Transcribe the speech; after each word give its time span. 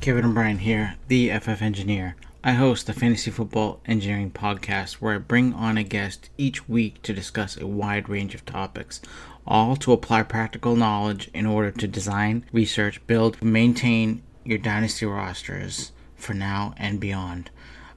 Kevin 0.00 0.24
O'Brien 0.24 0.56
here, 0.56 0.94
the 1.08 1.28
FF 1.28 1.60
Engineer. 1.60 2.16
I 2.42 2.52
host 2.52 2.86
the 2.86 2.94
Fantasy 2.94 3.30
Football 3.30 3.82
Engineering 3.84 4.30
Podcast 4.30 4.94
where 4.94 5.16
I 5.16 5.18
bring 5.18 5.52
on 5.52 5.76
a 5.76 5.82
guest 5.82 6.30
each 6.38 6.66
week 6.66 7.02
to 7.02 7.12
discuss 7.12 7.58
a 7.58 7.66
wide 7.66 8.08
range 8.08 8.34
of 8.34 8.46
topics, 8.46 9.02
all 9.46 9.76
to 9.76 9.92
apply 9.92 10.22
practical 10.22 10.74
knowledge 10.74 11.28
in 11.34 11.44
order 11.44 11.70
to 11.72 11.86
design, 11.86 12.46
research, 12.50 13.06
build, 13.06 13.42
maintain 13.42 14.22
your 14.42 14.56
dynasty 14.56 15.04
rosters 15.04 15.92
for 16.16 16.32
now 16.32 16.72
and 16.78 16.98
beyond. 16.98 17.50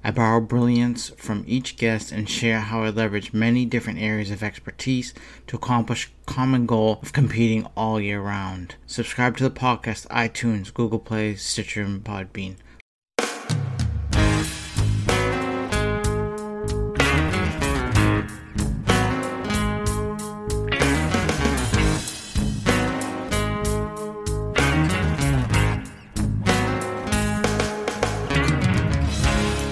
I 0.06 0.12
borrow 0.12 0.42
brilliance 0.42 1.12
from 1.18 1.46
each 1.48 1.78
guest 1.78 2.12
and 2.12 2.30
share 2.30 2.60
how 2.60 2.84
I 2.84 2.90
leverage 2.90 3.32
many 3.32 3.66
different 3.66 4.00
areas 4.00 4.32
of 4.32 4.44
expertise 4.44 5.14
to 5.48 5.56
accomplish 5.56 6.12
common 6.26 6.66
goal 6.66 7.00
of 7.02 7.14
competing 7.14 7.66
all 7.78 8.02
year 8.02 8.20
round. 8.20 8.76
Subscribe 8.86 9.38
to 9.38 9.44
the 9.44 9.50
podcast 9.50 10.08
iTunes, 10.08 10.74
Google 10.74 11.00
Play, 11.00 11.36
Stitcher, 11.36 11.84
and 11.84 12.04
Podbean. 12.04 12.56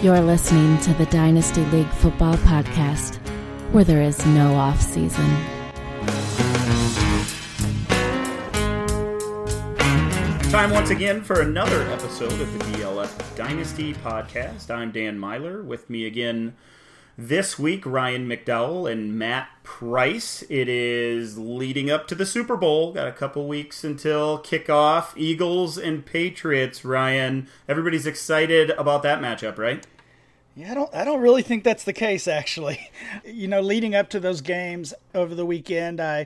You're 0.02 0.20
listening 0.20 0.80
to 0.80 0.96
the 0.96 1.06
Dynasty 1.06 1.64
League 1.66 1.88
Football 1.88 2.34
Podcast, 2.38 3.18
where 3.72 3.84
there 3.84 4.02
is 4.02 4.26
no 4.26 4.56
off 4.56 4.82
season. 4.82 5.30
Time 10.50 10.72
once 10.72 10.90
again 10.90 11.22
for 11.22 11.42
another 11.42 11.84
episode 11.92 12.32
of 12.32 12.52
the 12.52 12.66
DLF 12.66 13.36
Dynasty 13.36 13.94
Podcast. 13.94 14.72
I'm 14.72 14.92
Dan 14.92 15.20
Meylor. 15.20 15.64
With 15.64 15.88
me 15.88 16.08
again 16.08 16.56
this 17.28 17.60
week, 17.60 17.86
Ryan 17.86 18.28
McDowell 18.28 18.92
and 18.92 19.18
Matt 19.18 19.50
Price. 19.64 20.44
It 20.50 20.68
is 20.68 21.38
leading 21.38 21.92
up 21.92 22.08
to 22.08 22.16
the 22.16 22.26
Super 22.26 22.58
Bowl. 22.58 22.94
Got 22.94 23.08
a 23.08 23.12
couple 23.12 23.48
weeks 23.48 23.84
until 23.84 24.40
kickoff. 24.40 25.14
Eagles 25.16 25.78
and 25.78 26.04
Patriots. 26.04 26.84
Ryan, 26.84 27.48
everybody's 27.68 28.08
excited 28.08 28.72
about 28.72 29.04
that 29.04 29.22
matchup, 29.22 29.60
right? 29.60 29.86
Yeah, 30.56 30.72
I 30.72 30.74
don't. 30.74 30.96
I 30.96 31.06
don't 31.06 31.22
really 31.22 31.44
think 31.44 31.64
that's 31.64 31.84
the 31.84 31.94
case. 31.94 32.28
Actually, 32.28 32.90
you 33.26 33.48
know, 33.48 33.62
leading 33.62 33.94
up 33.94 34.10
to 34.10 34.20
those 34.20 34.42
games 34.42 34.94
over 35.14 35.36
the 35.36 35.46
weekend, 35.46 36.02
I 36.02 36.26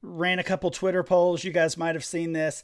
ran 0.00 0.38
a 0.38 0.44
couple 0.44 0.70
Twitter 0.70 1.02
polls. 1.02 1.42
You 1.42 1.52
guys 1.52 1.76
might 1.76 1.96
have 1.96 2.04
seen 2.04 2.32
this. 2.32 2.62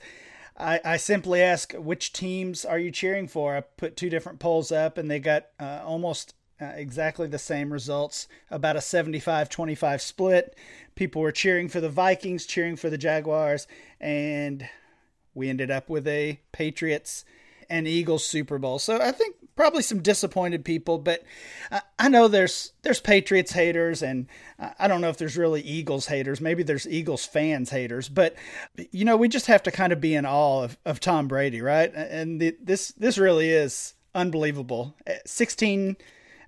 I, 0.57 0.81
I 0.85 0.97
simply 0.99 1.43
ask 1.43 1.73
which 1.73 2.13
teams 2.13 2.65
are 2.65 2.79
you 2.79 2.91
cheering 2.91 3.27
for. 3.27 3.57
I 3.57 3.63
put 3.63 3.97
two 3.97 4.09
different 4.09 4.39
polls 4.39 4.71
up, 4.71 4.99
and 4.99 5.11
they 5.11 5.19
got 5.19 5.47
uh, 5.59 5.81
almost 5.85 6.35
uh, 6.63 6.73
exactly 6.77 7.27
the 7.27 7.39
same 7.39 7.73
results. 7.73 8.29
About 8.51 8.77
a 8.77 8.81
75-25 8.81 10.01
split. 10.01 10.57
People 10.95 11.23
were 11.23 11.33
cheering 11.33 11.69
for 11.69 11.81
the 11.81 11.89
Vikings, 11.89 12.47
cheering 12.47 12.77
for 12.77 12.91
the 12.91 12.99
Jaguars, 12.99 13.67
and 14.01 14.69
we 15.35 15.49
ended 15.49 15.71
up 15.71 15.89
with 15.89 16.07
a 16.07 16.41
Patriots 16.53 17.25
and 17.71 17.89
Eagles 17.89 18.27
Super 18.27 18.59
Bowl. 18.59 18.79
So 18.79 19.01
I 19.01 19.13
think 19.13 19.37
probably 19.57 19.83
some 19.83 20.03
disappointed 20.03 20.65
people, 20.65 20.99
but 20.99 21.23
I 21.99 22.09
know 22.09 22.29
there's 22.29 22.73
there's 22.83 23.01
Patriots 23.01 23.53
haters, 23.53 24.03
and 24.03 24.27
I 24.79 24.89
don't 24.89 25.01
know 25.01 25.09
if 25.09 25.17
there's 25.17 25.37
really 25.37 25.63
Eagles 25.63 26.07
haters. 26.07 26.41
Maybe 26.41 26.63
there's 26.63 26.87
Eagles 26.87 27.25
fans 27.25 27.71
haters, 27.71 28.09
but 28.09 28.35
you 28.91 29.05
know 29.05 29.17
we 29.17 29.29
just 29.29 29.47
have 29.47 29.63
to 29.65 29.71
kind 29.71 29.93
of 29.93 30.01
be 30.01 30.15
in 30.15 30.27
awe 30.27 30.65
of, 30.65 30.79
of 30.85 31.01
Tom 31.01 31.29
Brady, 31.29 31.63
right? 31.63 31.93
And 31.95 32.41
the, 32.41 32.57
this 32.63 32.89
this 32.93 33.19
really 33.19 33.51
is 33.51 33.95
unbelievable. 34.15 34.95
Uh, 35.07 35.15
sixteen 35.25 35.97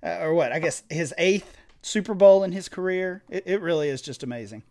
uh, 0.03 0.19
or 0.21 0.33
what? 0.33 0.51
I 0.51 0.59
guess 0.59 0.83
his 0.89 1.13
eighth 1.17 1.57
Super 1.81 2.13
Bowl 2.13 2.43
in 2.43 2.51
his 2.51 2.69
career. 2.69 3.23
It, 3.29 3.43
it 3.45 3.61
really 3.61 3.89
is 3.89 4.01
just 4.01 4.23
amazing. 4.23 4.63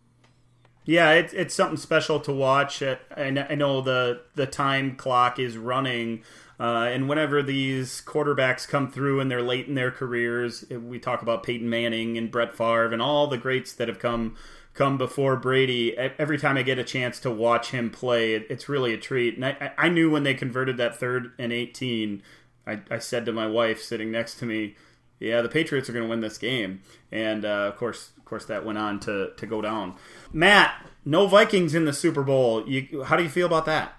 Yeah, 0.85 1.13
it, 1.13 1.33
it's 1.33 1.55
something 1.55 1.77
special 1.77 2.19
to 2.21 2.31
watch. 2.31 2.83
I 2.83 3.29
know 3.31 3.81
the 3.81 4.21
the 4.35 4.45
time 4.45 4.95
clock 4.95 5.39
is 5.39 5.57
running 5.57 6.23
uh, 6.59 6.87
and 6.89 7.09
whenever 7.09 7.43
these 7.43 8.01
quarterbacks 8.05 8.67
come 8.67 8.89
through 8.89 9.19
and 9.19 9.29
they're 9.29 9.41
late 9.41 9.67
in 9.67 9.75
their 9.75 9.91
careers, 9.91 10.63
we 10.69 10.99
talk 10.99 11.21
about 11.21 11.43
Peyton 11.43 11.69
Manning 11.69 12.17
and 12.17 12.31
Brett 12.31 12.55
Favre 12.55 12.93
and 12.93 13.01
all 13.01 13.27
the 13.27 13.37
greats 13.37 13.73
that 13.73 13.87
have 13.87 13.99
come 13.99 14.35
come 14.73 14.97
before 14.97 15.37
Brady. 15.37 15.97
Every 15.97 16.37
time 16.37 16.57
I 16.57 16.61
get 16.61 16.79
a 16.79 16.83
chance 16.83 17.19
to 17.21 17.31
watch 17.31 17.71
him 17.71 17.89
play, 17.89 18.33
it's 18.35 18.67
really 18.67 18.93
a 18.93 18.97
treat. 18.97 19.35
And 19.35 19.45
I, 19.45 19.71
I 19.77 19.89
knew 19.89 20.09
when 20.09 20.23
they 20.23 20.33
converted 20.33 20.77
that 20.77 20.97
third 20.97 21.31
and 21.37 21.53
18, 21.53 22.21
I, 22.67 22.81
I 22.91 22.99
said 22.99 23.25
to 23.25 23.31
my 23.31 23.47
wife 23.47 23.81
sitting 23.81 24.11
next 24.11 24.35
to 24.39 24.45
me, 24.45 24.75
"Yeah, 25.19 25.41
the 25.41 25.49
Patriots 25.49 25.89
are 25.89 25.93
going 25.93 26.05
to 26.05 26.09
win 26.09 26.21
this 26.21 26.37
game." 26.37 26.81
And 27.11 27.45
uh, 27.45 27.69
of 27.71 27.77
course, 27.77 28.11
of 28.17 28.25
course, 28.25 28.45
that 28.45 28.65
went 28.65 28.77
on 28.77 28.99
to 29.01 29.31
to 29.35 29.45
go 29.45 29.61
down. 29.61 29.95
Matt, 30.33 30.85
no 31.03 31.27
Vikings 31.27 31.75
in 31.75 31.85
the 31.85 31.93
Super 31.93 32.23
Bowl. 32.23 32.67
You, 32.67 33.03
how 33.03 33.15
do 33.15 33.23
you 33.23 33.29
feel 33.29 33.47
about 33.47 33.65
that? 33.65 33.95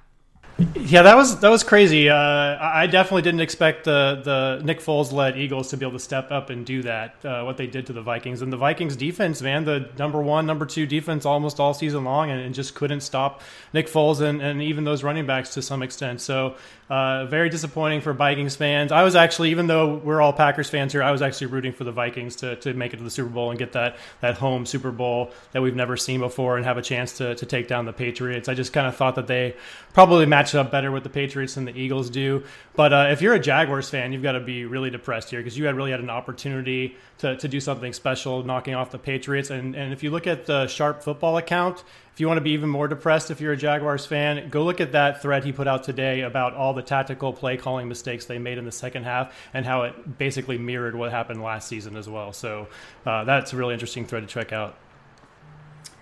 Yeah, 0.59 1.03
that 1.03 1.17
was 1.17 1.41
that 1.41 1.51
was 1.51 1.63
crazy. 1.63 2.09
Uh, 2.09 2.17
I 2.17 2.87
definitely 2.87 3.21
didn't 3.21 3.41
expect 3.41 3.85
the 3.85 4.23
the 4.25 4.65
Nick 4.65 4.81
Foles 4.81 5.13
led 5.13 5.37
Eagles 5.37 5.69
to 5.69 5.77
be 5.77 5.85
able 5.85 5.99
to 5.99 6.03
step 6.03 6.33
up 6.33 6.49
and 6.49 6.65
do 6.65 6.83
that. 6.83 7.23
Uh, 7.23 7.43
what 7.43 7.59
they 7.59 7.67
did 7.67 7.85
to 7.87 7.93
the 7.93 8.01
Vikings 8.01 8.41
and 8.41 8.51
the 8.51 8.57
Vikings 8.57 8.97
defense, 8.97 9.43
man, 9.43 9.67
the 9.67 9.91
number 9.99 10.23
one, 10.23 10.47
number 10.47 10.65
two 10.65 10.87
defense 10.87 11.27
almost 11.27 11.61
all 11.61 11.75
season 11.75 12.05
long, 12.05 12.31
and, 12.31 12.41
and 12.41 12.55
just 12.55 12.75
couldn't 12.75 13.03
stop 13.03 13.43
Nick 13.75 13.87
Foles 13.87 14.23
and, 14.23 14.41
and 14.41 14.63
even 14.63 14.85
those 14.85 15.05
running 15.05 15.27
backs 15.27 15.53
to 15.55 15.61
some 15.61 15.83
extent. 15.83 16.23
So 16.23 16.57
uh, 16.89 17.27
very 17.27 17.51
disappointing 17.51 18.01
for 18.01 18.15
Vikings 18.15 18.57
fans. 18.57 18.93
I 18.93 19.03
was 19.03 19.15
actually, 19.15 19.51
even 19.51 19.67
though 19.67 19.97
we're 19.97 20.23
all 20.23 20.33
Packers 20.33 20.71
fans 20.71 20.93
here, 20.93 21.03
I 21.03 21.11
was 21.11 21.21
actually 21.21 21.49
rooting 21.49 21.73
for 21.73 21.85
the 21.85 21.93
Vikings 21.93 22.37
to, 22.37 22.57
to 22.57 22.73
make 22.73 22.95
it 22.95 22.99
to 22.99 23.03
the 23.03 23.11
Super 23.11 23.29
Bowl 23.29 23.51
and 23.51 23.59
get 23.59 23.73
that 23.73 23.97
that 24.21 24.39
home 24.39 24.65
Super 24.65 24.91
Bowl 24.91 25.33
that 25.53 25.61
we've 25.61 25.77
never 25.77 25.99
seen 25.99 26.21
before 26.21 26.57
and 26.57 26.65
have 26.65 26.79
a 26.79 26.83
chance 26.83 27.19
to 27.19 27.35
to 27.35 27.45
take 27.45 27.69
down 27.69 27.85
the 27.85 27.93
Patriots. 27.93 28.49
I 28.49 28.55
just 28.55 28.73
kind 28.73 28.87
of 28.87 28.97
thought 28.97 29.17
that 29.17 29.27
they 29.27 29.55
probably 29.93 30.25
matched 30.25 30.46
match 30.47 30.55
up 30.55 30.71
better 30.71 30.93
with 30.93 31.03
the 31.03 31.09
Patriots 31.09 31.55
than 31.55 31.65
the 31.65 31.77
Eagles 31.77 32.09
do. 32.09 32.45
But 32.75 32.93
uh, 32.93 33.09
if 33.11 33.21
you're 33.21 33.35
a 33.35 33.41
Jaguars 33.41 33.91
fan, 33.91 34.13
you've 34.13 34.23
got 34.23 34.33
to 34.33 34.41
be 34.41 34.65
really 34.65 34.91
depressed 34.91 35.31
here 35.31 35.41
because 35.41 35.59
you 35.59 35.67
had 35.67 35.75
really 35.75 35.91
had 35.91 35.99
an 35.99 36.11
opportunity 36.11 36.97
to, 37.19 37.37
to 37.37 37.49
do 37.49 37.59
something 37.59 37.93
special, 37.93 38.45
knocking 38.45 38.75
off 38.75 38.93
the 38.93 38.99
Patriots. 38.99 39.51
And, 39.51 39.75
and 39.75 39.93
if 39.93 40.05
you 40.05 40.11
look 40.11 40.29
at 40.29 40.47
the 40.47 40.69
Sharp 40.69 41.03
Football 41.03 41.37
account, 41.37 41.83
if 42.13 42.21
you 42.21 42.29
want 42.29 42.39
to 42.39 42.43
be 42.43 42.53
even 42.53 42.69
more 42.69 42.87
depressed 42.87 43.31
if 43.31 43.41
you're 43.41 43.53
a 43.53 43.57
Jaguars 43.57 44.07
fan, 44.07 44.49
go 44.49 44.63
look 44.63 44.81
at 44.81 44.93
that 44.93 45.21
thread 45.21 45.45
he 45.45 45.53
put 45.53 45.67
out 45.67 45.83
today 45.83 46.21
about 46.21 46.55
all 46.55 46.73
the 46.73 46.83
tactical 46.83 47.33
play 47.33 47.57
calling 47.57 47.89
mistakes 47.89 48.27
they 48.27 48.39
made 48.39 48.57
in 48.57 48.65
the 48.65 48.73
second 48.73 49.03
half 49.03 49.35
and 49.53 49.67
how 49.67 49.83
it 49.83 50.17
basically 50.17 50.59
mirrored 50.59 50.95
what 50.95 51.11
happened 51.11 51.43
last 51.43 51.67
season 51.69 51.97
as 51.97 52.09
well. 52.09 52.33
So 52.33 52.69
uh, 53.05 53.25
that's 53.25 53.53
a 53.53 53.57
really 53.57 53.75
interesting 53.75 54.07
thread 54.07 54.23
to 54.23 54.29
check 54.29 54.53
out. 54.53 54.79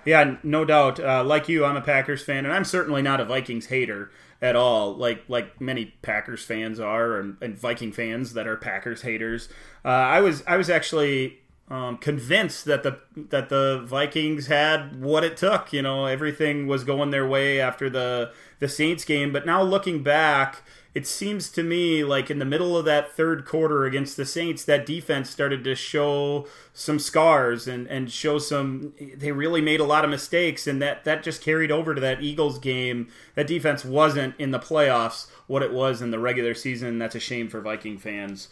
Yeah, 0.04 0.37
no 0.43 0.65
doubt. 0.65 1.00
Uh, 1.00 1.25
like 1.25 1.49
you, 1.49 1.65
I'm 1.65 1.77
a 1.77 1.81
Packers 1.81 2.22
fan, 2.22 2.44
and 2.44 2.53
I'm 2.53 2.65
certainly 2.65 3.00
not 3.00 3.21
a 3.21 3.25
Vikings 3.25 3.66
hater 3.66 4.10
at 4.43 4.56
all, 4.56 4.95
like 4.95 5.25
like 5.28 5.61
many 5.61 5.95
Packers 6.03 6.45
fans 6.45 6.81
are, 6.81 7.19
and, 7.19 7.37
and 7.41 7.56
Viking 7.56 7.93
fans 7.93 8.34
that 8.34 8.47
are 8.47 8.56
Packers 8.56 9.03
haters. 9.03 9.49
Uh, 9.84 9.89
I 9.89 10.21
was 10.21 10.43
I 10.47 10.56
was 10.56 10.69
actually 10.69 11.39
um, 11.69 11.97
convinced 11.97 12.67
that 12.67 12.83
the 12.83 12.99
that 13.17 13.49
the 13.49 13.83
Vikings 13.84 14.47
had 14.47 15.00
what 15.00 15.25
it 15.25 15.37
took. 15.37 15.72
You 15.72 15.83
know, 15.83 16.06
everything 16.06 16.67
was 16.67 16.84
going 16.84 17.11
their 17.11 17.27
way 17.27 17.61
after 17.61 17.89
the 17.89 18.33
the 18.59 18.69
Saints 18.69 19.05
game. 19.05 19.33
But 19.33 19.47
now 19.47 19.62
looking 19.62 20.03
back, 20.03 20.62
it 20.94 21.06
seems 21.06 21.50
to 21.50 21.62
me 21.62 22.05
like 22.05 22.31
in 22.31 22.38
the 22.38 22.44
middle 22.44 22.77
of 22.77 22.84
that 22.84 23.12
third 23.16 23.44
quarter 23.44 23.84
against 23.84 24.16
the 24.16 24.25
Saints, 24.25 24.65
that 24.65 24.87
defense 24.87 25.28
started 25.28 25.65
to 25.65 25.75
show 25.75 26.47
some 26.72 27.00
scars 27.00 27.66
and, 27.66 27.88
and 27.88 28.12
show 28.12 28.38
some. 28.38 28.94
They 29.16 29.33
really 29.33 29.60
made 29.60 29.81
a 29.81 29.84
lot 29.84 30.04
of 30.04 30.10
mistakes, 30.10 30.66
and 30.66 30.81
that, 30.81 31.04
that 31.04 31.25
just 31.25 31.43
carried 31.43 31.72
over 31.72 31.94
to 31.94 32.00
that 32.00 32.22
Eagles 32.22 32.59
game. 32.59 33.09
That 33.34 33.49
defense 33.49 33.84
wasn't 33.84 34.34
in 34.38 34.53
the 34.53 34.60
playoffs 34.60 35.28
what 35.49 35.62
it 35.62 35.72
was 35.72 36.00
in 36.00 36.12
the 36.12 36.19
regular 36.21 36.54
season. 36.54 36.99
That's 36.99 37.16
a 37.16 37.21
shame 37.21 37.49
for 37.49 37.60
Viking 37.60 37.98
fans 37.98 38.48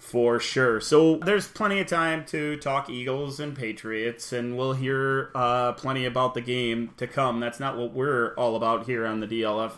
for 0.00 0.40
sure. 0.40 0.80
So 0.80 1.16
there's 1.18 1.46
plenty 1.46 1.78
of 1.78 1.86
time 1.86 2.24
to 2.26 2.56
talk 2.56 2.88
Eagles 2.88 3.38
and 3.38 3.54
Patriots, 3.54 4.32
and 4.32 4.56
we'll 4.56 4.72
hear 4.72 5.30
uh, 5.34 5.72
plenty 5.74 6.06
about 6.06 6.32
the 6.32 6.40
game 6.40 6.90
to 6.96 7.06
come. 7.06 7.38
That's 7.38 7.60
not 7.60 7.76
what 7.76 7.92
we're 7.92 8.34
all 8.34 8.56
about 8.56 8.86
here 8.86 9.06
on 9.06 9.20
the 9.20 9.26
DLF 9.26 9.72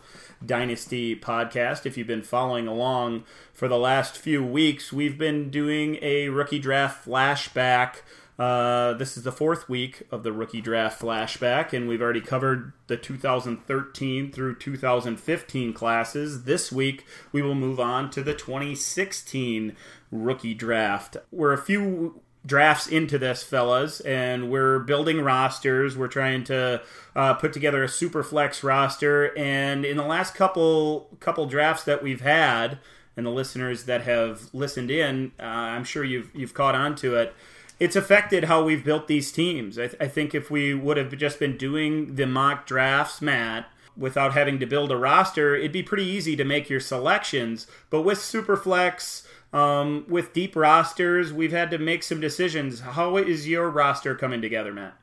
Dynasty 0.47 1.17
podcast. 1.17 1.87
If 1.87 1.99
you've 1.99 2.07
been 2.07 2.23
following 2.23 2.69
along 2.69 3.25
for 3.53 3.67
the 3.67 3.77
last 3.77 4.17
few 4.17 4.45
weeks, 4.45 4.93
we've 4.93 5.19
been 5.19 5.51
doing 5.51 5.99
a 6.01 6.29
rookie 6.29 6.61
draft 6.61 7.05
flashback. 7.05 7.97
Uh, 8.39 8.95
this 8.95 9.17
is 9.17 9.25
the 9.25 9.33
fourth 9.33 9.69
week 9.69 10.03
of 10.11 10.23
the 10.23 10.33
rookie 10.33 10.61
draft 10.61 11.01
flashback, 11.01 11.73
and 11.73 11.87
we've 11.87 12.01
already 12.01 12.21
covered 12.21 12.73
the 12.87 12.97
2013 12.97 14.33
through 14.33 14.55
2015 14.57 15.73
classes. 15.73 16.45
This 16.45 16.73
week, 16.73 17.05
we 17.31 17.43
will 17.43 17.55
move 17.55 17.79
on 17.79 18.11
to 18.11 18.23
the 18.23 18.35
2016 18.35 19.77
rookie 20.11 20.55
draft. 20.55 21.19
We're 21.31 21.53
a 21.53 21.59
few 21.59 22.23
drafts 22.45 22.87
into 22.87 23.19
this, 23.19 23.43
fellas, 23.43 24.01
and 24.01 24.51
we're 24.51 24.79
building 24.81 25.21
rosters. 25.21 25.97
We're 25.97 26.09
trying 26.09 26.45
to 26.45 26.83
uh, 27.15 27.35
put 27.35 27.53
together 27.53 27.85
a 27.85 27.89
super 27.89 28.23
flex 28.23 28.65
roster, 28.65 29.37
and 29.37 29.85
in 29.85 29.97
the 29.97 30.07
last 30.07 30.35
couple 30.35 31.09
couple 31.21 31.47
drafts 31.47 31.85
that 31.85 32.03
we've 32.03 32.23
had, 32.23 32.79
and 33.17 33.27
the 33.27 33.31
listeners 33.31 33.85
that 33.85 34.03
have 34.03 34.53
listened 34.55 34.91
in, 34.91 35.33
uh, 35.39 35.45
I'm 35.45 35.85
sure 35.85 36.03
you've 36.03 36.35
you've 36.35 36.55
caught 36.55 36.75
on 36.75 36.97
to 36.97 37.17
it. 37.17 37.35
It's 37.83 37.97
affected 37.97 38.45
how 38.45 38.63
we've 38.63 38.85
built 38.85 39.09
these 39.09 39.33
teams. 39.33 39.77
I, 39.77 39.89
th- 39.89 40.01
I 40.01 40.07
think 40.07 40.37
if 40.37 40.53
we 40.53 40.73
would 40.73 40.97
have 40.97 41.17
just 41.17 41.41
been 41.41 41.57
doing 41.57 42.15
the 42.15 42.29
mock 42.29 42.65
drafts, 42.65 43.21
Matt, 43.21 43.67
without 43.97 44.35
having 44.35 44.61
to 44.61 44.67
build 44.67 44.93
a 44.93 44.97
roster, 44.97 45.57
it'd 45.57 45.73
be 45.73 45.83
pretty 45.83 46.05
easy 46.05 46.37
to 46.37 46.45
make 46.45 46.71
your 46.71 46.79
selections. 46.79 47.67
But 47.91 48.03
with 48.03 48.19
Superflex, 48.19 49.27
um, 49.53 50.05
with 50.09 50.33
deep 50.33 50.55
rosters, 50.55 51.33
we've 51.33 51.51
had 51.51 51.73
to 51.73 51.79
make 51.79 52.05
some 52.05 52.21
decisions. 52.21 52.79
How 52.79 53.17
is 53.17 53.49
your 53.49 53.69
roster 53.69 54.15
coming 54.15 54.41
together, 54.41 54.73
Matt? 54.73 54.97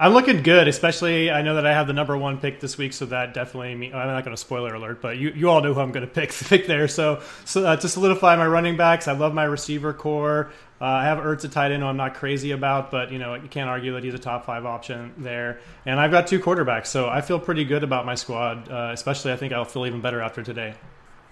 I'm 0.00 0.14
looking 0.14 0.42
good, 0.42 0.66
especially 0.66 1.30
I 1.30 1.42
know 1.42 1.56
that 1.56 1.66
I 1.66 1.74
have 1.74 1.86
the 1.86 1.92
number 1.92 2.16
one 2.16 2.38
pick 2.38 2.58
this 2.58 2.78
week, 2.78 2.94
so 2.94 3.04
that 3.06 3.34
definitely. 3.34 3.74
Mean, 3.74 3.94
I'm 3.94 4.06
not 4.06 4.24
going 4.24 4.34
to 4.34 4.40
spoiler 4.40 4.74
alert, 4.74 5.02
but 5.02 5.18
you, 5.18 5.28
you 5.36 5.50
all 5.50 5.60
know 5.60 5.74
who 5.74 5.80
I'm 5.80 5.92
going 5.92 6.06
to 6.06 6.10
pick 6.10 6.32
pick 6.48 6.66
there. 6.66 6.88
So, 6.88 7.20
so 7.44 7.66
uh, 7.66 7.76
to 7.76 7.86
solidify 7.86 8.34
my 8.36 8.46
running 8.46 8.78
backs, 8.78 9.08
I 9.08 9.12
love 9.12 9.34
my 9.34 9.44
receiver 9.44 9.92
corps. 9.92 10.50
Uh, 10.80 10.84
I 10.84 11.04
have 11.04 11.18
Ertz 11.18 11.44
a 11.44 11.48
tight 11.48 11.70
end, 11.70 11.84
I'm 11.84 11.98
not 11.98 12.14
crazy 12.14 12.52
about, 12.52 12.90
but 12.90 13.12
you 13.12 13.18
know 13.18 13.34
you 13.34 13.48
can't 13.48 13.68
argue 13.68 13.92
that 13.92 14.02
he's 14.02 14.14
a 14.14 14.18
top 14.18 14.46
five 14.46 14.64
option 14.64 15.12
there. 15.18 15.60
And 15.84 16.00
I've 16.00 16.10
got 16.10 16.26
two 16.26 16.40
quarterbacks, 16.40 16.86
so 16.86 17.06
I 17.06 17.20
feel 17.20 17.38
pretty 17.38 17.66
good 17.66 17.84
about 17.84 18.06
my 18.06 18.14
squad. 18.14 18.70
Uh, 18.70 18.92
especially, 18.94 19.32
I 19.32 19.36
think 19.36 19.52
I'll 19.52 19.66
feel 19.66 19.84
even 19.84 20.00
better 20.00 20.22
after 20.22 20.42
today. 20.42 20.76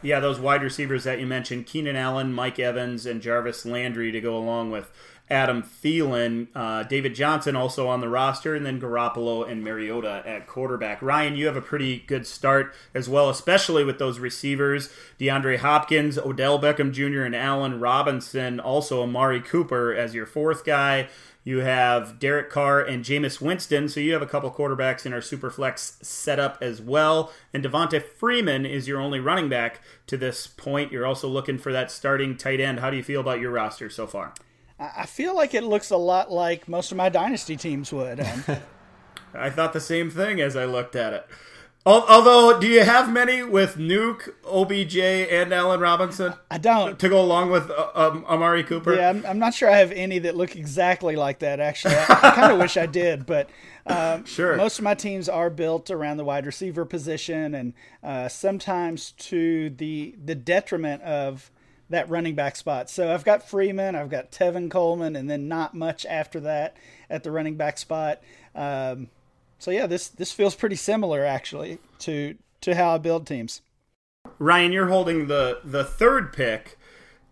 Yeah, 0.03 0.21
those 0.21 0.39
wide 0.39 0.63
receivers 0.63 1.05
that 1.05 1.19
you 1.19 1.27
mentioned, 1.27 1.67
Keenan 1.67 1.97
Allen, 1.97 2.35
Mike 2.35 2.59
Evans, 2.59 3.07
and 3.07 3.23
Jarvis 3.23 3.65
Landry 3.65 4.13
to 4.13 4.21
go 4.21 4.37
along 4.37 4.71
with 4.71 4.93
Adam 5.31 5.63
Thielen, 5.63 6.49
uh, 6.55 6.83
David 6.85 7.15
Johnson 7.15 7.57
also 7.57 7.87
on 7.89 8.01
the 8.01 8.09
roster, 8.09 8.55
and 8.55 8.65
then 8.65 8.81
Garoppolo 8.81 9.49
and 9.49 9.63
Mariota 9.63 10.23
at 10.27 10.47
quarterback. 10.47 11.03
Ryan, 11.03 11.37
you 11.37 11.47
have 11.47 11.57
a 11.57 11.63
pretty 11.63 11.99
good 12.07 12.27
start 12.27 12.75
as 12.95 13.09
well, 13.09 13.29
especially 13.29 13.85
with 13.85 13.99
those 13.99 14.19
receivers 14.19 14.91
DeAndre 15.19 15.59
Hopkins, 15.59 16.19
Odell 16.19 16.59
Beckham 16.59 16.93
Jr., 16.93 17.23
and 17.23 17.37
Allen 17.37 17.81
Robinson. 17.81 18.61
Also, 18.61 19.03
Amari 19.03 19.41
Cooper 19.41 19.93
as 19.93 20.15
your 20.15 20.27
fourth 20.27 20.65
guy. 20.65 21.09
You 21.45 21.61
have 21.61 22.19
Derek 22.19 22.51
Carr 22.51 22.81
and 22.81 23.03
Jameis 23.03 23.41
Winston, 23.41 23.89
so 23.89 24.01
you 24.01 24.13
have 24.13 24.21
a 24.21 24.27
couple 24.27 24.51
quarterbacks 24.51 25.07
in 25.07 25.15
our 25.15 25.21
Superflex 25.21 26.05
setup 26.05 26.59
as 26.61 26.83
well. 26.83 27.33
And 27.55 27.65
Devonta 27.65 28.03
Freeman 28.03 28.67
is 28.67 28.87
your 28.87 29.01
only 29.01 29.19
running 29.19 29.49
back 29.49 29.81
to 30.09 30.19
this 30.19 30.47
point. 30.47 30.93
You're 30.93 31.07
also 31.07 31.27
looking 31.27 31.57
for 31.57 31.73
that 31.73 31.91
starting 31.91 32.37
tight 32.37 32.61
end. 32.61 32.81
How 32.81 32.91
do 32.91 32.99
you 32.99 33.03
feel 33.03 33.21
about 33.23 33.41
your 33.41 33.51
roster 33.51 33.89
so 33.89 34.07
far? 34.07 34.35
I 34.79 35.07
feel 35.07 35.35
like 35.35 35.55
it 35.55 35.65
looks 35.65 35.91
a 35.91 35.97
lot 35.97 36.31
like 36.31 36.69
most 36.69 36.93
of 36.93 36.97
my 36.97 37.09
dynasty 37.09 37.57
teams 37.57 37.93
would. 37.93 38.21
Um, 38.21 38.45
I 39.35 39.51
thought 39.51 39.73
the 39.73 39.81
same 39.81 40.11
thing 40.11 40.41
as 40.41 40.57
I 40.57 40.65
looked 40.65 40.95
at 40.95 41.13
it. 41.13 41.27
Although, 41.87 42.61
do 42.61 42.67
you 42.67 42.85
have 42.85 43.11
many 43.11 43.43
with 43.43 43.77
Nuke, 43.77 44.29
OBJ, 44.45 44.99
and 44.99 45.55
Allen 45.55 45.81
Robinson? 45.81 46.35
I 46.51 46.59
don't. 46.59 46.99
To 46.99 47.09
go 47.09 47.19
along 47.19 47.51
with 47.51 47.71
uh, 47.71 47.91
um, 47.95 48.27
Amari 48.29 48.63
Cooper? 48.63 48.95
Yeah, 48.95 49.09
I'm, 49.09 49.25
I'm, 49.25 49.39
not 49.39 49.55
sure 49.55 49.71
I 49.71 49.79
have 49.79 49.91
any 49.93 50.19
that 50.19 50.37
look 50.37 50.55
exactly 50.55 51.17
like 51.17 51.39
that, 51.39 51.61
actually. 51.61 51.95
I, 51.95 52.05
I 52.09 52.31
kind 52.33 52.53
of 52.53 52.59
wish 52.59 52.77
I 52.77 52.85
did, 52.85 53.25
but 53.25 53.49
um, 53.87 54.27
sure. 54.27 54.57
most 54.57 54.79
of 54.79 54.85
my 54.85 54.95
teams 54.95 55.31
are 55.31 55.49
built 55.49 55.91
around 55.91 56.19
the 56.19 56.25
wide 56.25 56.45
receiver 56.45 56.85
position 56.85 57.55
and 57.55 57.73
uh, 58.03 58.29
sometimes 58.29 59.13
to 59.13 59.71
the, 59.71 60.15
the 60.23 60.35
detriment 60.35 61.01
of 61.03 61.51
that 61.91 62.09
running 62.09 62.35
back 62.35 62.57
spot. 62.57 62.91
So 62.91 63.13
I've 63.13 63.25
got 63.25 63.49
Freeman, 63.49 63.95
I've 63.95 64.11
got 64.11 64.31
Tevin 64.31 64.71
Coleman, 64.71 65.17
and 65.17 65.29
then 65.29 65.49
not 65.49 65.75
much 65.75 66.05
after 66.07 66.41
that 66.41 66.77
at 67.09 67.23
the 67.23 67.31
running 67.31 67.57
back 67.57 67.79
spot. 67.79 68.21
Um, 68.55 69.09
so 69.59 69.71
yeah, 69.71 69.87
this 69.87 70.09
this 70.09 70.33
feels 70.33 70.55
pretty 70.55 70.77
similar 70.77 71.25
actually 71.25 71.79
to 72.01 72.37
to 72.61 72.75
how 72.75 72.95
I 72.95 72.99
build 72.99 73.27
teams. 73.27 73.63
Ryan, 74.39 74.73
you're 74.73 74.89
holding 74.89 75.27
the 75.27 75.61
the 75.65 75.85
third 75.85 76.33
pick 76.33 76.79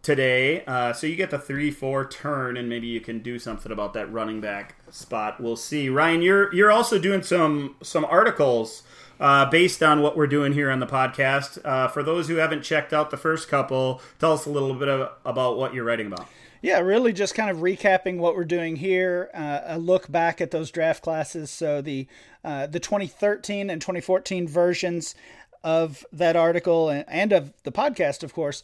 today, 0.03 0.65
uh, 0.67 0.93
so 0.93 1.07
you 1.07 1.17
get 1.17 1.31
the 1.31 1.39
three 1.39 1.71
four 1.71 2.09
turn, 2.09 2.57
and 2.57 2.69
maybe 2.69 2.87
you 2.87 3.01
can 3.01 3.21
do 3.21 3.39
something 3.39 3.71
about 3.71 3.93
that 3.95 4.11
running 4.13 4.41
back 4.41 4.77
spot. 4.91 5.41
We'll 5.41 5.57
see. 5.57 5.89
Ryan, 5.89 6.23
you're 6.23 6.55
you're 6.55 6.73
also 6.73 6.99
doing 6.99 7.23
some 7.23 7.77
some 7.83 8.05
articles 8.05 8.83
uh, 9.21 9.49
based 9.49 9.83
on 9.83 10.03
what 10.03 10.17
we're 10.17 10.27
doing 10.27 10.53
here 10.53 10.71
on 10.71 10.81
the 10.81 10.87
podcast. 10.87 11.59
Uh, 11.65 11.89
for 11.89 12.03
those 12.03 12.29
who 12.29 12.37
haven't 12.37 12.63
checked 12.63 12.93
out 12.93 13.11
the 13.11 13.17
first 13.17 13.49
couple, 13.49 14.01
tell 14.19 14.33
us 14.33 14.47
a 14.47 14.51
little 14.51 14.75
bit 14.75 14.89
of, 14.89 15.11
about 15.25 15.57
what 15.57 15.75
you're 15.75 15.85
writing 15.85 16.07
about. 16.07 16.29
Yeah, 16.63 16.81
really 16.81 17.13
just 17.13 17.35
kind 17.35 17.51
of 17.51 17.59
recapping 17.59 18.19
what 18.19 18.35
we're 18.35 18.45
doing 18.45 18.77
here, 18.77 19.31
uh, 19.35 19.61
a 19.65 19.79
look 19.79 20.11
back 20.11 20.41
at 20.41 20.51
those 20.51 20.71
draft 20.71 21.03
classes. 21.03 21.51
So 21.51 21.81
the 21.81 22.07
uh, 22.45 22.67
the 22.67 22.81
2013 22.81 23.71
and 23.71 23.81
2014 23.81 24.49
versions 24.49 25.15
of 25.63 26.07
that 26.13 26.37
article 26.37 26.89
and, 26.89 27.05
and 27.09 27.33
of 27.33 27.53
the 27.65 27.73
podcast, 27.73 28.23
of 28.23 28.33
course, 28.33 28.63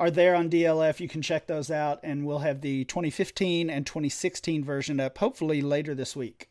are 0.00 0.10
there 0.10 0.34
on 0.34 0.50
DLF. 0.50 1.00
You 1.00 1.08
can 1.08 1.22
check 1.22 1.46
those 1.46 1.70
out, 1.70 2.00
and 2.02 2.26
we'll 2.26 2.40
have 2.40 2.60
the 2.60 2.84
2015 2.84 3.70
and 3.70 3.86
2016 3.86 4.64
version 4.64 4.98
up 5.00 5.18
hopefully 5.18 5.62
later 5.62 5.94
this 5.94 6.16
week 6.16 6.47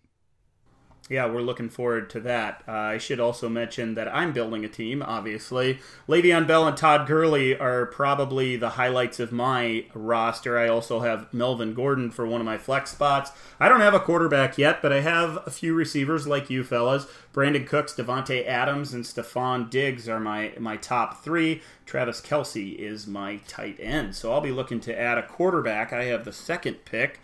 yeah, 1.09 1.25
we're 1.25 1.41
looking 1.41 1.69
forward 1.69 2.09
to 2.11 2.19
that. 2.21 2.63
Uh, 2.67 2.71
I 2.71 2.97
should 2.97 3.19
also 3.19 3.47
mention 3.47 3.95
that 3.95 4.13
I'm 4.13 4.33
building 4.33 4.65
a 4.65 4.69
team, 4.69 5.01
obviously. 5.01 5.79
Le'Veon 6.07 6.45
Bell 6.45 6.67
and 6.67 6.75
Todd 6.75 7.07
Gurley 7.07 7.57
are 7.57 7.85
probably 7.85 8.57
the 8.57 8.71
highlights 8.71 9.19
of 9.19 9.31
my 9.31 9.85
roster. 9.93 10.57
I 10.57 10.67
also 10.67 10.99
have 10.99 11.33
Melvin 11.33 11.73
Gordon 11.73 12.11
for 12.11 12.27
one 12.27 12.41
of 12.41 12.45
my 12.45 12.57
flex 12.57 12.91
spots. 12.91 13.31
I 13.59 13.69
don't 13.69 13.79
have 13.79 13.93
a 13.93 13.99
quarterback 13.99 14.57
yet, 14.57 14.81
but 14.81 14.91
I 14.91 14.99
have 14.99 15.39
a 15.45 15.51
few 15.51 15.73
receivers 15.73 16.27
like 16.27 16.49
you 16.49 16.63
fellas. 16.63 17.07
Brandin 17.33 17.67
Cooks, 17.67 17.93
Davante 17.93 18.45
Adams, 18.45 18.93
and 18.93 19.03
Stefon 19.03 19.69
Diggs 19.69 20.09
are 20.09 20.19
my, 20.19 20.53
my 20.59 20.75
top 20.75 21.23
three. 21.23 21.61
Travis 21.85 22.19
Kelce 22.19 22.75
is 22.75 23.07
my 23.07 23.37
tight 23.47 23.77
end. 23.79 24.15
So 24.15 24.33
I'll 24.33 24.41
be 24.41 24.51
looking 24.51 24.79
to 24.81 24.99
add 24.99 25.17
a 25.17 25.25
quarterback. 25.25 25.93
I 25.93 26.05
have 26.05 26.25
the 26.25 26.33
second 26.33 26.83
pick. 26.83 27.19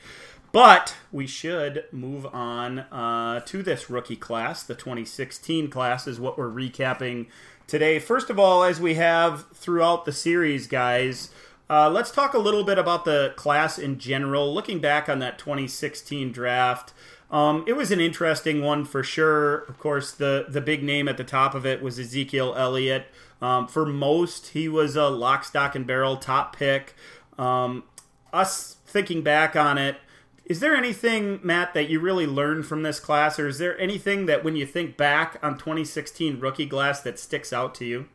But 0.53 0.95
we 1.11 1.25
should 1.25 1.85
move 1.91 2.27
on 2.27 2.79
uh, 2.79 3.39
to 3.39 3.63
this 3.63 3.89
rookie 3.89 4.15
class. 4.15 4.61
The 4.61 4.75
2016 4.75 5.71
class 5.71 6.07
is 6.07 6.19
what 6.19 6.37
we're 6.37 6.47
recapping 6.47 7.25
today. 7.65 7.97
First 7.97 8.29
of 8.29 8.37
all, 8.37 8.63
as 8.63 8.79
we 8.79 8.93
have 8.93 9.47
throughout 9.55 10.05
the 10.05 10.11
series, 10.11 10.67
guys, 10.67 11.31
uh, 11.71 11.89
let's 11.89 12.11
talk 12.11 12.35
a 12.35 12.39
little 12.39 12.63
bit 12.63 12.77
about 12.77 13.03
the 13.03 13.33
class 13.35 13.79
in 13.79 13.97
general. 13.97 14.53
Looking 14.53 14.77
back 14.79 15.09
on 15.09 15.17
that 15.17 15.39
2016 15.39 16.31
draft, 16.31 16.93
um, 17.31 17.65
it 17.67 17.73
was 17.73 17.89
an 17.89 17.99
interesting 17.99 18.61
one 18.61 18.85
for 18.85 19.01
sure. 19.01 19.63
Of 19.63 19.79
course, 19.79 20.11
the, 20.11 20.45
the 20.47 20.61
big 20.61 20.83
name 20.83 21.07
at 21.07 21.17
the 21.17 21.23
top 21.23 21.55
of 21.55 21.65
it 21.65 21.81
was 21.81 21.97
Ezekiel 21.97 22.53
Elliott. 22.55 23.07
Um, 23.41 23.67
for 23.67 23.87
most, 23.87 24.49
he 24.49 24.69
was 24.69 24.95
a 24.95 25.07
lock, 25.07 25.45
stock, 25.45 25.73
and 25.73 25.87
barrel 25.87 26.17
top 26.17 26.55
pick. 26.55 26.93
Um, 27.39 27.85
us 28.31 28.77
thinking 28.85 29.23
back 29.23 29.55
on 29.55 29.79
it, 29.79 29.97
is 30.45 30.59
there 30.59 30.75
anything, 30.75 31.39
Matt, 31.41 31.73
that 31.73 31.89
you 31.89 31.99
really 31.99 32.27
learned 32.27 32.65
from 32.65 32.83
this 32.83 32.99
class, 32.99 33.39
or 33.39 33.47
is 33.47 33.59
there 33.59 33.79
anything 33.79 34.25
that 34.25 34.43
when 34.43 34.55
you 34.55 34.65
think 34.65 34.97
back 34.97 35.37
on 35.41 35.57
2016 35.57 36.39
rookie 36.39 36.67
class 36.67 37.01
that 37.01 37.17
sticks 37.17 37.53
out 37.53 37.73
to 37.75 37.85
you? 37.85 38.09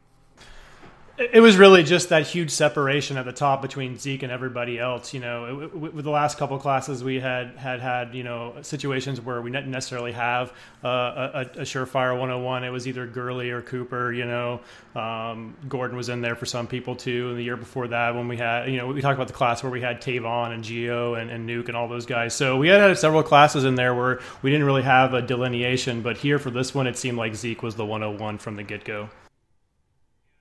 It 1.19 1.41
was 1.41 1.57
really 1.57 1.83
just 1.83 2.11
that 2.11 2.29
huge 2.29 2.51
separation 2.53 3.17
at 3.17 3.25
the 3.25 3.33
top 3.33 3.61
between 3.61 3.99
Zeke 3.99 4.23
and 4.23 4.31
everybody 4.31 4.79
else. 4.79 5.13
You 5.13 5.19
know, 5.19 5.69
with 5.75 6.05
the 6.05 6.13
last 6.13 6.39
couple 6.39 6.57
classes, 6.59 7.03
we 7.03 7.19
had 7.19 7.57
had 7.57 7.81
had 7.81 8.15
you 8.15 8.23
know 8.23 8.55
situations 8.63 9.21
where 9.21 9.43
we 9.43 9.51
didn't 9.51 9.73
necessarily 9.73 10.13
have 10.13 10.53
uh, 10.85 10.89
a, 11.35 11.41
a, 11.41 11.63
surefire 11.63 12.13
101. 12.13 12.63
It 12.63 12.71
was 12.71 12.87
either 12.87 13.05
Gurley 13.09 13.51
or 13.51 13.63
Cooper. 13.63 14.13
You 14.13 14.27
know, 14.27 14.61
um, 14.95 15.57
Gordon 15.69 15.97
was 15.97 16.09
in 16.09 16.21
there 16.21 16.37
for 16.37 16.47
some 16.47 16.69
people 16.69 16.95
too. 16.95 17.31
And 17.31 17.39
the 17.39 17.43
year 17.43 17.57
before 17.57 17.89
that, 17.89 18.15
when 18.15 18.29
we 18.29 18.37
had 18.37 18.71
you 18.71 18.77
know 18.77 18.87
we 18.87 19.01
talked 19.01 19.17
about 19.17 19.27
the 19.27 19.35
class 19.35 19.65
where 19.65 19.73
we 19.73 19.81
had 19.81 20.01
Tavon 20.01 20.53
and 20.53 20.63
Geo 20.63 21.15
and, 21.15 21.33
and 21.33 21.49
Nuke 21.49 21.67
and 21.67 21.77
all 21.77 21.89
those 21.89 22.07
guys. 22.07 22.33
So 22.33 22.59
we 22.59 22.69
had, 22.69 22.81
had 22.81 22.97
several 22.97 23.25
classes 23.25 23.65
in 23.65 23.75
there 23.75 23.93
where 23.93 24.21
we 24.43 24.51
didn't 24.53 24.67
really 24.67 24.83
have 24.83 25.15
a 25.15 25.23
delineation. 25.23 26.01
But 26.01 26.19
here 26.19 26.39
for 26.39 26.51
this 26.51 26.77
one, 26.77 26.87
it 26.87 26.97
seemed 26.97 27.19
like 27.19 27.35
Zeke 27.35 27.65
was 27.65 27.75
the 27.75 27.85
101 27.85 28.39
from 28.39 28.55
the 28.55 28.63
get 28.63 28.85
go. 28.85 29.09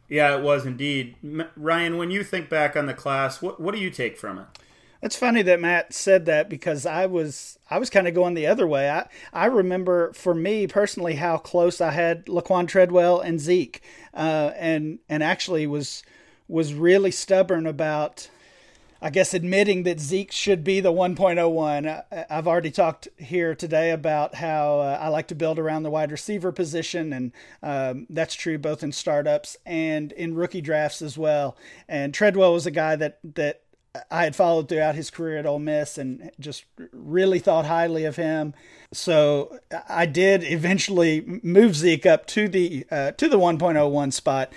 Yeah, 0.09 0.37
it 0.37 0.41
was 0.41 0.65
indeed. 0.65 1.15
Ryan, 1.55 1.97
when 1.97 2.11
you 2.11 2.23
think 2.23 2.49
back 2.49 2.75
on 2.75 2.85
the 2.85 2.93
class, 2.93 3.41
what 3.41 3.59
what 3.59 3.75
do 3.75 3.81
you 3.81 3.89
take 3.89 4.17
from 4.17 4.39
it? 4.39 4.45
It's 5.01 5.15
funny 5.15 5.43
that 5.43 5.59
Matt 5.59 5.93
said 5.93 6.25
that 6.25 6.49
because 6.49 6.85
I 6.85 7.05
was 7.05 7.59
I 7.69 7.77
was 7.77 7.89
kind 7.89 8.07
of 8.07 8.15
going 8.15 8.33
the 8.33 8.47
other 8.47 8.67
way. 8.67 8.89
I 8.89 9.07
I 9.31 9.45
remember 9.45 10.13
for 10.13 10.33
me 10.33 10.65
personally 10.67 11.15
how 11.15 11.37
close 11.37 11.81
I 11.81 11.91
had 11.91 12.25
Laquon 12.25 12.67
Treadwell 12.67 13.19
and 13.19 13.39
Zeke, 13.39 13.81
uh, 14.13 14.51
and 14.55 14.99
and 15.09 15.21
actually 15.21 15.67
was 15.67 16.03
was 16.47 16.73
really 16.73 17.11
stubborn 17.11 17.67
about 17.67 18.29
I 19.01 19.09
guess 19.09 19.33
admitting 19.33 19.83
that 19.83 19.99
Zeke 19.99 20.31
should 20.31 20.63
be 20.63 20.79
the 20.79 20.91
1.01. 20.91 22.03
I've 22.29 22.47
already 22.47 22.71
talked 22.71 23.07
here 23.17 23.55
today 23.55 23.91
about 23.91 24.35
how 24.35 24.79
uh, 24.79 24.99
I 24.99 25.09
like 25.09 25.27
to 25.27 25.35
build 25.35 25.59
around 25.59 25.83
the 25.83 25.91
wide 25.91 26.11
receiver 26.11 26.51
position, 26.51 27.13
and 27.13 27.31
um, 27.61 28.07
that's 28.09 28.35
true 28.35 28.57
both 28.57 28.83
in 28.83 28.91
startups 28.91 29.57
and 29.65 30.11
in 30.11 30.35
rookie 30.35 30.61
drafts 30.61 31.01
as 31.01 31.17
well. 31.17 31.57
And 31.87 32.13
Treadwell 32.13 32.53
was 32.53 32.65
a 32.65 32.71
guy 32.71 32.95
that 32.95 33.19
that 33.35 33.61
I 34.11 34.23
had 34.23 34.35
followed 34.35 34.69
throughout 34.69 34.95
his 34.95 35.09
career 35.09 35.37
at 35.37 35.45
Ole 35.45 35.59
Miss 35.59 35.97
and 35.97 36.31
just 36.39 36.65
really 36.91 37.39
thought 37.39 37.65
highly 37.65 38.05
of 38.05 38.15
him. 38.15 38.53
So 38.93 39.59
I 39.87 40.05
did 40.05 40.43
eventually 40.43 41.21
move 41.43 41.75
Zeke 41.75 42.05
up 42.05 42.25
to 42.27 42.47
the 42.47 42.85
uh, 42.91 43.11
to 43.11 43.27
the 43.27 43.39
1.01 43.39 44.13
spot, 44.13 44.53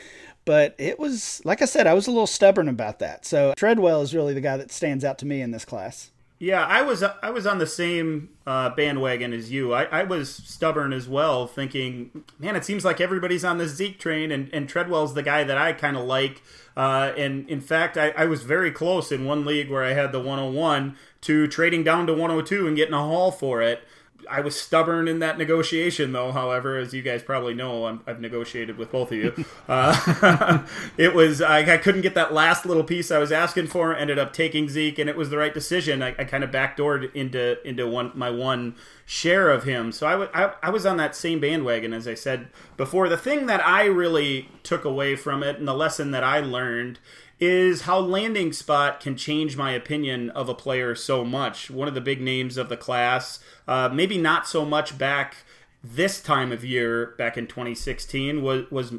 but 0.50 0.74
it 0.78 0.98
was 0.98 1.40
like 1.44 1.62
I 1.62 1.64
said, 1.64 1.86
I 1.86 1.94
was 1.94 2.08
a 2.08 2.10
little 2.10 2.26
stubborn 2.26 2.68
about 2.68 2.98
that. 2.98 3.24
So 3.24 3.54
Treadwell 3.56 4.02
is 4.02 4.12
really 4.12 4.34
the 4.34 4.40
guy 4.40 4.56
that 4.56 4.72
stands 4.72 5.04
out 5.04 5.16
to 5.18 5.26
me 5.26 5.42
in 5.42 5.52
this 5.52 5.64
class. 5.64 6.10
Yeah, 6.40 6.66
I 6.66 6.82
was 6.82 7.04
I 7.04 7.30
was 7.30 7.46
on 7.46 7.58
the 7.58 7.68
same 7.68 8.30
uh, 8.48 8.70
bandwagon 8.70 9.32
as 9.32 9.52
you. 9.52 9.72
I, 9.72 9.84
I, 9.84 10.02
was 10.02 10.28
stubborn 10.28 10.92
as 10.92 11.08
well, 11.08 11.46
thinking, 11.46 12.24
man, 12.40 12.56
it 12.56 12.64
seems 12.64 12.84
like 12.84 13.00
everybody's 13.00 13.44
on 13.44 13.58
the 13.58 13.68
Zeke 13.68 14.00
train, 14.00 14.32
and, 14.32 14.52
and 14.52 14.68
Treadwell's 14.68 15.14
the 15.14 15.22
guy 15.22 15.44
that 15.44 15.56
I 15.56 15.72
kind 15.72 15.96
of 15.96 16.04
like. 16.04 16.42
Uh, 16.76 17.12
and 17.16 17.48
in 17.48 17.60
fact, 17.60 17.96
I, 17.96 18.10
I, 18.16 18.24
was 18.24 18.42
very 18.42 18.72
close 18.72 19.12
in 19.12 19.26
one 19.26 19.44
league 19.44 19.70
where 19.70 19.84
I 19.84 19.92
had 19.92 20.10
the 20.10 20.18
101 20.18 20.96
to 21.20 21.46
trading 21.46 21.84
down 21.84 22.08
to 22.08 22.12
102 22.12 22.66
and 22.66 22.74
getting 22.74 22.94
a 22.94 22.98
haul 22.98 23.30
for 23.30 23.62
it. 23.62 23.84
I 24.28 24.40
was 24.40 24.58
stubborn 24.58 25.08
in 25.08 25.18
that 25.20 25.38
negotiation, 25.38 26.12
though. 26.12 26.32
However, 26.32 26.76
as 26.76 26.92
you 26.92 27.02
guys 27.02 27.22
probably 27.22 27.54
know, 27.54 27.86
i 27.86 27.98
have 28.06 28.20
negotiated 28.20 28.76
with 28.76 28.90
both 28.90 29.12
of 29.12 29.18
you. 29.18 29.44
Uh, 29.68 30.66
it 30.96 31.14
was 31.14 31.40
I, 31.40 31.74
I, 31.74 31.76
couldn't 31.76 32.00
get 32.00 32.14
that 32.14 32.32
last 32.32 32.66
little 32.66 32.82
piece 32.82 33.12
I 33.12 33.18
was 33.18 33.30
asking 33.30 33.68
for. 33.68 33.94
Ended 33.94 34.18
up 34.18 34.32
taking 34.32 34.68
Zeke, 34.68 34.98
and 34.98 35.08
it 35.08 35.16
was 35.16 35.30
the 35.30 35.38
right 35.38 35.54
decision. 35.54 36.02
I, 36.02 36.08
I 36.18 36.24
kind 36.24 36.42
of 36.42 36.50
backdoored 36.50 37.14
into 37.14 37.64
into 37.66 37.86
one 37.86 38.10
my 38.14 38.30
one 38.30 38.74
share 39.06 39.48
of 39.48 39.62
him. 39.64 39.92
So 39.92 40.08
I, 40.08 40.12
w- 40.12 40.30
I, 40.34 40.54
I 40.62 40.70
was 40.70 40.86
on 40.86 40.96
that 40.96 41.14
same 41.14 41.40
bandwagon 41.40 41.92
as 41.92 42.08
I 42.08 42.14
said 42.14 42.48
before. 42.76 43.08
The 43.08 43.16
thing 43.16 43.46
that 43.46 43.64
I 43.64 43.84
really 43.84 44.48
took 44.64 44.84
away 44.84 45.14
from 45.14 45.44
it, 45.44 45.56
and 45.56 45.68
the 45.68 45.74
lesson 45.74 46.10
that 46.10 46.24
I 46.24 46.40
learned, 46.40 46.98
is 47.40 47.82
how 47.82 47.98
landing 47.98 48.52
spot 48.52 49.00
can 49.00 49.16
change 49.16 49.56
my 49.56 49.72
opinion 49.72 50.28
of 50.30 50.48
a 50.48 50.54
player 50.54 50.94
so 50.94 51.24
much. 51.24 51.70
One 51.70 51.88
of 51.88 51.94
the 51.94 52.00
big 52.00 52.20
names 52.20 52.56
of 52.56 52.68
the 52.68 52.76
class, 52.76 53.38
uh, 53.66 53.88
maybe 53.92 54.18
not 54.18 54.46
so 54.46 54.64
much 54.64 54.98
back 54.98 55.36
this 55.82 56.20
time 56.20 56.52
of 56.52 56.64
year 56.64 57.14
back 57.16 57.38
in 57.38 57.46
2016 57.46 58.42
was 58.42 58.70
was 58.70 58.92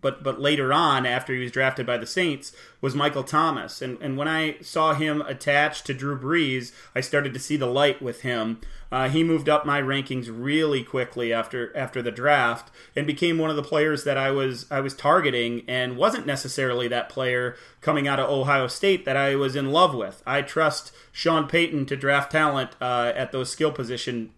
but 0.00 0.22
but 0.22 0.40
later 0.40 0.72
on 0.72 1.04
after 1.04 1.34
he 1.34 1.40
was 1.40 1.50
drafted 1.50 1.84
by 1.84 1.98
the 1.98 2.06
Saints 2.06 2.52
was 2.80 2.94
Michael 2.94 3.24
Thomas. 3.24 3.82
And 3.82 4.00
and 4.00 4.16
when 4.16 4.28
I 4.28 4.56
saw 4.60 4.94
him 4.94 5.20
attached 5.22 5.84
to 5.86 5.94
Drew 5.94 6.18
Brees 6.18 6.72
I 6.94 7.00
started 7.00 7.34
to 7.34 7.40
see 7.40 7.56
the 7.56 7.66
light 7.66 8.00
with 8.00 8.20
him. 8.22 8.60
Uh, 8.90 9.08
he 9.08 9.22
moved 9.22 9.48
up 9.48 9.66
my 9.66 9.82
rankings 9.82 10.30
really 10.30 10.84
quickly 10.84 11.32
after 11.32 11.76
after 11.76 12.02
the 12.02 12.12
draft 12.12 12.70
and 12.94 13.04
became 13.04 13.36
one 13.38 13.50
of 13.50 13.56
the 13.56 13.62
players 13.62 14.04
that 14.04 14.16
I 14.16 14.30
was 14.30 14.64
I 14.70 14.80
was 14.80 14.94
targeting 14.94 15.64
and 15.66 15.96
wasn't 15.96 16.24
necessarily 16.24 16.86
that 16.86 17.08
player 17.08 17.56
coming 17.80 18.06
out 18.06 18.20
of 18.20 18.30
Ohio 18.30 18.68
State 18.68 19.04
that 19.06 19.16
I 19.16 19.34
was 19.34 19.56
in 19.56 19.72
love 19.72 19.92
with. 19.92 20.22
I 20.24 20.42
trust 20.42 20.92
Sean 21.10 21.48
Payton 21.48 21.86
to 21.86 21.96
draft 21.96 22.30
talent 22.30 22.76
uh, 22.80 23.12
at 23.16 23.32
those 23.32 23.50
skill 23.50 23.72
position 23.72 24.30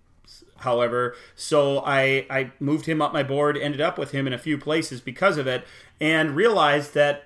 however. 0.60 1.14
So 1.34 1.80
I, 1.80 2.26
I 2.30 2.52
moved 2.60 2.86
him 2.86 3.02
up 3.02 3.12
my 3.12 3.22
board, 3.22 3.56
ended 3.56 3.80
up 3.80 3.98
with 3.98 4.12
him 4.12 4.26
in 4.26 4.32
a 4.32 4.38
few 4.38 4.56
places 4.58 5.00
because 5.00 5.36
of 5.36 5.46
it, 5.46 5.64
and 6.00 6.36
realized 6.36 6.94
that 6.94 7.24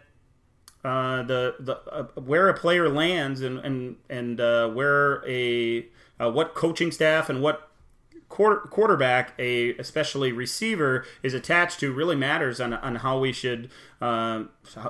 uh, 0.84 1.22
the 1.22 1.56
the 1.58 1.76
uh, 1.90 2.04
where 2.20 2.48
a 2.48 2.54
player 2.54 2.88
lands 2.88 3.40
and 3.40 3.58
and 3.60 3.96
and 4.10 4.40
uh, 4.40 4.68
where 4.68 5.26
a 5.28 5.86
uh, 6.20 6.30
what 6.30 6.54
coaching 6.54 6.92
staff 6.92 7.28
and 7.30 7.40
what 7.42 7.70
quarter, 8.34 8.56
quarterback, 8.56 9.32
a 9.38 9.76
especially 9.76 10.32
receiver, 10.32 11.06
is 11.22 11.34
attached 11.34 11.78
to 11.78 11.92
really 11.92 12.16
matters 12.16 12.60
on, 12.60 12.72
on 12.74 12.96
how 12.96 13.16
we 13.16 13.32
should 13.32 13.70
uh, 14.00 14.42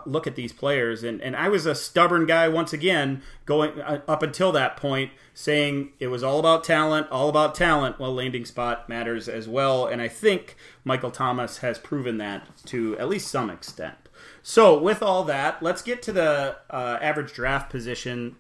look 0.07 0.27
at 0.27 0.35
these 0.35 0.51
players. 0.51 1.05
And 1.05 1.21
and 1.21 1.37
I 1.37 1.51
was 1.51 1.67
a 1.67 1.75
stubborn 1.75 2.25
guy 2.25 2.49
once 2.49 2.73
again, 2.73 3.23
going 3.45 3.79
uh, 3.83 4.01
up 4.09 4.23
until 4.23 4.51
that 4.53 4.79
point, 4.79 5.11
saying 5.35 5.93
it 6.01 6.07
was 6.07 6.23
all 6.23 6.41
about 6.41 6.65
talent, 6.65 7.07
all 7.11 7.29
about 7.29 7.55
talent. 7.55 8.01
Well, 8.01 8.15
landing 8.15 8.47
spot 8.47 8.89
matters 8.89 9.29
as 9.29 9.47
well, 9.47 9.87
and 9.87 10.01
I 10.01 10.09
think 10.09 10.57
Michael 10.83 11.11
Thomas 11.11 11.59
has 11.59 11.79
proven 11.79 12.17
that 12.17 12.49
to 12.67 12.99
at 12.99 13.11
least 13.11 13.29
some 13.29 13.51
extent. 13.51 14.09
So, 14.43 14.79
with 14.79 15.03
all 15.03 15.23
that, 15.25 15.63
let's 15.63 15.83
get 15.83 16.01
to 16.03 16.13
the 16.13 16.57
uh, 16.71 16.99
average 17.03 17.35
draft 17.35 17.71
position 17.71 18.37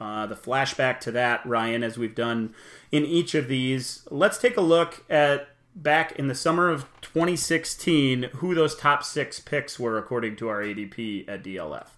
uh, 0.00 0.26
the 0.26 0.34
flashback 0.34 1.00
to 1.00 1.12
that, 1.12 1.44
Ryan, 1.46 1.82
as 1.82 1.96
we've 1.96 2.14
done 2.14 2.54
in 2.90 3.04
each 3.04 3.34
of 3.34 3.48
these. 3.48 4.06
Let's 4.10 4.38
take 4.38 4.56
a 4.56 4.62
look 4.62 5.04
at 5.08 5.48
back 5.74 6.12
in 6.12 6.28
the 6.28 6.34
summer 6.34 6.68
of 6.68 6.86
2016 7.00 8.24
who 8.34 8.54
those 8.54 8.76
top 8.76 9.02
six 9.02 9.40
picks 9.40 9.78
were 9.78 9.98
according 9.98 10.36
to 10.36 10.48
our 10.48 10.62
ADP 10.62 11.28
at 11.28 11.42
DLF. 11.42 11.88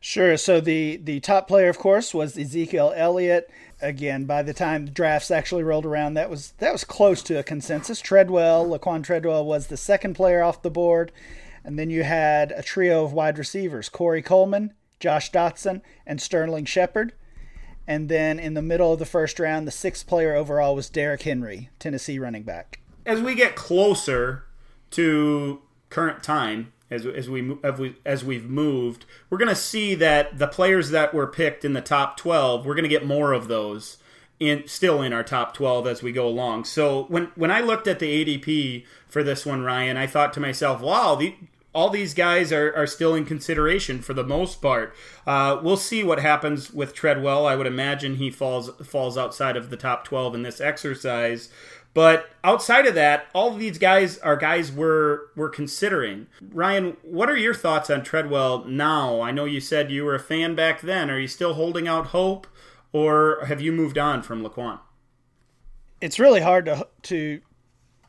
Sure. 0.00 0.36
So 0.36 0.60
the 0.60 0.96
the 0.96 1.20
top 1.20 1.48
player, 1.48 1.68
of 1.68 1.78
course, 1.78 2.14
was 2.14 2.38
Ezekiel 2.38 2.92
Elliott. 2.94 3.50
Again, 3.80 4.26
by 4.26 4.42
the 4.42 4.54
time 4.54 4.86
the 4.86 4.92
drafts 4.92 5.30
actually 5.30 5.64
rolled 5.64 5.86
around, 5.86 6.14
that 6.14 6.30
was 6.30 6.52
that 6.58 6.72
was 6.72 6.84
close 6.84 7.22
to 7.24 7.38
a 7.38 7.42
consensus. 7.42 8.00
Treadwell, 8.00 8.66
Laquon 8.66 9.02
Treadwell, 9.02 9.44
was 9.44 9.66
the 9.66 9.76
second 9.76 10.14
player 10.14 10.42
off 10.42 10.62
the 10.62 10.70
board, 10.70 11.10
and 11.64 11.78
then 11.78 11.90
you 11.90 12.04
had 12.04 12.52
a 12.52 12.62
trio 12.62 13.04
of 13.04 13.12
wide 13.12 13.38
receivers: 13.38 13.88
Corey 13.88 14.22
Coleman, 14.22 14.72
Josh 15.00 15.30
Doctson, 15.30 15.80
and 16.06 16.20
Sterling 16.20 16.64
Shepard. 16.64 17.12
And 17.86 18.08
then 18.08 18.38
in 18.38 18.54
the 18.54 18.62
middle 18.62 18.92
of 18.92 18.98
the 18.98 19.06
first 19.06 19.40
round, 19.40 19.66
the 19.66 19.72
sixth 19.72 20.06
player 20.06 20.34
overall 20.34 20.74
was 20.74 20.90
Derrick 20.90 21.22
Henry, 21.22 21.70
Tennessee 21.78 22.18
running 22.18 22.42
back. 22.42 22.80
As 23.06 23.20
we 23.20 23.34
get 23.34 23.56
closer 23.56 24.44
to 24.90 25.62
current 25.88 26.22
time, 26.22 26.72
as, 26.90 27.06
as 27.06 27.28
we 27.28 27.56
as, 27.62 27.78
we, 27.78 27.96
as 28.04 28.24
we've 28.24 28.48
moved, 28.48 29.06
we're 29.30 29.38
going 29.38 29.48
to 29.48 29.54
see 29.54 29.94
that 29.94 30.38
the 30.38 30.46
players 30.46 30.90
that 30.90 31.14
were 31.14 31.26
picked 31.26 31.64
in 31.64 31.72
the 31.72 31.80
top 31.80 32.16
12, 32.16 32.66
we're 32.66 32.74
going 32.74 32.82
to 32.82 32.88
get 32.88 33.06
more 33.06 33.32
of 33.32 33.48
those 33.48 33.98
in 34.40 34.66
still 34.66 35.02
in 35.02 35.12
our 35.12 35.24
top 35.24 35.52
12 35.54 35.86
as 35.86 36.02
we 36.02 36.12
go 36.12 36.26
along. 36.26 36.64
So 36.64 37.04
when 37.04 37.30
when 37.34 37.50
I 37.50 37.60
looked 37.60 37.88
at 37.88 37.98
the 37.98 38.24
ADP 38.24 38.84
for 39.08 39.22
this 39.22 39.44
one, 39.44 39.62
Ryan, 39.62 39.96
I 39.96 40.06
thought 40.06 40.32
to 40.34 40.40
myself, 40.40 40.80
wow, 40.80 41.14
the, 41.14 41.34
all 41.74 41.90
these 41.90 42.14
guys 42.14 42.52
are, 42.52 42.74
are 42.74 42.86
still 42.86 43.14
in 43.14 43.24
consideration 43.24 44.00
for 44.00 44.14
the 44.14 44.24
most 44.24 44.62
part. 44.62 44.94
Uh, 45.26 45.60
we'll 45.62 45.76
see 45.76 46.02
what 46.02 46.20
happens 46.20 46.72
with 46.72 46.94
Treadwell. 46.94 47.46
I 47.46 47.56
would 47.56 47.66
imagine 47.66 48.16
he 48.16 48.30
falls 48.30 48.70
falls 48.86 49.18
outside 49.18 49.56
of 49.56 49.70
the 49.70 49.76
top 49.76 50.04
12 50.04 50.34
in 50.34 50.42
this 50.42 50.60
exercise. 50.60 51.50
But 51.94 52.30
outside 52.44 52.86
of 52.86 52.94
that, 52.94 53.26
all 53.34 53.52
of 53.52 53.58
these 53.58 53.78
guys 53.78 54.18
are 54.18 54.36
guys 54.36 54.70
we're 54.70 55.20
we're 55.34 55.48
considering. 55.48 56.26
Ryan, 56.40 56.96
what 57.02 57.28
are 57.28 57.36
your 57.36 57.54
thoughts 57.54 57.90
on 57.90 58.02
Treadwell 58.02 58.64
now? 58.64 59.20
I 59.20 59.30
know 59.30 59.44
you 59.44 59.60
said 59.60 59.90
you 59.90 60.04
were 60.04 60.14
a 60.14 60.20
fan 60.20 60.54
back 60.54 60.80
then. 60.80 61.10
Are 61.10 61.18
you 61.18 61.28
still 61.28 61.54
holding 61.54 61.88
out 61.88 62.08
hope, 62.08 62.46
or 62.92 63.44
have 63.46 63.60
you 63.60 63.72
moved 63.72 63.98
on 63.98 64.22
from 64.22 64.44
Laquon? 64.44 64.80
It's 66.00 66.18
really 66.18 66.40
hard 66.40 66.66
to 66.66 66.86
to 67.02 67.40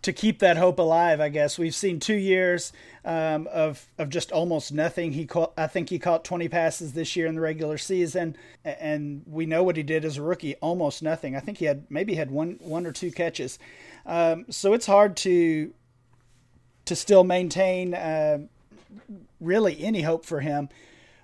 to 0.01 0.13
keep 0.13 0.39
that 0.39 0.57
hope 0.57 0.79
alive. 0.79 1.19
I 1.19 1.29
guess 1.29 1.59
we've 1.59 1.75
seen 1.75 1.99
two 1.99 2.15
years 2.15 2.71
um, 3.03 3.47
of 3.51 3.87
of 3.97 4.09
just 4.09 4.31
almost 4.31 4.71
nothing. 4.71 5.13
He 5.13 5.25
caught, 5.25 5.53
I 5.57 5.67
think 5.67 5.89
he 5.89 5.99
caught 5.99 6.23
20 6.23 6.47
passes 6.47 6.93
this 6.93 7.15
year 7.15 7.27
in 7.27 7.35
the 7.35 7.41
regular 7.41 7.77
season, 7.77 8.35
and 8.63 9.23
we 9.25 9.45
know 9.45 9.63
what 9.63 9.77
he 9.77 9.83
did 9.83 10.05
as 10.05 10.17
a 10.17 10.21
rookie, 10.21 10.55
almost 10.55 11.03
nothing. 11.03 11.35
I 11.35 11.39
think 11.39 11.57
he 11.57 11.65
had 11.65 11.85
maybe 11.89 12.15
had 12.15 12.31
one 12.31 12.59
one 12.61 12.85
or 12.85 12.91
two 12.91 13.11
catches. 13.11 13.59
Um, 14.05 14.45
so 14.49 14.73
it's 14.73 14.85
hard 14.85 15.17
to 15.17 15.73
to 16.85 16.95
still 16.95 17.23
maintain 17.23 17.93
uh, 17.93 18.39
really 19.39 19.83
any 19.83 20.01
hope 20.01 20.25
for 20.25 20.39
him. 20.39 20.69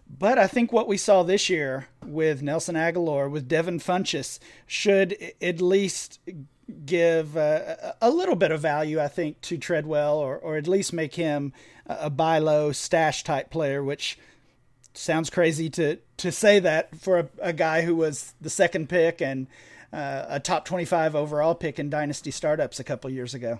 But 0.07 0.37
I 0.37 0.45
think 0.45 0.71
what 0.71 0.87
we 0.87 0.97
saw 0.97 1.23
this 1.23 1.49
year 1.49 1.87
with 2.05 2.43
Nelson 2.43 2.75
Agholor, 2.75 3.29
with 3.29 3.47
Devin 3.47 3.79
Funchess, 3.79 4.37
should 4.67 5.17
at 5.41 5.61
least 5.61 6.19
give 6.85 7.37
uh, 7.37 7.93
a 8.01 8.09
little 8.09 8.35
bit 8.35 8.51
of 8.51 8.61
value, 8.61 8.99
I 8.99 9.07
think, 9.07 9.41
to 9.41 9.57
Treadwell, 9.57 10.17
or, 10.17 10.37
or 10.37 10.57
at 10.57 10.67
least 10.67 10.93
make 10.93 11.15
him 11.15 11.53
a 11.85 12.09
buy 12.09 12.39
low 12.39 12.71
stash 12.71 13.23
type 13.23 13.49
player, 13.49 13.83
which 13.83 14.17
sounds 14.93 15.29
crazy 15.29 15.69
to, 15.71 15.97
to 16.17 16.31
say 16.31 16.59
that 16.59 16.95
for 16.95 17.19
a, 17.19 17.29
a 17.39 17.53
guy 17.53 17.81
who 17.81 17.95
was 17.95 18.33
the 18.41 18.49
second 18.49 18.89
pick 18.89 19.21
and 19.21 19.47
uh, 19.93 20.25
a 20.27 20.39
top 20.39 20.65
25 20.65 21.15
overall 21.15 21.55
pick 21.55 21.79
in 21.79 21.89
Dynasty 21.89 22.31
Startups 22.31 22.79
a 22.79 22.83
couple 22.83 23.09
years 23.09 23.33
ago. 23.33 23.59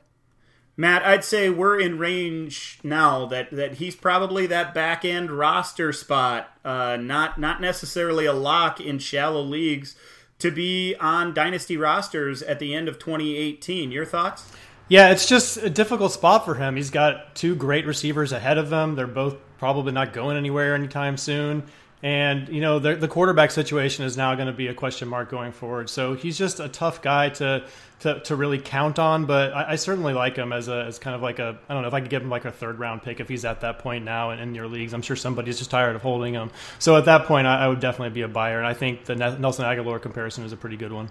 Matt, 0.78 1.06
I'd 1.06 1.24
say 1.24 1.50
we're 1.50 1.80
in 1.80 1.98
range 1.98 2.80
now 2.84 3.26
that, 3.28 3.50
that 3.52 3.76
he's 3.76 3.96
probably 3.96 4.46
that 4.48 4.74
back 4.74 5.06
end 5.06 5.32
roster 5.32 5.94
spot, 5.94 6.50
uh, 6.66 6.98
not 7.00 7.38
not 7.38 7.62
necessarily 7.62 8.26
a 8.26 8.34
lock 8.34 8.82
in 8.82 9.00
shallow 9.00 9.42
leagues 9.42 9.96
to 10.40 10.52
be 10.52 10.96
on 11.00 11.34
dynasty 11.34 11.78
rosters 11.78 12.42
at 12.42 12.60
the 12.60 12.76
end 12.76 12.88
of 12.88 13.00
2018. 13.00 13.92
Your 13.92 14.06
thoughts? 14.06 14.52
Yeah, 14.88 15.10
it's 15.10 15.28
just 15.28 15.58
a 15.58 15.70
difficult 15.70 16.12
spot 16.12 16.46
for 16.46 16.56
him. 16.56 16.76
He's 16.76 16.92
got 16.92 17.36
two 17.36 17.56
great 17.56 17.86
receivers 17.88 18.32
ahead 18.32 18.58
of 18.58 18.72
him. 18.72 18.96
They're 18.96 19.08
both 19.08 19.38
probably 19.58 19.92
not 19.92 20.14
going 20.14 20.38
anywhere 20.38 20.76
anytime 20.76 21.18
soon. 21.18 21.64
And, 22.06 22.50
you 22.50 22.62
know, 22.62 22.78
the, 22.78 22.96
the 22.96 23.08
quarterback 23.08 23.50
situation 23.50 24.06
is 24.06 24.16
now 24.16 24.36
going 24.36 24.46
to 24.46 24.54
be 24.54 24.68
a 24.68 24.76
question 24.76 25.08
mark 25.08 25.32
going 25.32 25.52
forward. 25.52 25.90
So 25.90 26.14
he's 26.14 26.38
just 26.38 26.60
a 26.60 26.70
tough 26.70 27.02
guy 27.02 27.30
to, 27.30 27.66
to, 28.02 28.20
to 28.20 28.36
really 28.36 28.60
count 28.60 29.00
on. 29.00 29.26
But 29.26 29.54
I, 29.54 29.72
I 29.72 29.76
certainly 29.76 30.14
like 30.14 30.36
him 30.36 30.54
as, 30.54 30.68
a, 30.68 30.86
as 30.86 31.00
kind 31.00 31.16
of 31.16 31.24
like 31.24 31.40
a, 31.40 31.58
I 31.68 31.74
don't 31.74 31.82
know 31.82 31.88
if 31.88 31.96
I 31.96 32.02
could 32.02 32.12
give 32.12 32.22
him 32.22 32.30
like 32.30 32.46
a 32.46 32.52
third 32.52 32.78
round 32.78 33.02
pick 33.02 33.20
if 33.20 33.28
he's 33.28 33.44
at 33.44 33.62
that 33.62 33.80
point 33.80 34.06
now 34.06 34.30
in, 34.30 34.38
in 34.38 34.54
your 34.54 34.68
leagues. 34.68 34.94
I'm 34.94 35.02
sure 35.02 35.16
somebody's 35.16 35.58
just 35.58 35.72
tired 35.72 35.96
of 35.96 36.04
holding 36.04 36.36
him. 36.36 36.52
So 36.78 36.96
at 36.96 37.06
that 37.06 37.26
point, 37.26 37.48
I, 37.48 37.66
I 37.66 37.68
would 37.68 37.80
definitely 37.80 38.14
be 38.14 38.22
a 38.22 38.28
buyer. 38.28 38.60
And 38.60 38.68
I 38.68 38.76
think 38.76 39.06
the 39.06 39.16
Nelson 39.16 39.66
Agholor 39.66 40.00
comparison 40.00 40.44
is 40.46 40.54
a 40.54 40.58
pretty 40.58 40.78
good 40.78 40.94
one. 40.94 41.10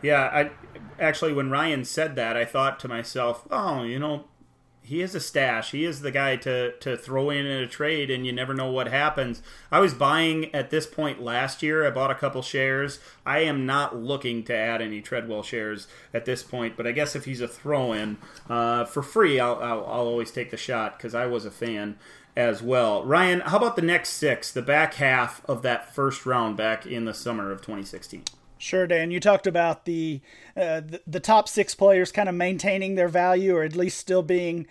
Yeah, 0.00 0.22
I 0.22 0.50
actually 0.98 1.34
when 1.34 1.50
Ryan 1.50 1.84
said 1.84 2.16
that, 2.16 2.34
I 2.34 2.46
thought 2.46 2.80
to 2.80 2.88
myself, 2.88 3.46
oh, 3.50 3.82
you 3.82 3.98
know, 3.98 4.24
he 4.88 5.02
is 5.02 5.14
a 5.14 5.20
stash. 5.20 5.72
He 5.72 5.84
is 5.84 6.00
the 6.00 6.10
guy 6.10 6.36
to 6.36 6.72
to 6.72 6.96
throw 6.96 7.28
in 7.28 7.44
in 7.44 7.62
a 7.62 7.66
trade, 7.66 8.10
and 8.10 8.24
you 8.24 8.32
never 8.32 8.54
know 8.54 8.70
what 8.70 8.88
happens. 8.88 9.42
I 9.70 9.80
was 9.80 9.92
buying 9.92 10.54
at 10.54 10.70
this 10.70 10.86
point 10.86 11.22
last 11.22 11.62
year. 11.62 11.86
I 11.86 11.90
bought 11.90 12.10
a 12.10 12.14
couple 12.14 12.40
shares. 12.40 12.98
I 13.26 13.40
am 13.40 13.66
not 13.66 13.96
looking 13.96 14.42
to 14.44 14.56
add 14.56 14.80
any 14.80 15.02
Treadwell 15.02 15.42
shares 15.42 15.88
at 16.14 16.24
this 16.24 16.42
point, 16.42 16.74
but 16.74 16.86
I 16.86 16.92
guess 16.92 17.14
if 17.14 17.26
he's 17.26 17.42
a 17.42 17.48
throw 17.48 17.92
in 17.92 18.16
uh, 18.48 18.86
for 18.86 19.02
free, 19.02 19.38
I'll, 19.38 19.56
I'll, 19.56 19.84
I'll 19.84 20.06
always 20.06 20.30
take 20.30 20.50
the 20.50 20.56
shot 20.56 20.96
because 20.96 21.14
I 21.14 21.26
was 21.26 21.44
a 21.44 21.50
fan 21.50 21.98
as 22.34 22.62
well. 22.62 23.04
Ryan, 23.04 23.40
how 23.40 23.58
about 23.58 23.76
the 23.76 23.82
next 23.82 24.10
six, 24.10 24.50
the 24.50 24.62
back 24.62 24.94
half 24.94 25.44
of 25.44 25.60
that 25.62 25.94
first 25.94 26.24
round 26.24 26.56
back 26.56 26.86
in 26.86 27.04
the 27.04 27.14
summer 27.14 27.52
of 27.52 27.60
2016? 27.60 28.24
Sure, 28.58 28.86
Dan. 28.86 29.10
You 29.10 29.20
talked 29.20 29.46
about 29.46 29.84
the, 29.84 30.20
uh, 30.56 30.80
the, 30.80 31.00
the 31.06 31.20
top 31.20 31.48
six 31.48 31.74
players 31.74 32.12
kind 32.12 32.28
of 32.28 32.34
maintaining 32.34 32.96
their 32.96 33.08
value, 33.08 33.56
or 33.56 33.62
at 33.62 33.76
least 33.76 33.98
still 33.98 34.22
being 34.22 34.66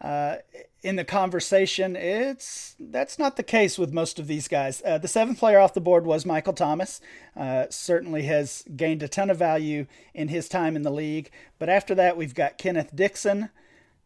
uh, 0.00 0.36
in 0.82 0.96
the 0.96 1.04
conversation. 1.04 1.96
It's 1.96 2.76
that's 2.78 3.18
not 3.18 3.36
the 3.36 3.42
case 3.42 3.78
with 3.78 3.92
most 3.92 4.18
of 4.18 4.26
these 4.26 4.48
guys. 4.48 4.82
Uh, 4.84 4.98
the 4.98 5.08
seventh 5.08 5.38
player 5.38 5.58
off 5.58 5.74
the 5.74 5.80
board 5.80 6.06
was 6.06 6.24
Michael 6.24 6.52
Thomas. 6.52 7.00
Uh, 7.36 7.66
certainly 7.70 8.22
has 8.22 8.64
gained 8.76 9.02
a 9.02 9.08
ton 9.08 9.30
of 9.30 9.38
value 9.38 9.86
in 10.14 10.28
his 10.28 10.48
time 10.48 10.76
in 10.76 10.82
the 10.82 10.90
league. 10.90 11.30
But 11.58 11.68
after 11.68 11.94
that, 11.96 12.16
we've 12.16 12.34
got 12.34 12.58
Kenneth 12.58 12.94
Dixon, 12.94 13.50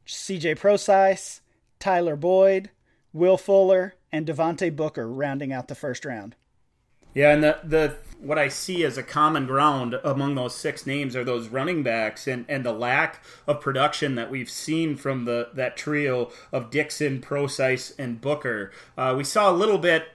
C.J. 0.07 0.57
Prosise, 0.57 1.43
Tyler 1.79 2.17
Boyd, 2.17 2.71
Will 3.13 3.37
Fuller, 3.37 3.95
and 4.11 4.27
Devontae 4.27 4.75
Booker 4.75 5.09
rounding 5.09 5.53
out 5.53 5.69
the 5.69 5.75
first 5.75 6.05
round. 6.05 6.35
Yeah, 7.15 7.35
and 7.35 7.45
the 7.45 7.59
the 7.63 7.97
what 8.23 8.39
I 8.39 8.49
see 8.49 8.85
as 8.85 8.97
a 8.97 9.03
common 9.03 9.47
ground 9.47 9.99
among 10.05 10.35
those 10.35 10.55
six 10.55 10.87
names 10.87 11.17
are 11.17 11.25
those 11.25 11.49
running 11.49 11.83
backs 11.83 12.27
and, 12.27 12.45
and 12.49 12.65
the 12.65 12.73
lack 12.73 13.23
of 13.47 13.61
production 13.61 14.15
that 14.15 14.31
we've 14.31 14.51
seen 14.51 14.97
from 14.97 15.25
the 15.25 15.49
that 15.55 15.77
trio 15.77 16.31
of 16.53 16.71
Dixon, 16.71 17.21
Prosise, 17.21 17.91
and 17.99 18.21
Booker. 18.21 18.71
Uh, 18.97 19.15
we 19.17 19.25
saw 19.25 19.51
a 19.51 19.53
little 19.53 19.79
bit 19.79 20.09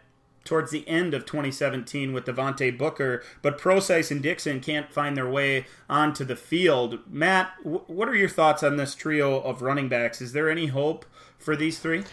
towards 0.46 0.72
the 0.72 0.88
end 0.88 1.14
of 1.14 1.26
2017 1.26 2.14
with 2.14 2.26
Devontae 2.26 2.78
Booker, 2.78 3.22
but 3.42 3.58
Prosise 3.58 4.10
and 4.12 4.24
Dixon 4.24 4.62
can't 4.62 4.94
find 4.94 5.18
their 5.18 5.30
way 5.30 5.66
onto 5.90 6.24
the 6.24 6.38
field. 6.38 7.00
Matt, 7.10 7.52
w- 7.64 7.84
what 7.88 8.08
are 8.08 8.16
your 8.16 8.30
thoughts 8.30 8.64
on 8.64 8.78
this 8.78 8.96
trio 8.96 9.42
of 9.42 9.62
running 9.62 9.90
backs? 9.90 10.22
Is 10.22 10.32
there 10.32 10.50
any 10.50 10.68
hope 10.68 11.06
for 11.38 11.58
these 11.58 11.80
three? 11.80 12.06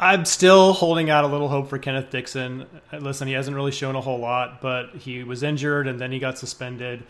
I'm 0.00 0.24
still 0.24 0.72
holding 0.72 1.10
out 1.10 1.24
a 1.24 1.28
little 1.28 1.48
hope 1.48 1.68
for 1.68 1.78
Kenneth 1.78 2.10
Dixon. 2.10 2.66
Listen, 2.92 3.28
he 3.28 3.34
hasn't 3.34 3.54
really 3.54 3.72
shown 3.72 3.94
a 3.94 4.00
whole 4.00 4.18
lot, 4.18 4.60
but 4.60 4.94
he 4.96 5.22
was 5.22 5.42
injured 5.42 5.86
and 5.86 6.00
then 6.00 6.10
he 6.10 6.18
got 6.18 6.38
suspended. 6.38 7.04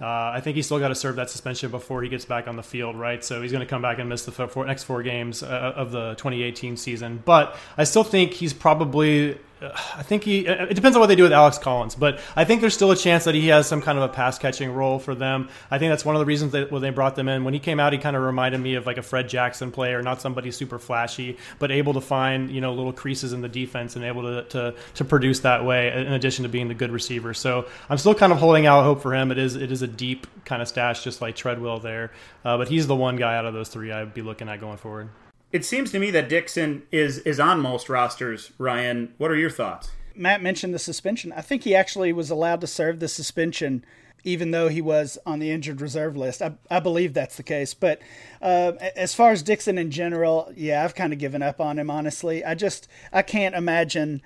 Uh, 0.00 0.32
I 0.34 0.40
think 0.40 0.56
he's 0.56 0.66
still 0.66 0.78
got 0.78 0.88
to 0.88 0.94
serve 0.94 1.16
that 1.16 1.30
suspension 1.30 1.70
before 1.70 2.02
he 2.02 2.08
gets 2.08 2.24
back 2.24 2.48
on 2.48 2.56
the 2.56 2.62
field, 2.62 2.96
right? 2.96 3.22
So 3.24 3.40
he's 3.40 3.52
going 3.52 3.64
to 3.64 3.70
come 3.70 3.82
back 3.82 3.98
and 3.98 4.08
miss 4.08 4.24
the 4.24 4.32
four, 4.32 4.66
next 4.66 4.84
four 4.84 5.02
games 5.02 5.42
uh, 5.42 5.72
of 5.76 5.92
the 5.92 6.14
2018 6.14 6.76
season. 6.76 7.22
But 7.24 7.56
I 7.76 7.84
still 7.84 8.02
think 8.02 8.32
he's 8.32 8.52
probably 8.52 9.38
I 9.62 10.02
think 10.02 10.24
he. 10.24 10.46
It 10.46 10.74
depends 10.74 10.96
on 10.96 11.00
what 11.00 11.06
they 11.06 11.16
do 11.16 11.22
with 11.22 11.32
Alex 11.32 11.58
Collins, 11.58 11.94
but 11.94 12.18
I 12.34 12.44
think 12.44 12.60
there's 12.60 12.74
still 12.74 12.90
a 12.90 12.96
chance 12.96 13.24
that 13.24 13.34
he 13.34 13.48
has 13.48 13.66
some 13.66 13.80
kind 13.80 13.98
of 13.98 14.04
a 14.04 14.08
pass 14.08 14.38
catching 14.38 14.72
role 14.72 14.98
for 14.98 15.14
them. 15.14 15.48
I 15.70 15.78
think 15.78 15.90
that's 15.90 16.04
one 16.04 16.14
of 16.14 16.20
the 16.20 16.26
reasons 16.26 16.52
that 16.52 16.70
when 16.70 16.82
they 16.82 16.90
brought 16.90 17.16
them 17.16 17.28
in, 17.28 17.44
when 17.44 17.54
he 17.54 17.60
came 17.60 17.78
out, 17.78 17.92
he 17.92 17.98
kind 17.98 18.16
of 18.16 18.22
reminded 18.22 18.60
me 18.60 18.74
of 18.74 18.86
like 18.86 18.98
a 18.98 19.02
Fred 19.02 19.28
Jackson 19.28 19.70
player, 19.70 20.02
not 20.02 20.20
somebody 20.20 20.50
super 20.50 20.78
flashy, 20.78 21.36
but 21.58 21.70
able 21.70 21.94
to 21.94 22.00
find 22.00 22.50
you 22.50 22.60
know 22.60 22.74
little 22.74 22.92
creases 22.92 23.32
in 23.32 23.40
the 23.40 23.48
defense 23.48 23.96
and 23.96 24.04
able 24.04 24.22
to 24.22 24.44
to, 24.50 24.74
to 24.94 25.04
produce 25.04 25.40
that 25.40 25.64
way. 25.64 25.92
In 25.92 26.12
addition 26.12 26.42
to 26.42 26.48
being 26.48 26.68
the 26.68 26.74
good 26.74 26.90
receiver, 26.90 27.34
so 27.34 27.66
I'm 27.88 27.98
still 27.98 28.14
kind 28.14 28.32
of 28.32 28.38
holding 28.38 28.66
out 28.66 28.84
hope 28.84 29.02
for 29.02 29.14
him. 29.14 29.30
It 29.30 29.38
is 29.38 29.56
it 29.56 29.70
is 29.70 29.82
a 29.82 29.88
deep 29.88 30.26
kind 30.44 30.62
of 30.62 30.68
stash, 30.68 31.04
just 31.04 31.20
like 31.20 31.36
Treadwell 31.36 31.78
there, 31.78 32.10
uh, 32.44 32.56
but 32.58 32.68
he's 32.68 32.86
the 32.86 32.96
one 32.96 33.16
guy 33.16 33.36
out 33.36 33.46
of 33.46 33.54
those 33.54 33.68
three 33.68 33.92
I'd 33.92 34.14
be 34.14 34.22
looking 34.22 34.48
at 34.48 34.60
going 34.60 34.78
forward. 34.78 35.08
It 35.52 35.64
seems 35.64 35.92
to 35.92 35.98
me 35.98 36.10
that 36.10 36.28
Dixon 36.28 36.82
is 36.90 37.18
is 37.18 37.38
on 37.38 37.60
most 37.60 37.88
rosters. 37.88 38.52
Ryan, 38.58 39.14
what 39.18 39.30
are 39.30 39.36
your 39.36 39.50
thoughts? 39.50 39.90
Matt 40.14 40.42
mentioned 40.42 40.74
the 40.74 40.78
suspension. 40.78 41.32
I 41.32 41.40
think 41.40 41.64
he 41.64 41.74
actually 41.74 42.12
was 42.12 42.30
allowed 42.30 42.60
to 42.62 42.66
serve 42.66 43.00
the 43.00 43.08
suspension 43.08 43.84
even 44.24 44.50
though 44.52 44.68
he 44.68 44.80
was 44.80 45.18
on 45.26 45.38
the 45.38 45.50
injured 45.50 45.80
reserve 45.80 46.16
list. 46.16 46.42
I, 46.42 46.54
I 46.70 46.80
believe 46.80 47.14
that's 47.14 47.36
the 47.36 47.42
case. 47.42 47.74
But 47.74 48.00
uh, 48.40 48.72
as 48.96 49.14
far 49.14 49.32
as 49.32 49.42
Dixon 49.42 49.78
in 49.78 49.90
general, 49.90 50.52
yeah, 50.56 50.84
I've 50.84 50.94
kind 50.94 51.12
of 51.12 51.18
given 51.18 51.42
up 51.42 51.60
on 51.60 51.78
him, 51.78 51.90
honestly. 51.90 52.44
I 52.44 52.54
just 52.54 52.88
I 53.12 53.22
can't 53.22 53.54
imagine 53.54 54.22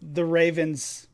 the 0.00 0.24
Ravens 0.24 1.08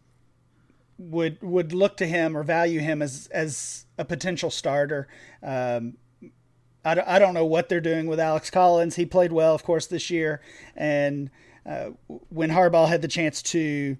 would 0.98 1.42
would 1.42 1.72
look 1.72 1.96
to 1.98 2.06
him 2.06 2.36
or 2.36 2.42
value 2.42 2.80
him 2.80 3.02
as 3.02 3.28
as 3.28 3.86
a 3.98 4.04
potential 4.04 4.50
starter. 4.50 5.08
Um, 5.42 5.96
I 6.86 6.94
don't, 6.94 7.08
I 7.08 7.18
don't 7.18 7.34
know 7.34 7.44
what 7.44 7.68
they're 7.68 7.80
doing 7.80 8.06
with 8.06 8.20
Alex 8.20 8.48
Collins. 8.48 8.94
He 8.94 9.04
played 9.06 9.32
well, 9.32 9.54
of 9.54 9.64
course, 9.64 9.86
this 9.86 10.08
year. 10.08 10.40
And 10.76 11.30
uh, 11.66 11.90
when 12.28 12.50
Harbaugh 12.50 12.86
had 12.86 13.02
the 13.02 13.08
chance 13.08 13.42
to 13.42 13.96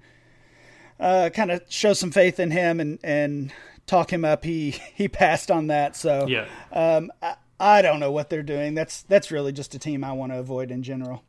uh, 1.00 1.30
kind 1.34 1.50
of 1.50 1.62
show 1.68 1.94
some 1.94 2.12
faith 2.12 2.38
in 2.38 2.52
him 2.52 2.78
and, 2.78 3.00
and 3.02 3.52
talk 3.88 4.12
him 4.12 4.24
up, 4.24 4.44
he, 4.44 4.70
he 4.94 5.08
passed 5.08 5.50
on 5.50 5.66
that. 5.66 5.96
So 5.96 6.28
yeah. 6.28 6.46
um, 6.72 7.10
I, 7.20 7.34
I 7.58 7.82
don't 7.82 7.98
know 7.98 8.12
what 8.12 8.30
they're 8.30 8.44
doing. 8.44 8.74
That's 8.74 9.02
that's 9.02 9.32
really 9.32 9.50
just 9.50 9.74
a 9.74 9.78
team 9.78 10.04
I 10.04 10.12
want 10.12 10.30
to 10.30 10.38
avoid 10.38 10.70
in 10.70 10.82
general 10.82 11.24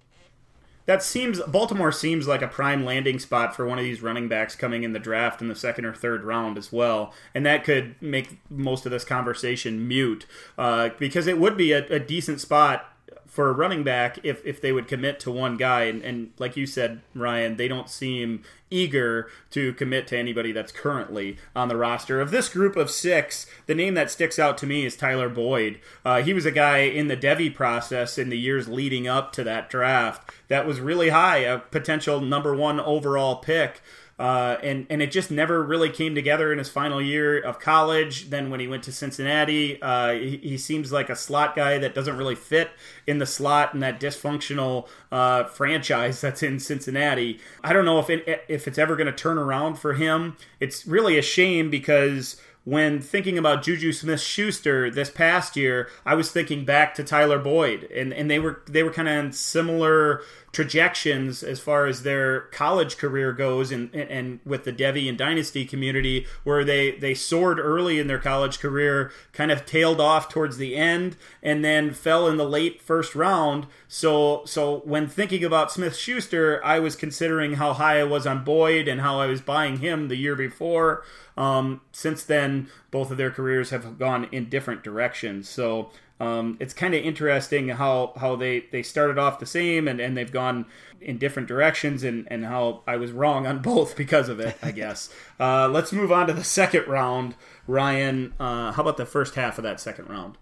that 0.88 1.04
seems 1.04 1.40
Baltimore 1.42 1.92
seems 1.92 2.28
like 2.28 2.42
a 2.42 2.48
prime 2.48 2.84
landing 2.84 3.20
spot 3.20 3.56
for 3.56 3.68
one 3.68 3.78
of 3.78 3.84
these 3.84 4.02
running 4.02 4.28
backs 4.28 4.56
coming 4.56 4.84
in 4.84 4.94
the 4.94 5.00
draft 5.00 5.42
in 5.42 5.50
the 5.50 5.56
second 5.56 5.86
or 5.86 5.94
third 5.94 6.24
round 6.24 6.58
as 6.58 6.72
well, 6.72 7.14
and 7.36 7.46
that 7.46 7.64
could 7.64 7.96
make 8.02 8.40
most 8.50 8.86
of 8.86 8.92
this 8.92 9.06
conversation 9.06 9.88
mute 9.88 10.26
uh, 10.58 10.90
because 10.98 11.28
it 11.28 11.38
would 11.38 11.56
be 11.56 11.72
a, 11.74 11.86
a 11.88 12.00
decent 12.00 12.42
spot 12.42 12.92
for 13.38 13.50
a 13.50 13.54
running 13.54 13.84
back 13.84 14.18
if, 14.24 14.44
if 14.44 14.60
they 14.60 14.72
would 14.72 14.88
commit 14.88 15.20
to 15.20 15.30
one 15.30 15.58
guy. 15.58 15.84
And, 15.84 16.02
and 16.02 16.32
like 16.40 16.58
you 16.58 16.66
said, 16.66 17.02
Ryan, 17.14 17.56
they 17.56 17.68
don't 17.68 17.88
seem 17.88 18.42
eager 18.72 19.30
to 19.52 19.74
commit 19.74 20.08
to 20.08 20.18
anybody 20.18 20.52
that's 20.52 20.72
currently 20.72 21.38
on 21.56 21.68
the 21.68 21.78
roster. 21.78 22.20
Of 22.20 22.32
this 22.32 22.50
group 22.50 22.76
of 22.76 22.90
six, 22.90 23.46
the 23.68 23.76
name 23.76 23.94
that 23.94 24.10
sticks 24.10 24.40
out 24.40 24.58
to 24.58 24.66
me 24.66 24.88
is 24.88 24.96
Tyler 24.96 25.30
Boyd. 25.30 25.80
Uh, 26.04 26.24
he 26.24 26.34
was 26.34 26.48
a 26.48 26.52
guy 26.52 26.80
in 26.80 27.10
the 27.10 27.16
Devy 27.16 27.54
process 27.54 28.18
in 28.18 28.30
the 28.30 28.40
years 28.40 28.68
leading 28.68 29.08
up 29.08 29.32
to 29.34 29.44
that 29.44 29.70
draft 29.70 30.32
that 30.48 30.66
was 30.66 30.80
really 30.80 31.10
high, 31.10 31.38
a 31.38 31.60
potential 31.60 32.20
number 32.20 32.56
one 32.56 32.80
overall 32.80 33.36
pick. 33.36 33.82
Uh, 34.20 34.58
and 34.64 34.88
and 34.90 35.00
it 35.02 35.12
just 35.12 35.30
never 35.30 35.62
really 35.62 35.92
came 35.92 36.16
together 36.16 36.52
in 36.52 36.58
his 36.58 36.70
final 36.70 37.00
year 37.00 37.40
of 37.40 37.60
college. 37.60 38.32
Then 38.32 38.50
when 38.50 38.60
he 38.60 38.68
went 38.68 38.82
to 38.84 38.92
Cincinnati, 38.92 39.80
uh, 39.80 40.14
he, 40.14 40.38
he, 40.38 40.58
seems 40.58 40.92
like 40.92 41.12
a 41.12 41.16
slot 41.16 41.56
guy 41.56 41.78
that 41.78 41.94
doesn't 41.94 42.18
really 42.18 42.34
fit 42.34 42.72
in 43.06 43.20
the 43.20 43.28
slot 43.28 43.76
in 43.76 43.80
that 43.82 44.00
dysfunctional 44.00 44.88
uh, 45.12 45.44
franchise 45.44 46.20
that's 46.22 46.42
in 46.42 46.60
Cincinnati. 46.60 47.40
I 47.64 47.74
don't 47.74 47.86
know 47.86 48.00
if 48.00 48.10
it, 48.10 48.44
if 48.48 48.68
it's 48.68 48.80
ever 48.80 48.96
going 48.96 49.06
to 49.06 49.14
turn 49.14 49.38
around 49.38 49.76
for 49.76 49.94
him. 49.94 50.36
It's 50.60 50.88
really 50.88 51.20
a 51.20 51.22
shame 51.22 51.70
because 51.70 52.42
when 52.68 53.00
thinking 53.00 53.38
about 53.38 53.64
Juju 53.64 53.94
Smith 53.94 54.20
Schuster 54.20 54.92
this 54.92 55.10
past 55.10 55.56
year, 55.56 55.90
I 56.06 56.16
was 56.16 56.32
thinking 56.32 56.66
back 56.66 56.96
to 56.96 57.04
Tyler 57.04 57.40
Boyd, 57.40 57.90
and, 57.96 58.14
and 58.14 58.30
they 58.30 58.40
were 58.40 58.62
they 58.68 58.84
were 58.84 58.92
kind 58.92 59.08
of 59.08 59.26
in 59.26 59.32
similar 59.32 60.22
trajections 60.54 61.44
as 61.44 61.60
far 61.60 61.86
as 61.86 62.04
their 62.04 62.42
college 62.42 62.98
career 62.98 63.34
goes 63.34 63.72
and 63.72 63.94
and 63.94 64.40
with 64.46 64.64
the 64.64 64.72
Devy 64.72 65.08
and 65.08 65.18
Dynasty 65.18 65.66
community 65.66 66.26
where 66.44 66.64
they 66.64 66.92
they 66.92 67.14
soared 67.14 67.60
early 67.60 68.00
in 68.00 68.08
their 68.08 68.18
college 68.18 68.60
career 68.60 69.12
kind 69.34 69.52
of 69.52 69.66
tailed 69.66 70.00
off 70.00 70.30
towards 70.30 70.58
the 70.58 70.76
end 70.76 71.18
and 71.44 71.64
then 71.64 71.94
fell 71.94 72.28
in 72.28 72.38
the 72.38 72.48
late 72.48 72.82
first 72.82 73.14
round. 73.14 73.68
So 73.88 74.44
so 74.46 74.80
when 74.86 75.08
thinking 75.08 75.44
about 75.44 75.72
Smith 75.72 75.96
Schuster 75.96 76.64
I 76.64 76.80
was 76.80 76.96
considering 76.96 77.54
how 77.54 77.74
high 77.74 78.00
I 78.00 78.06
was 78.06 78.26
on 78.26 78.44
Boyd 78.44 78.88
and 78.88 79.02
how 79.02 79.20
I 79.20 79.28
was 79.28 79.42
buying 79.42 79.80
him 79.80 80.08
the 80.08 80.16
year 80.16 80.36
before. 80.36 81.04
Um, 81.36 81.82
since 81.92 82.24
then 82.24 82.70
both 82.90 83.12
of 83.12 83.18
their 83.18 83.32
careers 83.32 83.70
have 83.70 84.00
gone 84.00 84.28
in 84.32 84.50
different 84.50 84.84
directions. 84.84 85.48
So 85.50 85.92
um, 86.20 86.58
it's 86.60 86.74
kind 86.74 86.94
of 86.96 87.04
interesting 87.04 87.70
how 87.70 88.14
how 88.18 88.36
they 88.36 88.62
they 88.72 88.84
started 88.84 89.18
off 89.18 89.40
the 89.40 89.46
same 89.46 89.88
and, 89.88 90.00
and 90.00 90.18
they've 90.18 90.32
gone 90.32 90.66
in 91.00 91.18
different 91.18 91.48
directions 91.48 92.04
and, 92.04 92.28
and 92.32 92.46
how 92.46 92.82
I 92.88 92.98
was 92.98 93.12
wrong 93.12 93.46
on 93.46 93.60
both 93.62 93.96
because 93.96 94.30
of 94.30 94.40
it, 94.40 94.58
I 94.62 94.72
guess. 94.72 95.10
uh, 95.40 95.68
let's 95.68 95.94
move 95.94 96.12
on 96.12 96.28
to 96.28 96.34
the 96.34 96.44
second 96.44 96.88
round. 96.88 97.36
Ryan, 97.68 98.34
uh, 98.40 98.72
how 98.72 98.82
about 98.82 98.98
the 98.98 99.06
first 99.06 99.36
half 99.36 99.58
of 99.58 99.64
that 99.64 99.80
second 99.80 100.10
round? 100.10 100.38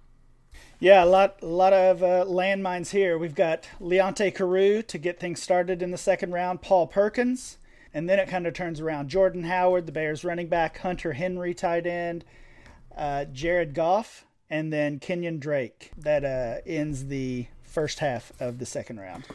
Yeah, 0.79 1.03
a 1.03 1.05
lot, 1.05 1.39
a 1.41 1.45
lot 1.45 1.73
of 1.73 2.03
uh, 2.03 2.25
landmines 2.25 2.91
here. 2.91 3.17
We've 3.17 3.35
got 3.35 3.67
Leonte 3.79 4.35
Carroo 4.35 4.81
to 4.83 4.97
get 4.97 5.19
things 5.19 5.41
started 5.41 5.81
in 5.81 5.91
the 5.91 5.97
second 5.97 6.33
round. 6.33 6.61
Paul 6.61 6.87
Perkins, 6.87 7.57
and 7.93 8.09
then 8.09 8.19
it 8.19 8.27
kind 8.27 8.45
of 8.45 8.53
turns 8.53 8.81
around. 8.81 9.07
Jordan 9.07 9.45
Howard, 9.45 9.85
the 9.85 9.93
Bears 9.93 10.25
running 10.25 10.47
back, 10.47 10.77
Hunter 10.79 11.13
Henry, 11.13 11.53
tight 11.53 11.87
end, 11.87 12.25
uh, 12.95 13.25
Jared 13.25 13.73
Goff, 13.73 14.24
and 14.49 14.71
then 14.71 14.99
Kenyan 14.99 15.39
Drake. 15.39 15.91
That 15.97 16.23
uh, 16.25 16.61
ends 16.65 17.05
the 17.05 17.47
first 17.63 17.99
half 17.99 18.31
of 18.39 18.59
the 18.59 18.65
second 18.65 18.99
round. 18.99 19.25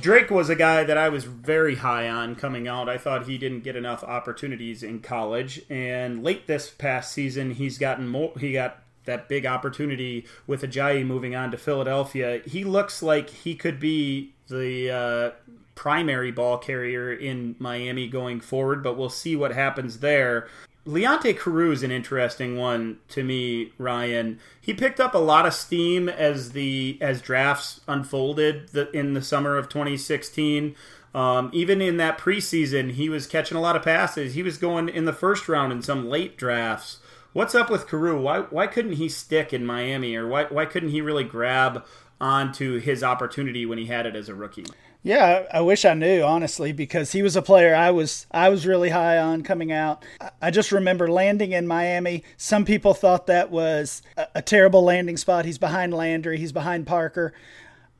Drake 0.00 0.30
was 0.30 0.48
a 0.48 0.54
guy 0.54 0.84
that 0.84 0.96
I 0.96 1.08
was 1.08 1.24
very 1.24 1.74
high 1.74 2.08
on 2.08 2.36
coming 2.36 2.68
out. 2.68 2.88
I 2.88 2.96
thought 2.96 3.26
he 3.26 3.38
didn't 3.38 3.60
get 3.60 3.74
enough 3.74 4.04
opportunities 4.04 4.84
in 4.84 5.00
college, 5.00 5.62
and 5.68 6.22
late 6.22 6.46
this 6.46 6.70
past 6.70 7.12
season, 7.12 7.50
he's 7.52 7.76
gotten 7.76 8.06
more. 8.06 8.32
He 8.38 8.52
got 8.52 8.84
that 9.04 9.28
big 9.28 9.46
opportunity 9.46 10.26
with 10.46 10.62
Ajayi 10.62 11.04
moving 11.04 11.34
on 11.34 11.50
to 11.50 11.56
Philadelphia. 11.56 12.40
He 12.46 12.62
looks 12.62 13.02
like 13.02 13.30
he 13.30 13.56
could 13.56 13.80
be 13.80 14.34
the 14.48 14.90
uh, 14.90 15.30
primary 15.74 16.30
ball 16.30 16.58
carrier 16.58 17.12
in 17.12 17.56
Miami 17.58 18.06
going 18.06 18.40
forward, 18.40 18.82
but 18.82 18.96
we'll 18.96 19.10
see 19.10 19.34
what 19.34 19.52
happens 19.52 19.98
there. 19.98 20.46
Leonte 20.86 21.38
Carroo 21.38 21.72
is 21.72 21.82
an 21.82 21.90
interesting 21.90 22.56
one 22.56 22.98
to 23.08 23.22
me, 23.22 23.72
Ryan. 23.76 24.40
He 24.60 24.72
picked 24.72 24.98
up 24.98 25.14
a 25.14 25.18
lot 25.18 25.44
of 25.44 25.52
steam 25.52 26.08
as 26.08 26.52
the 26.52 26.96
as 27.00 27.20
drafts 27.20 27.80
unfolded 27.86 28.70
the, 28.70 28.90
in 28.92 29.12
the 29.12 29.22
summer 29.22 29.56
of 29.56 29.68
2016. 29.68 30.74
Um, 31.14 31.50
even 31.52 31.82
in 31.82 31.96
that 31.98 32.18
preseason, 32.18 32.92
he 32.92 33.08
was 33.08 33.26
catching 33.26 33.56
a 33.56 33.60
lot 33.60 33.76
of 33.76 33.82
passes. 33.82 34.34
He 34.34 34.42
was 34.42 34.56
going 34.56 34.88
in 34.88 35.04
the 35.04 35.12
first 35.12 35.48
round 35.48 35.72
in 35.72 35.82
some 35.82 36.08
late 36.08 36.38
drafts. 36.38 36.98
What's 37.32 37.54
up 37.54 37.68
with 37.68 37.86
Carroo? 37.86 38.20
Why 38.20 38.40
why 38.40 38.66
couldn't 38.66 38.92
he 38.92 39.08
stick 39.08 39.52
in 39.52 39.66
Miami, 39.66 40.16
or 40.16 40.26
why 40.26 40.44
why 40.44 40.64
couldn't 40.64 40.90
he 40.90 41.02
really 41.02 41.24
grab 41.24 41.84
onto 42.20 42.78
his 42.78 43.02
opportunity 43.02 43.66
when 43.66 43.78
he 43.78 43.86
had 43.86 44.06
it 44.06 44.16
as 44.16 44.28
a 44.30 44.34
rookie? 44.34 44.66
Yeah, 45.02 45.46
I 45.50 45.62
wish 45.62 45.86
I 45.86 45.94
knew 45.94 46.22
honestly 46.22 46.72
because 46.72 47.12
he 47.12 47.22
was 47.22 47.34
a 47.34 47.40
player 47.40 47.74
I 47.74 47.90
was 47.90 48.26
I 48.30 48.50
was 48.50 48.66
really 48.66 48.90
high 48.90 49.16
on 49.16 49.42
coming 49.42 49.72
out. 49.72 50.04
I 50.42 50.50
just 50.50 50.72
remember 50.72 51.08
landing 51.08 51.52
in 51.52 51.66
Miami. 51.66 52.22
Some 52.36 52.66
people 52.66 52.92
thought 52.92 53.26
that 53.26 53.50
was 53.50 54.02
a, 54.18 54.26
a 54.36 54.42
terrible 54.42 54.84
landing 54.84 55.16
spot. 55.16 55.46
He's 55.46 55.56
behind 55.56 55.94
Landry, 55.94 56.36
he's 56.36 56.52
behind 56.52 56.86
Parker. 56.86 57.32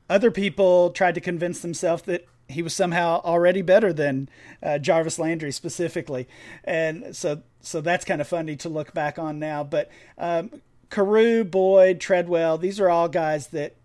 Other 0.09 0.29
people 0.29 0.91
tried 0.91 1.15
to 1.15 1.21
convince 1.21 1.61
themselves 1.61 2.03
that 2.03 2.27
he 2.47 2.61
was 2.61 2.75
somehow 2.75 3.21
already 3.23 3.63
better 3.63 3.93
than 3.93 4.29
uh, 4.61 4.77
Jarvis 4.77 5.17
Landry 5.17 5.51
specifically, 5.51 6.27
and 6.63 7.15
so 7.15 7.41
so 7.61 7.81
that's 7.81 8.05
kind 8.05 8.21
of 8.21 8.27
funny 8.27 8.55
to 8.57 8.69
look 8.69 8.93
back 8.93 9.17
on 9.17 9.39
now. 9.39 9.63
But 9.63 9.89
um, 10.19 10.61
Carroo, 10.91 11.45
Boyd, 11.45 11.99
Treadwell, 11.99 12.59
these 12.59 12.79
are 12.79 12.89
all 12.89 13.07
guys 13.07 13.47
that 13.47 13.75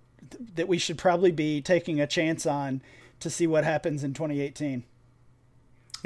that 0.56 0.68
we 0.68 0.76
should 0.76 0.98
probably 0.98 1.30
be 1.30 1.62
taking 1.62 1.98
a 1.98 2.06
chance 2.06 2.44
on 2.44 2.82
to 3.20 3.30
see 3.30 3.46
what 3.46 3.64
happens 3.64 4.04
in 4.04 4.14
2018. 4.14 4.84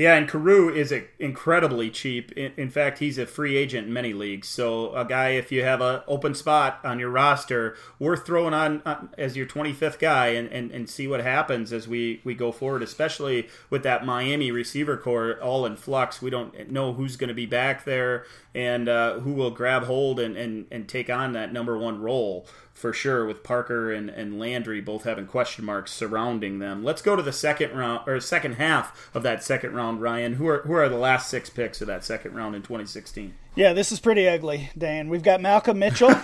Yeah, 0.01 0.14
and 0.14 0.27
Carroo 0.27 0.75
is 0.75 0.94
incredibly 1.18 1.90
cheap. 1.90 2.33
In, 2.33 2.70
fact, 2.70 3.01
he's 3.01 3.18
a 3.18 3.27
free 3.27 3.57
agent 3.57 3.88
in 3.88 3.92
many 3.92 4.14
leagues. 4.14 4.49
So 4.49 4.94
a 4.94 5.05
guy, 5.05 5.31
if 5.31 5.53
you 5.53 5.62
have 5.62 5.83
an 5.83 6.01
open 6.07 6.35
spot 6.35 6.81
on 6.85 6.99
your 6.99 7.11
roster, 7.11 7.77
worth 7.99 8.25
throwing 8.25 8.55
on 8.55 8.81
uh, 8.87 9.09
as 9.18 9.37
your 9.37 9.44
25th 9.44 9.99
guy 9.99 10.29
and, 10.29 10.49
and, 10.49 10.70
and 10.70 10.88
see 10.88 11.07
what 11.07 11.20
happens 11.20 11.70
as 11.70 11.87
we, 11.87 12.23
we 12.25 12.35
go 12.35 12.51
forward, 12.51 12.83
especially 12.83 13.49
with 13.68 13.83
that 13.83 14.07
Miami 14.07 14.51
receiver 14.51 14.96
corps 14.96 15.38
all 15.42 15.66
in 15.66 15.77
flux. 15.77 16.23
We 16.23 16.31
don't 16.31 16.70
know 16.70 16.94
who's 16.94 17.16
going 17.16 17.29
to 17.29 17.35
be 17.35 17.46
back 17.46 17.85
there 17.85 18.25
and 18.55 18.88
uh, 18.88 19.18
who 19.20 19.33
will 19.33 19.51
grab 19.51 19.85
hold 19.85 20.18
and, 20.18 20.35
and, 20.35 20.66
and 20.70 20.88
take 20.88 21.11
on 21.11 21.33
that 21.33 21.53
number 21.53 21.77
one 21.77 22.01
role 22.01 22.46
for 22.81 22.95
sure 22.95 23.27
with 23.27 23.43
Parker 23.43 23.93
and, 23.93 24.09
and 24.09 24.38
Landry 24.38 24.81
both 24.81 25.05
having 25.05 25.27
question 25.27 25.66
marks 25.66 25.93
surrounding 25.93 26.61
them. 26.61 26.83
Let's 26.83 27.03
go 27.03 27.14
to 27.14 27.23
the 27.23 27.33
second 27.33 27.77
round 27.77 28.09
or 28.09 28.19
second 28.21 28.55
half 28.55 29.11
of 29.14 29.23
that 29.23 29.45
second 29.45 29.75
round, 29.75 30.01
Ryan. 30.01 30.35
Who 30.35 30.49
are 30.49 30.62
who 30.62 30.73
are 30.73 30.88
the 30.88 30.97
last 30.97 31.29
six 31.29 31.51
picks 31.51 31.83
of 31.83 31.87
that 31.88 32.05
second 32.05 32.35
round 32.35 32.57
in 32.57 32.62
2016? 32.62 33.35
Yeah, 33.55 33.75
this 33.75 33.93
is 33.93 34.01
pretty 34.01 34.27
ugly, 34.27 34.71
Dan. 34.77 35.11
We've 35.11 35.23
got 35.23 35.43
Malcolm 35.43 35.79
Mitchell, 35.79 36.14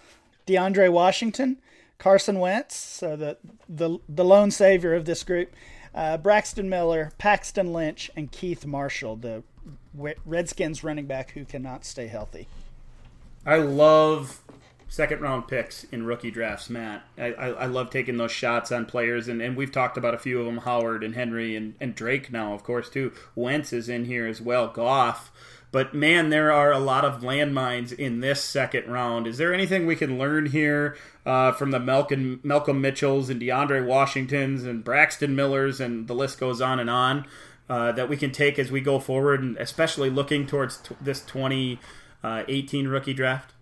DeAndre 0.46 0.90
Washington, 0.90 1.58
Carson 1.98 2.38
Wentz, 2.38 2.74
so 2.74 3.14
the 3.14 3.36
the 3.68 3.98
the 4.08 4.24
lone 4.24 4.50
savior 4.50 4.94
of 4.94 5.04
this 5.04 5.22
group, 5.22 5.52
uh, 5.94 6.16
Braxton 6.16 6.70
Miller, 6.70 7.12
Paxton 7.18 7.74
Lynch, 7.74 8.10
and 8.16 8.32
Keith 8.32 8.64
Marshall, 8.64 9.16
the 9.16 9.42
Redskins 10.24 10.82
running 10.82 11.06
back 11.06 11.32
who 11.32 11.44
cannot 11.44 11.84
stay 11.84 12.06
healthy. 12.06 12.48
I 13.44 13.58
love 13.58 14.40
second 14.88 15.20
round 15.20 15.48
picks 15.48 15.84
in 15.84 16.06
rookie 16.06 16.30
drafts, 16.30 16.70
Matt. 16.70 17.04
I, 17.18 17.32
I, 17.32 17.48
I, 17.48 17.66
love 17.66 17.90
taking 17.90 18.16
those 18.16 18.30
shots 18.30 18.70
on 18.70 18.86
players, 18.86 19.28
and, 19.28 19.42
and 19.42 19.56
we've 19.56 19.72
talked 19.72 19.96
about 19.96 20.14
a 20.14 20.18
few 20.18 20.38
of 20.40 20.46
them 20.46 20.58
Howard 20.58 21.02
and 21.02 21.14
Henry 21.14 21.56
and, 21.56 21.74
and 21.80 21.94
Drake 21.94 22.32
now, 22.32 22.54
of 22.54 22.62
course, 22.62 22.88
too. 22.88 23.12
Wentz 23.34 23.72
is 23.72 23.88
in 23.88 24.04
here 24.04 24.26
as 24.26 24.40
well, 24.40 24.68
Goff. 24.68 25.32
But 25.72 25.92
man, 25.92 26.30
there 26.30 26.52
are 26.52 26.72
a 26.72 26.78
lot 26.78 27.04
of 27.04 27.20
landmines 27.20 27.92
in 27.92 28.20
this 28.20 28.42
second 28.42 28.90
round. 28.90 29.26
Is 29.26 29.36
there 29.36 29.52
anything 29.52 29.86
we 29.86 29.96
can 29.96 30.18
learn 30.18 30.46
here 30.46 30.96
uh, 31.26 31.52
from 31.52 31.72
the 31.72 31.80
Malcolm, 31.80 32.40
Malcolm 32.42 32.80
Mitchells 32.80 33.28
and 33.28 33.40
DeAndre 33.40 33.84
Washingtons 33.84 34.64
and 34.64 34.84
Braxton 34.84 35.34
Millers, 35.34 35.80
and 35.80 36.06
the 36.06 36.14
list 36.14 36.38
goes 36.38 36.60
on 36.60 36.78
and 36.78 36.88
on, 36.88 37.26
uh, 37.68 37.92
that 37.92 38.08
we 38.08 38.16
can 38.16 38.30
take 38.30 38.58
as 38.58 38.70
we 38.70 38.80
go 38.80 39.00
forward, 39.00 39.42
and 39.42 39.56
especially 39.58 40.08
looking 40.08 40.46
towards 40.46 40.78
t- 40.78 40.94
this 41.00 41.20
2018 41.22 42.86
uh, 42.86 42.90
rookie 42.90 43.12
draft? 43.12 43.52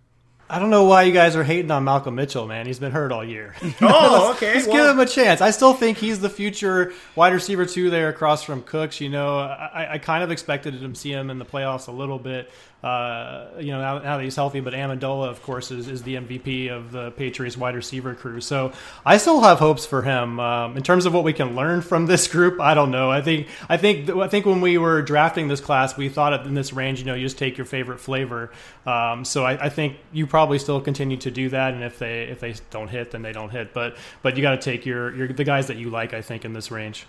I 0.47 0.59
don't 0.59 0.69
know 0.69 0.83
why 0.83 1.03
you 1.03 1.11
guys 1.11 1.35
are 1.35 1.43
hating 1.43 1.71
on 1.71 1.83
Malcolm 1.85 2.15
Mitchell, 2.15 2.45
man. 2.45 2.67
He's 2.67 2.77
been 2.77 2.91
hurt 2.91 3.11
all 3.11 3.23
year. 3.23 3.55
Oh, 3.81 4.31
okay. 4.31 4.55
Let's 4.55 4.67
well, 4.67 4.77
give 4.77 4.85
him 4.87 4.99
a 4.99 5.05
chance. 5.05 5.41
I 5.41 5.51
still 5.51 5.73
think 5.73 5.97
he's 5.97 6.19
the 6.19 6.29
future 6.29 6.93
wide 7.15 7.33
receiver 7.33 7.65
two 7.65 7.89
there 7.89 8.09
across 8.09 8.43
from 8.43 8.63
Cooks. 8.63 9.01
You 9.01 9.09
know, 9.09 9.37
I, 9.37 9.93
I 9.93 9.97
kind 9.97 10.23
of 10.23 10.31
expected 10.31 10.79
to 10.79 10.95
see 10.95 11.11
him 11.11 11.29
in 11.29 11.39
the 11.39 11.45
playoffs 11.45 11.87
a 11.87 11.91
little 11.91 12.19
bit 12.19 12.49
uh, 12.85 13.47
you 13.59 13.71
know, 13.71 13.81
now, 13.81 13.97
now, 13.97 14.17
that 14.17 14.23
he's 14.23 14.35
healthy. 14.35 14.59
But 14.59 14.73
Amendola, 14.73 15.27
of 15.27 15.41
course, 15.41 15.71
is, 15.71 15.87
is 15.87 16.03
the 16.03 16.17
MVP 16.17 16.69
of 16.69 16.91
the 16.91 17.09
Patriots 17.11 17.57
wide 17.57 17.73
receiver 17.73 18.13
crew. 18.13 18.39
So 18.41 18.73
I 19.03 19.17
still 19.17 19.41
have 19.41 19.57
hopes 19.57 19.87
for 19.87 20.03
him. 20.03 20.39
Um, 20.39 20.77
in 20.77 20.83
terms 20.83 21.07
of 21.07 21.13
what 21.13 21.23
we 21.23 21.33
can 21.33 21.55
learn 21.55 21.81
from 21.81 22.05
this 22.05 22.27
group, 22.27 22.61
I 22.61 22.75
don't 22.75 22.91
know. 22.91 23.09
I 23.09 23.23
think 23.23 23.47
I 23.67 23.77
think 23.77 24.11
I 24.11 24.27
think 24.27 24.45
when 24.45 24.61
we 24.61 24.77
were 24.77 25.01
drafting 25.01 25.47
this 25.47 25.61
class, 25.61 25.97
we 25.97 26.09
thought 26.09 26.45
in 26.45 26.53
this 26.53 26.73
range, 26.73 26.99
you 26.99 27.05
know, 27.05 27.15
you 27.15 27.25
just 27.25 27.39
take 27.39 27.57
your 27.57 27.65
favorite 27.65 27.99
flavor. 27.99 28.51
Um, 28.85 29.25
so 29.25 29.43
I, 29.43 29.65
I, 29.65 29.69
think 29.69 29.97
you 30.13 30.27
probably 30.27 30.59
still 30.59 30.79
continue 30.79 31.17
to 31.17 31.31
do 31.31 31.49
that. 31.49 31.73
And 31.73 31.83
if 31.83 31.97
they 31.97 32.25
if 32.25 32.39
they 32.39 32.53
don't 32.69 32.87
hit, 32.87 33.09
then 33.09 33.23
they 33.23 33.31
don't 33.31 33.49
hit. 33.49 33.73
But 33.73 33.97
but 34.21 34.37
you 34.37 34.43
got 34.43 34.61
to 34.61 34.61
take 34.61 34.85
your, 34.85 35.15
your 35.15 35.27
the 35.29 35.43
guys 35.43 35.65
that 35.67 35.77
you 35.77 35.89
like. 35.89 36.13
I 36.13 36.21
think 36.21 36.45
in 36.45 36.53
this 36.53 36.69
range. 36.69 37.07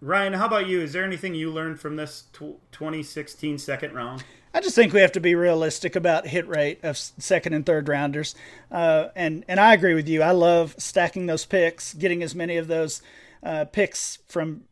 Ryan, 0.00 0.34
how 0.34 0.46
about 0.46 0.68
you? 0.68 0.80
Is 0.80 0.92
there 0.92 1.02
anything 1.02 1.34
you 1.34 1.50
learned 1.50 1.80
from 1.80 1.96
this 1.96 2.26
2016 2.32 3.58
second 3.58 3.94
round? 3.94 4.22
I 4.52 4.60
just 4.60 4.74
think 4.74 4.92
we 4.92 5.00
have 5.00 5.12
to 5.12 5.20
be 5.20 5.34
realistic 5.34 5.94
about 5.94 6.26
hit 6.26 6.48
rate 6.48 6.80
of 6.82 6.98
second 6.98 7.54
and 7.54 7.64
third 7.64 7.88
rounders, 7.88 8.34
uh, 8.70 9.08
and 9.14 9.44
and 9.46 9.60
I 9.60 9.74
agree 9.74 9.94
with 9.94 10.08
you. 10.08 10.22
I 10.22 10.32
love 10.32 10.74
stacking 10.78 11.26
those 11.26 11.44
picks, 11.44 11.94
getting 11.94 12.22
as 12.22 12.34
many 12.34 12.56
of 12.56 12.66
those 12.66 13.00
uh, 13.42 13.66
picks 13.66 14.18
from 14.26 14.62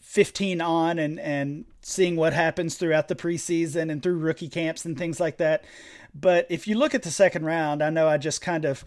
15 0.00 0.60
on, 0.60 0.98
and 0.98 1.20
and 1.20 1.66
seeing 1.82 2.16
what 2.16 2.32
happens 2.32 2.76
throughout 2.76 3.08
the 3.08 3.14
preseason 3.14 3.90
and 3.90 4.02
through 4.02 4.18
rookie 4.18 4.48
camps 4.48 4.84
and 4.84 4.98
things 4.98 5.20
like 5.20 5.36
that. 5.36 5.64
But 6.14 6.46
if 6.50 6.66
you 6.66 6.76
look 6.76 6.94
at 6.94 7.02
the 7.02 7.10
second 7.10 7.44
round, 7.44 7.82
I 7.82 7.90
know 7.90 8.08
I 8.08 8.18
just 8.18 8.40
kind 8.40 8.64
of 8.64 8.84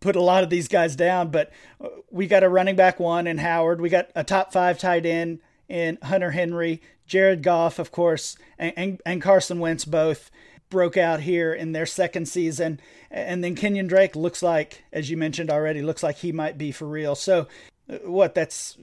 put 0.00 0.16
a 0.16 0.22
lot 0.22 0.44
of 0.44 0.50
these 0.50 0.68
guys 0.68 0.96
down, 0.96 1.30
but 1.30 1.52
uh, 1.80 1.88
we 2.10 2.26
got 2.26 2.42
a 2.42 2.48
running 2.48 2.76
back 2.76 2.98
one 2.98 3.26
in 3.26 3.38
Howard. 3.38 3.80
We 3.80 3.88
got 3.88 4.10
a 4.14 4.24
top 4.24 4.52
five 4.52 4.78
tight 4.78 5.04
end 5.04 5.40
in 5.68 5.98
Hunter 6.02 6.30
Henry. 6.30 6.80
Jared 7.08 7.42
Goff, 7.42 7.80
of 7.80 7.90
course, 7.90 8.36
and, 8.58 8.72
and, 8.76 9.02
and, 9.04 9.22
Carson 9.22 9.58
Wentz 9.58 9.84
both 9.84 10.30
broke 10.68 10.98
out 10.98 11.20
here 11.20 11.52
in 11.52 11.72
their 11.72 11.86
second 11.86 12.28
season. 12.28 12.78
And 13.10 13.42
then 13.42 13.56
Kenyan 13.56 13.88
Drake 13.88 14.14
looks 14.14 14.42
like, 14.42 14.84
as 14.92 15.10
you 15.10 15.16
mentioned 15.16 15.50
already, 15.50 15.80
looks 15.82 16.02
like 16.02 16.16
he 16.16 16.30
might 16.30 16.58
be 16.58 16.70
for 16.70 16.86
real. 16.86 17.14
So, 17.14 17.48
uh, 17.90 17.96
what, 18.04 18.34
that's 18.34 18.76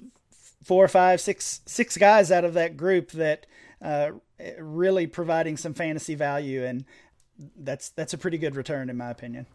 four, 0.64 0.88
five, 0.88 1.22
six, 1.22 1.62
six 1.68 1.96
guys 1.96 2.32
out 2.32 2.44
of 2.44 2.56
that 2.56 2.76
group 2.76 3.12
that 3.12 3.46
uh, 3.82 4.12
really 4.58 5.06
providing 5.06 5.56
some 5.56 5.76
fantasy 5.76 6.16
value. 6.16 6.66
And 6.66 6.86
that's, 7.56 7.90
that's 7.90 8.14
a 8.14 8.18
pretty 8.18 8.40
good 8.40 8.56
return, 8.56 8.90
in 8.90 8.98
my 8.98 9.12
opinion. 9.12 9.46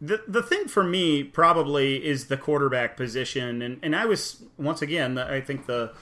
The, 0.00 0.22
the 0.28 0.42
thing 0.42 0.68
for 0.68 0.84
me 0.84 1.24
probably 1.24 2.06
is 2.06 2.28
the 2.28 2.36
quarterback 2.36 2.96
position. 2.96 3.60
And, 3.60 3.80
and 3.82 3.96
I 3.96 4.06
was, 4.06 4.44
once 4.56 4.80
again, 4.80 5.18
I 5.18 5.40
think 5.40 5.66
the 5.66 5.92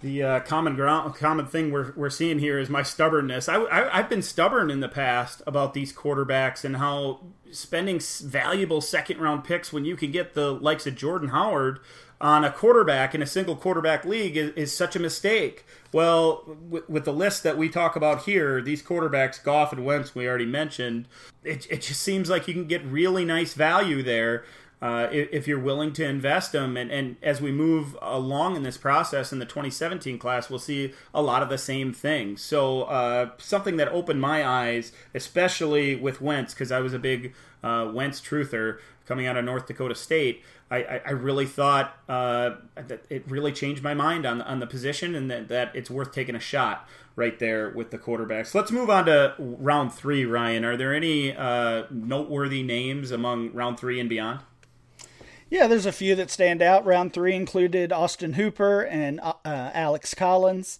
the 0.00 0.22
uh, 0.22 0.40
common 0.40 0.76
ground, 0.76 1.14
common 1.14 1.46
thing 1.46 1.70
we're, 1.70 1.92
we're 1.94 2.10
seeing 2.10 2.38
here 2.38 2.58
is 2.58 2.70
my 2.70 2.82
stubbornness. 2.82 3.48
I, 3.48 3.64
I, 3.64 3.98
have 3.98 4.08
been 4.08 4.22
stubborn 4.22 4.70
in 4.70 4.80
the 4.80 4.88
past 4.88 5.42
about 5.46 5.74
these 5.74 5.92
quarterbacks 5.92 6.64
and 6.64 6.78
how 6.78 7.20
spending 7.52 8.00
valuable 8.22 8.80
second 8.80 9.20
round 9.20 9.44
picks 9.44 9.72
when 9.72 9.84
you 9.84 9.96
can 9.96 10.10
get 10.10 10.34
the 10.34 10.52
likes 10.52 10.86
of 10.86 10.94
Jordan 10.94 11.28
Howard 11.28 11.80
on 12.20 12.44
a 12.44 12.52
quarterback 12.52 13.14
in 13.14 13.22
a 13.22 13.26
single 13.26 13.56
quarterback 13.56 14.04
league 14.04 14.36
is, 14.36 14.52
is 14.52 14.74
such 14.76 14.96
a 14.96 14.98
mistake. 14.98 15.64
Well, 15.92 16.56
with, 16.68 16.88
with, 16.88 17.04
the 17.04 17.12
list 17.12 17.42
that 17.42 17.56
we 17.56 17.68
talk 17.68 17.96
about 17.96 18.24
here, 18.24 18.60
these 18.60 18.82
quarterbacks, 18.82 19.42
Goff 19.42 19.72
and 19.72 19.84
Wentz, 19.84 20.14
we 20.14 20.28
already 20.28 20.46
mentioned, 20.46 21.08
it, 21.44 21.66
it 21.70 21.82
just 21.82 22.00
seems 22.00 22.28
like 22.28 22.46
you 22.46 22.54
can 22.54 22.66
get 22.66 22.84
really 22.84 23.24
nice 23.24 23.54
value 23.54 24.02
there 24.02 24.44
uh, 24.82 25.08
if, 25.10 25.46
you're 25.46 25.58
willing 25.58 25.92
to 25.92 26.04
invest 26.04 26.52
them. 26.52 26.76
And, 26.76 26.90
and 26.90 27.16
as 27.22 27.40
we 27.40 27.52
move 27.52 27.96
along 28.00 28.56
in 28.56 28.62
this 28.62 28.78
process 28.78 29.32
in 29.32 29.38
the 29.38 29.44
2017 29.44 30.18
class, 30.18 30.48
we'll 30.48 30.58
see 30.58 30.94
a 31.12 31.20
lot 31.20 31.42
of 31.42 31.50
the 31.50 31.58
same 31.58 31.92
things. 31.92 32.40
So 32.40 32.82
uh, 32.84 33.30
something 33.36 33.76
that 33.76 33.88
opened 33.88 34.20
my 34.20 34.46
eyes, 34.46 34.92
especially 35.14 35.96
with 35.96 36.22
Wentz, 36.22 36.54
because 36.54 36.72
I 36.72 36.80
was 36.80 36.94
a 36.94 36.98
big 36.98 37.34
uh, 37.62 37.90
Wentz 37.92 38.20
truther 38.20 38.78
coming 39.04 39.26
out 39.26 39.36
of 39.36 39.44
North 39.44 39.66
Dakota 39.66 39.94
State. 39.94 40.42
I, 40.72 41.02
I, 41.04 41.10
really 41.10 41.46
thought 41.46 41.96
uh, 42.08 42.52
that 42.76 43.04
it 43.10 43.28
really 43.28 43.50
changed 43.50 43.82
my 43.82 43.92
mind 43.92 44.24
on 44.24 44.40
on 44.40 44.60
the 44.60 44.68
position 44.68 45.16
and 45.16 45.28
that, 45.28 45.48
that 45.48 45.74
it's 45.74 45.90
worth 45.90 46.12
taking 46.12 46.36
a 46.36 46.40
shot 46.40 46.88
right 47.16 47.36
there 47.40 47.70
with 47.70 47.90
the 47.90 47.98
quarterbacks. 47.98 48.54
Let's 48.54 48.70
move 48.70 48.88
on 48.88 49.06
to 49.06 49.34
round 49.36 49.92
three, 49.92 50.24
Ryan. 50.24 50.64
Are 50.64 50.76
there 50.76 50.94
any 50.94 51.34
uh, 51.36 51.86
noteworthy 51.90 52.62
names 52.62 53.10
among 53.10 53.52
round 53.52 53.80
three 53.80 53.98
and 53.98 54.08
beyond? 54.08 54.42
Yeah, 55.50 55.66
there's 55.66 55.86
a 55.86 55.92
few 55.92 56.14
that 56.14 56.30
stand 56.30 56.62
out. 56.62 56.86
Round 56.86 57.12
three 57.12 57.34
included 57.34 57.92
Austin 57.92 58.34
Hooper 58.34 58.82
and 58.82 59.18
uh, 59.20 59.34
Alex 59.44 60.14
Collins. 60.14 60.78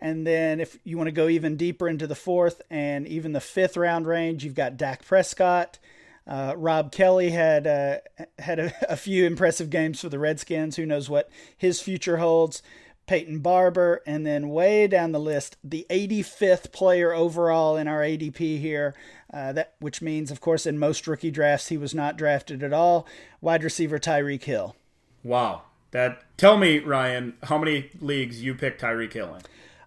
And 0.00 0.24
then 0.24 0.60
if 0.60 0.78
you 0.84 0.96
want 0.96 1.08
to 1.08 1.12
go 1.12 1.28
even 1.28 1.56
deeper 1.56 1.88
into 1.88 2.06
the 2.06 2.14
fourth 2.14 2.62
and 2.70 3.06
even 3.08 3.32
the 3.32 3.40
fifth 3.40 3.76
round 3.76 4.06
range, 4.06 4.44
you've 4.44 4.54
got 4.54 4.76
Dak 4.76 5.04
Prescott. 5.04 5.80
Uh, 6.24 6.54
Rob 6.56 6.92
Kelley 6.92 7.30
had 7.30 7.66
uh, 7.66 7.96
had 8.38 8.60
a, 8.60 8.72
a, 8.92 8.96
few 8.96 9.26
impressive 9.26 9.70
games 9.70 10.00
for 10.00 10.08
the 10.08 10.20
Redskins. 10.20 10.76
Who 10.76 10.86
knows 10.86 11.10
what 11.10 11.28
his 11.56 11.80
future 11.80 12.18
holds? 12.18 12.62
Peyton 13.06 13.40
Barber, 13.40 14.00
and 14.06 14.26
then 14.26 14.48
way 14.48 14.86
down 14.86 15.12
the 15.12 15.20
list, 15.20 15.56
the 15.62 15.86
85th 15.90 16.72
player 16.72 17.12
overall 17.12 17.76
in 17.76 17.88
our 17.88 18.00
ADP 18.00 18.60
here. 18.60 18.94
Uh, 19.32 19.52
that 19.52 19.74
which 19.80 20.02
means, 20.02 20.30
of 20.30 20.40
course, 20.40 20.66
in 20.66 20.78
most 20.78 21.06
rookie 21.06 21.30
drafts 21.30 21.68
he 21.68 21.76
was 21.78 21.94
not 21.94 22.16
drafted 22.16 22.62
at 22.62 22.72
all. 22.72 23.06
Wide 23.40 23.64
receiver 23.64 23.98
Tyreek 23.98 24.44
Hill. 24.44 24.76
Wow, 25.24 25.62
that 25.92 26.22
tell 26.36 26.58
me, 26.58 26.78
Ryan, 26.80 27.34
how 27.44 27.58
many 27.58 27.90
leagues 28.00 28.42
you 28.42 28.54
picked 28.54 28.82
Tyreek 28.82 29.12
Hill 29.12 29.34
in? 29.34 29.42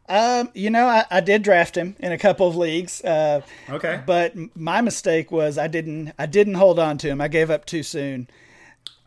Um, 0.08 0.51
you 0.54 0.69
know, 0.69 0.86
I, 0.86 1.06
I, 1.10 1.19
did 1.19 1.41
draft 1.41 1.75
him 1.75 1.95
in 1.97 2.12
a 2.12 2.17
couple 2.17 2.47
of 2.47 2.56
leagues. 2.56 3.04
Uh, 3.04 3.41
okay. 3.67 4.01
But 4.06 4.36
my 4.56 4.82
mistake 4.82 5.32
was 5.32 5.58
I 5.58 5.67
didn't 5.67 6.13
I 6.19 6.28
didn't 6.28 6.54
hold 6.56 6.78
on 6.78 6.99
to 6.99 7.10
him. 7.10 7.21
I 7.21 7.28
gave 7.28 7.49
up 7.49 7.65
too 7.65 7.82
soon. 7.82 8.28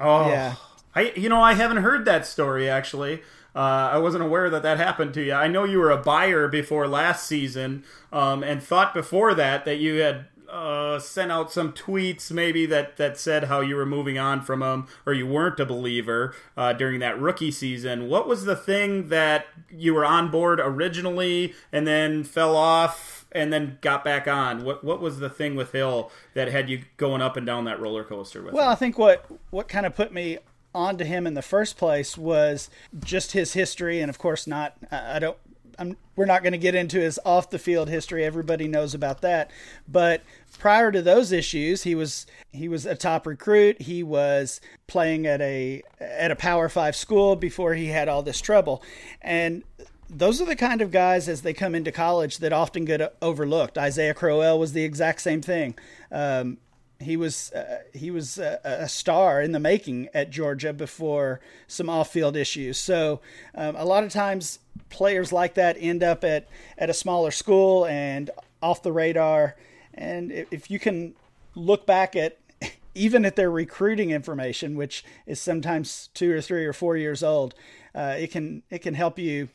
Oh, 0.01 0.29
yeah. 0.29 0.57
I 0.97 1.13
you 1.15 1.29
know 1.29 1.41
I 1.41 1.55
haven't 1.55 1.79
heard 1.79 2.05
that 2.07 2.27
story 2.27 2.69
actually. 2.69 3.23
Uh, 3.55 3.91
I 3.93 3.99
wasn't 3.99 4.25
aware 4.25 4.51
that 4.51 4.63
that 4.63 4.79
happened 4.79 5.15
to 5.15 5.23
you. 5.23 5.33
I 5.33 5.49
know 5.49 5.65
you 5.65 5.79
were 5.79 5.91
a 5.91 5.97
buyer 5.97 6.49
before 6.49 6.87
last 6.87 7.27
season, 7.27 7.85
um, 8.13 8.43
and 8.43 8.63
thought 8.63 8.95
before 8.95 9.35
that 9.35 9.65
that 9.65 9.77
you 9.77 10.01
had 10.01 10.27
uh, 10.49 10.99
sent 10.99 11.31
out 11.31 11.53
some 11.53 11.73
tweets 11.73 12.31
maybe 12.31 12.65
that, 12.67 12.97
that 12.97 13.19
said 13.19 13.45
how 13.45 13.61
you 13.61 13.77
were 13.77 13.87
moving 13.87 14.19
on 14.19 14.41
from 14.41 14.63
him 14.63 14.87
or 15.05 15.13
you 15.13 15.27
weren't 15.27 15.61
a 15.61 15.67
believer 15.67 16.35
uh, 16.57 16.73
during 16.73 17.01
that 17.01 17.21
rookie 17.21 17.51
season. 17.51 18.09
What 18.09 18.27
was 18.27 18.45
the 18.45 18.57
thing 18.57 19.09
that 19.09 19.47
you 19.71 19.95
were 19.95 20.05
on 20.05 20.31
board 20.31 20.61
originally 20.61 21.55
and 21.73 21.87
then 21.87 22.25
fell 22.25 22.57
off 22.57 23.27
and 23.33 23.53
then 23.53 23.79
got 23.81 24.05
back 24.05 24.27
on? 24.27 24.65
What 24.65 24.83
what 24.83 25.01
was 25.01 25.19
the 25.19 25.29
thing 25.29 25.55
with 25.55 25.73
Hill 25.73 26.11
that 26.35 26.49
had 26.49 26.71
you 26.71 26.83
going 26.97 27.21
up 27.21 27.37
and 27.37 27.47
down 27.47 27.65
that 27.67 27.81
roller 27.81 28.05
coaster 28.05 28.43
with? 28.43 28.55
Well, 28.55 28.67
him? 28.67 28.73
I 28.73 28.75
think 28.75 28.99
what 28.99 29.27
what 29.51 29.69
kind 29.69 29.85
of 29.85 29.95
put 29.95 30.13
me 30.13 30.39
onto 30.75 31.05
him 31.05 31.27
in 31.27 31.35
the 31.35 31.43
first 31.43 31.77
place 31.77 32.17
was 32.17 32.71
just 33.01 33.33
his 33.33 33.53
history, 33.53 34.01
and 34.01 34.11
of 34.11 34.19
course, 34.19 34.47
not. 34.47 34.77
I 34.91 35.19
don't. 35.19 35.37
I'm, 35.81 35.97
we're 36.17 36.27
not 36.27 36.43
going 36.43 36.53
to 36.53 36.59
get 36.59 36.75
into 36.75 36.99
his 36.99 37.21
off 37.25 37.51
the 37.51 37.59
field 37.59 37.89
history. 37.89 38.25
Everybody 38.25 38.67
knows 38.67 38.95
about 38.95 39.21
that. 39.21 39.49
But 39.87 40.23
prior 40.59 40.91
to 40.91 41.01
those 41.01 41.31
issues, 41.31 41.85
he 41.85 41.95
was 41.95 42.27
he 42.53 42.69
was 42.69 42.85
a 42.85 42.97
top 42.97 43.27
recruit. 43.27 43.83
He 43.83 44.03
was 44.03 44.61
playing 44.89 45.27
at 45.27 45.41
a 45.41 45.83
at 46.01 46.31
a 46.31 46.37
Power 46.37 46.69
Five 46.69 46.97
school 46.97 47.37
before 47.37 47.75
he 47.75 47.87
had 47.87 48.09
all 48.09 48.23
this 48.23 48.41
trouble, 48.41 48.83
and 49.23 49.63
those 50.11 50.41
are 50.41 50.47
the 50.47 50.57
kind 50.57 50.81
of 50.81 50.91
guys 50.91 51.29
as 51.29 51.43
they 51.43 51.53
come 51.53 51.75
into 51.75 51.93
college 51.93 52.39
that 52.39 52.53
often 52.53 52.85
get 52.85 53.15
overlooked. 53.21 53.77
Isaiah 53.77 54.15
Crowell 54.15 54.59
was 54.59 54.73
the 54.73 54.83
exact 54.83 55.21
same 55.21 55.43
thing. 55.43 55.75
Um, 56.11 56.59
he 57.01 57.17
was 57.17 57.53
uh, 57.53 57.83
he 57.95 58.11
was 58.11 58.39
a, 58.39 58.61
a, 58.65 58.89
star 58.89 59.41
in 59.41 59.53
the 59.53 59.61
making 59.61 60.09
at 60.13 60.31
Georgia 60.31 60.73
before 60.73 61.41
some 61.69 61.89
off-field 61.89 62.37
issues. 62.37 62.79
So 62.79 63.21
um, 63.55 63.77
a 63.77 63.85
lot 63.85 64.03
of 64.03 64.13
times 64.13 64.59
players 64.91 65.33
like 65.33 65.55
that 65.55 65.77
end 65.79 66.03
up 66.03 66.25
at 66.25 66.49
at 66.77 66.91
a 66.91 66.95
smaller 66.95 67.31
school 67.31 67.87
and 67.87 68.31
off 68.61 68.83
the 68.83 68.93
radar. 68.93 69.57
And 69.95 70.33
if 70.51 70.71
you 70.71 70.79
can 70.79 71.15
look 71.55 71.87
back 71.87 72.17
at 72.17 72.39
even 72.95 73.25
at 73.25 73.37
their 73.37 73.51
recruiting 73.51 74.11
information, 74.11 74.77
which 74.77 75.05
is 75.27 75.41
sometimes 75.41 76.09
two 76.15 76.33
or 76.33 76.41
three 76.41 76.65
or 76.65 76.73
four 76.73 76.97
years 76.97 77.23
old, 77.23 77.55
uh, 77.95 78.17
it 78.19 78.33
can 78.33 78.63
it 78.71 78.79
can 78.79 78.95
help 78.95 79.21
you 79.21 79.49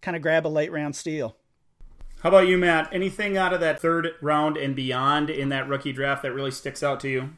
kind 0.00 0.16
of 0.16 0.22
grab 0.22 0.46
a 0.46 0.48
late 0.48 0.72
round 0.72 0.96
steal. 0.96 1.36
How 2.22 2.28
about 2.28 2.46
you, 2.46 2.56
Matt? 2.56 2.88
Anything 2.92 3.36
out 3.36 3.52
of 3.52 3.58
that 3.60 3.80
third 3.80 4.10
round 4.20 4.56
and 4.56 4.76
beyond 4.76 5.28
in 5.28 5.48
that 5.48 5.66
rookie 5.68 5.92
draft 5.92 6.22
that 6.22 6.32
really 6.32 6.52
sticks 6.52 6.80
out 6.80 7.00
to 7.00 7.08
you? 7.08 7.30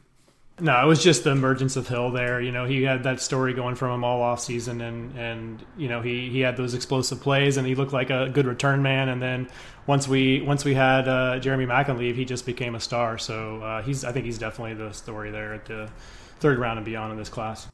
No, 0.59 0.79
it 0.79 0.85
was 0.85 1.03
just 1.03 1.23
the 1.23 1.31
emergence 1.31 1.75
of 1.75 1.87
Hill 1.87 2.11
there. 2.11 2.39
You 2.39 2.51
know, 2.51 2.65
he 2.65 2.83
had 2.83 3.01
that 3.03 3.19
story 3.19 3.53
going 3.53 3.73
from 3.73 3.91
him 3.91 4.03
all 4.03 4.21
off 4.21 4.39
season, 4.39 4.81
and 4.81 5.17
and 5.17 5.65
you 5.75 5.89
know 5.89 6.01
he 6.01 6.29
he 6.29 6.39
had 6.39 6.55
those 6.55 6.75
explosive 6.75 7.19
plays, 7.19 7.57
and 7.57 7.65
he 7.65 7.73
looked 7.73 7.93
like 7.93 8.11
a 8.11 8.29
good 8.29 8.45
return 8.45 8.83
man. 8.83 9.09
And 9.09 9.19
then 9.19 9.49
once 9.87 10.07
we 10.07 10.41
once 10.41 10.63
we 10.63 10.75
had 10.75 11.07
uh, 11.07 11.39
Jeremy 11.39 11.65
Maclin 11.65 11.97
leave, 11.97 12.15
he 12.15 12.23
just 12.23 12.45
became 12.45 12.75
a 12.75 12.79
star. 12.79 13.17
So 13.17 13.63
uh, 13.63 13.81
he's 13.81 14.05
I 14.05 14.11
think 14.11 14.25
he's 14.25 14.37
definitely 14.37 14.75
the 14.75 14.93
story 14.93 15.31
there 15.31 15.55
at 15.55 15.65
the 15.65 15.89
third 16.39 16.59
round 16.59 16.77
and 16.77 16.85
beyond 16.85 17.11
in 17.11 17.17
this 17.17 17.29
class. 17.29 17.67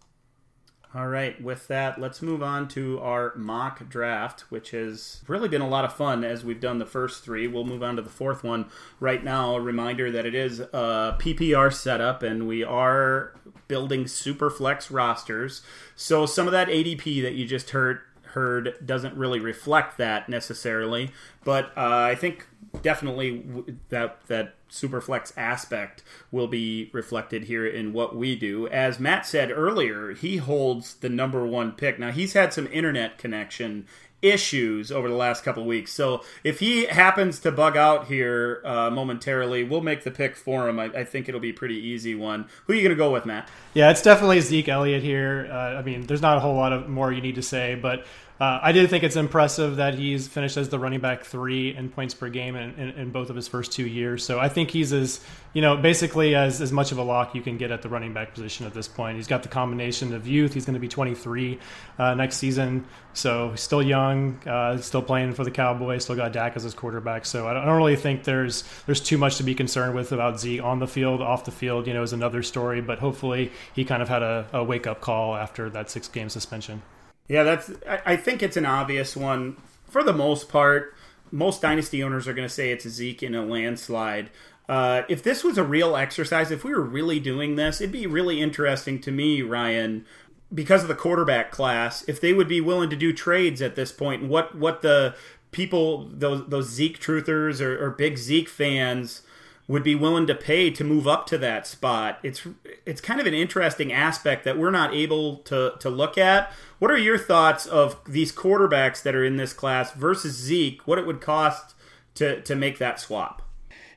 All 0.93 1.08
right, 1.08 1.41
with 1.41 1.69
that, 1.69 2.01
let's 2.01 2.21
move 2.21 2.43
on 2.43 2.67
to 2.69 2.99
our 2.99 3.34
mock 3.38 3.88
draft, 3.88 4.41
which 4.49 4.71
has 4.71 5.21
really 5.25 5.47
been 5.47 5.62
a 5.62 5.69
lot 5.69 5.86
of 5.86 5.93
fun 5.93 6.25
as 6.25 6.43
we've 6.43 6.60
done 6.60 6.80
the 6.80 6.86
first 6.86 7.23
three. 7.23 7.47
We'll 7.47 7.63
move 7.63 7.82
on 7.82 7.95
to 7.95 8.01
the 8.01 8.10
fourth 8.10 8.43
one 8.43 8.65
right 8.99 9.23
now. 9.23 9.56
A 9.56 9.62
reminder 9.62 10.12
that 10.12 10.25
it 10.25 10.36
is 10.36 10.60
a 10.60 11.15
PPR 11.17 11.71
setup 11.71 12.23
and 12.23 12.45
we 12.45 12.62
are 12.62 13.34
building 13.69 14.06
super 14.06 14.49
flex 14.49 14.91
rosters. 14.91 15.62
So 15.95 16.25
some 16.25 16.45
of 16.45 16.51
that 16.51 16.67
ADP 16.67 17.21
that 17.21 17.36
you 17.36 17.45
just 17.45 17.69
heard 17.69 18.01
heard 18.32 18.75
doesn't 18.86 19.15
really 19.15 19.39
reflect 19.39 19.97
that 19.97 20.27
necessarily, 20.27 21.12
but 21.43 21.65
uh, 21.77 22.04
I 22.04 22.15
think 22.15 22.47
definitely 22.82 23.45
that 23.89 24.25
that 24.27 24.56
superflex 24.72 25.34
aspect 25.38 26.02
will 26.32 26.48
be 26.48 26.90
reflected 26.94 27.44
here 27.44 27.68
in 27.68 27.94
what 27.94 28.16
we 28.16 28.36
do. 28.36 28.68
As 28.70 29.00
Matt 29.00 29.26
said 29.26 29.52
earlier, 29.52 30.14
he 30.14 30.38
holds 30.38 30.96
the 30.96 31.10
number 31.10 31.46
one 31.46 31.74
pick. 31.74 32.00
Now 32.00 32.12
he's 32.12 32.34
had 32.34 32.54
some 32.54 32.68
internet 32.68 33.18
connection 33.18 33.86
issues 34.22 34.92
over 34.92 35.10
the 35.10 35.16
last 35.16 35.44
couple 35.44 35.66
weeks. 35.66 35.92
So 35.92 36.24
if 36.44 36.60
he 36.60 36.86
happens 36.86 37.40
to 37.40 37.52
bug 37.52 37.76
out 37.76 38.08
here 38.08 38.62
uh, 38.64 38.90
momentarily, 38.90 39.64
we'll 39.64 39.82
make 39.82 40.04
the 40.04 40.12
pick 40.12 40.36
for 40.36 40.70
him. 40.70 40.80
I, 40.80 40.86
I, 40.86 41.04
think 41.04 41.28
it'll 41.28 41.42
be 41.42 41.50
a 41.50 41.54
pretty 41.54 41.76
easy 41.76 42.14
one. 42.14 42.48
Who 42.66 42.74
are 42.74 42.76
you 42.76 42.84
going 42.84 42.96
to 42.96 42.96
go 42.96 43.12
with, 43.12 43.26
Matt? 43.26 43.50
Yeah, 43.74 43.90
it's 43.90 44.02
definitely 44.02 44.40
Zeke 44.42 44.70
Elliott 44.70 45.02
here. 45.02 45.50
Uh, 45.52 45.56
I 45.80 45.82
mean, 45.82 46.06
there's 46.06 46.22
not 46.22 46.38
a 46.38 46.40
whole 46.40 46.56
lot 46.56 46.72
of 46.72 46.88
more 46.88 47.12
you 47.12 47.22
need 47.22 47.36
to 47.36 47.42
say, 47.42 47.76
but 47.76 48.06
uh, 48.41 48.60
I 48.60 48.71
do 48.71 48.88
think 48.88 49.04
it's 49.04 49.17
impressive 49.17 49.75
that 49.75 49.93
he's 49.93 50.27
finished 50.27 50.58
as 50.58 50.67
the 50.67 50.80
running 50.80 50.99
back 50.99 51.25
three 51.25 51.75
in 51.75 51.89
points 51.89 52.15
per 52.15 52.27
game 52.27 52.56
in, 52.56 52.73
in, 52.73 52.89
in, 52.89 53.12
both 53.12 53.30
of 53.30 53.36
his 53.36 53.47
first 53.47 53.71
two 53.71 53.86
years. 53.86 54.25
So 54.25 54.39
I 54.39 54.49
think 54.49 54.71
he's 54.71 54.91
as 54.93 55.23
you 55.54 55.62
know 55.62 55.77
basically 55.77 56.34
as 56.34 56.60
as 56.60 56.71
much 56.71 56.91
of 56.91 56.97
a 56.97 57.04
lock 57.04 57.36
you 57.36 57.43
can 57.43 57.60
get 57.60 57.69
at 57.69 57.84
the 57.84 57.89
running 57.89 58.13
back 58.13 58.34
position 58.34 58.65
at 58.65 58.73
this 58.73 58.88
point. 58.88 59.17
He's 59.17 59.27
got 59.27 59.43
the 59.43 59.49
combination 59.49 60.12
of 60.15 60.25
youth. 60.25 60.56
He's 60.56 60.65
going 60.65 60.73
to 60.73 60.80
be 60.80 60.88
23 60.88 61.60
uh, 61.99 62.15
next 62.15 62.38
season, 62.38 62.84
so 63.13 63.51
he's 63.51 63.62
still 63.62 63.84
young, 63.84 64.39
uh, 64.47 64.77
still 64.77 65.04
playing 65.04 65.34
for 65.34 65.43
the 65.43 65.51
Cowboys. 65.51 66.06
Still 66.06 66.15
got 66.15 66.34
Dak 66.34 66.56
as 66.56 66.63
his 66.63 66.73
quarterback. 66.73 67.27
So 67.27 67.47
I 67.47 67.54
don't, 67.54 67.62
I 67.62 67.65
don't, 67.67 67.77
really 67.77 67.95
think 67.95 68.23
there's 68.23 68.63
there's 68.88 69.01
too 69.01 69.19
much 69.19 69.38
to 69.38 69.43
be 69.43 69.54
concerned 69.54 69.93
with 69.93 70.12
about 70.12 70.39
Zeke 70.39 70.63
on 70.63 70.80
the 70.80 70.88
field. 70.88 71.21
Off 71.21 71.45
the 71.45 71.51
field, 71.51 71.86
you 71.86 71.93
know, 71.93 72.01
is 72.01 72.12
another 72.12 72.41
story. 72.41 72.82
But 72.82 72.97
hopefully 72.97 73.51
he 73.75 73.86
kind 73.86 74.01
of 74.01 74.10
had 74.10 74.23
a, 74.23 74.47
a 74.51 74.63
wake 74.63 74.88
up 74.88 74.99
call 74.99 75.36
after 75.36 75.69
that 75.69 75.91
six 75.91 76.08
game 76.08 76.30
suspension. 76.30 76.82
Yeah, 77.28 77.44
that's. 77.44 77.72
I, 77.88 78.16
think 78.18 78.44
it's 78.44 78.58
an 78.58 78.66
obvious 78.66 79.16
one 79.16 79.58
for 79.88 80.04
the 80.04 80.14
most 80.14 80.50
part. 80.50 80.96
Most 81.32 81.62
dynasty 81.62 82.04
owners 82.04 82.28
are 82.28 82.34
going 82.34 82.48
to 82.48 82.54
say 82.54 82.72
it's 82.72 82.88
Zeke 82.88 83.24
in 83.24 83.36
a 83.36 83.46
landslide. 83.46 84.30
Uh, 84.68 85.04
if 85.10 85.24
this 85.24 85.44
was 85.44 85.58
a 85.58 85.64
real 85.64 85.96
exercise, 85.96 86.52
if 86.52 86.64
we 86.64 86.72
were 86.72 86.82
really 86.82 87.20
doing 87.20 87.56
this, 87.56 87.82
it'd 87.82 87.92
be 87.92 88.08
really 88.08 88.42
interesting 88.42 89.00
to 89.02 89.12
me, 89.12 89.42
Ryan, 89.42 90.06
because 90.54 90.82
of 90.82 90.88
the 90.88 90.96
quarterback 90.96 91.52
class, 91.52 92.08
if 92.08 92.20
they 92.20 92.34
would 92.34 92.48
be 92.48 92.62
willing 92.62 92.90
to 92.90 92.96
do 92.96 93.14
trades 93.14 93.62
at 93.62 93.76
this 93.76 93.92
point, 93.92 94.22
and 94.22 94.30
what 94.30 94.56
what 94.56 94.82
the 94.82 95.16
people 95.52 96.10
those 96.12 96.48
those 96.48 96.70
Zeke 96.70 97.00
truthers 97.00 97.62
or, 97.62 97.84
or 97.84 97.92
big 97.92 98.18
Zeke 98.18 98.50
fans 98.50 99.22
would 99.67 99.84
be 99.84 99.95
willing 99.95 100.28
to 100.28 100.36
pay 100.36 100.69
to 100.71 100.84
move 100.84 101.08
up 101.08 101.26
to 101.28 101.38
that 101.38 101.65
spot. 101.67 102.19
It's 102.24 102.45
it's 102.86 103.02
kind 103.02 103.19
of 103.19 103.26
an 103.26 103.34
interesting 103.34 103.91
aspect 103.93 104.43
that 104.45 104.58
we're 104.58 104.71
not 104.71 104.93
able 104.93 105.38
to 105.38 105.74
to 105.80 105.89
look 105.89 106.17
at. 106.17 106.52
What 106.80 106.91
are 106.91 106.97
your 106.97 107.17
thoughts 107.17 107.65
of 107.65 107.97
these 108.08 108.32
quarterbacks 108.32 109.02
that 109.04 109.15
are 109.15 109.24
in 109.24 109.38
this 109.38 109.54
class 109.54 109.91
versus 109.91 110.36
Zeke? 110.36 110.88
What 110.88 110.97
it 110.97 111.06
would 111.06 111.21
cost 111.21 111.76
to 112.15 112.41
to 112.41 112.56
make 112.56 112.78
that 112.80 113.00
swap? 113.00 113.41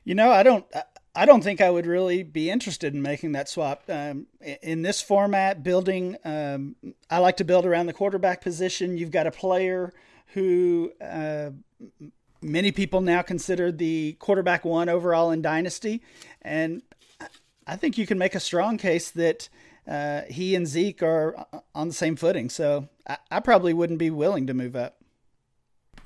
You 0.03 0.15
know, 0.15 0.31
I 0.31 0.43
don't 0.43 0.65
I 1.15 1.25
don't 1.25 1.43
think 1.43 1.61
I 1.61 1.69
would 1.69 1.85
really 1.85 2.23
be 2.23 2.49
interested 2.49 2.93
in 2.93 3.01
making 3.01 3.31
that 3.31 3.47
swap. 3.47 3.83
Um, 3.89 4.27
in 4.61 4.81
this 4.81 5.01
format, 5.01 5.63
building, 5.63 6.17
um, 6.25 6.75
I 7.09 7.19
like 7.19 7.37
to 7.37 7.45
build 7.45 7.65
around 7.65 7.85
the 7.85 7.93
quarterback 7.93 8.41
position. 8.41 8.97
You've 8.97 9.11
got 9.11 9.25
a 9.25 9.31
player 9.31 9.93
who 10.33 10.91
uh, 11.01 11.51
many 12.45 12.71
people 12.71 13.01
now 13.01 13.21
consider 13.21 13.71
the 13.71 14.13
quarterback 14.19 14.63
one 14.63 14.87
overall 14.87 15.31
in 15.31 15.41
Dynasty. 15.41 16.01
And 16.41 16.81
I 17.67 17.75
think 17.75 17.97
you 17.97 18.05
can 18.05 18.17
make 18.17 18.35
a 18.35 18.39
strong 18.39 18.77
case 18.77 19.09
that 19.11 19.49
uh, 19.87 20.21
he 20.29 20.55
and 20.55 20.67
Zeke 20.67 21.03
are 21.03 21.47
on 21.73 21.87
the 21.87 21.93
same 21.93 22.15
footing. 22.15 22.49
So 22.49 22.87
I, 23.07 23.17
I 23.31 23.39
probably 23.39 23.73
wouldn't 23.73 23.99
be 23.99 24.09
willing 24.09 24.47
to 24.47 24.53
move 24.53 24.75
up. 24.75 24.97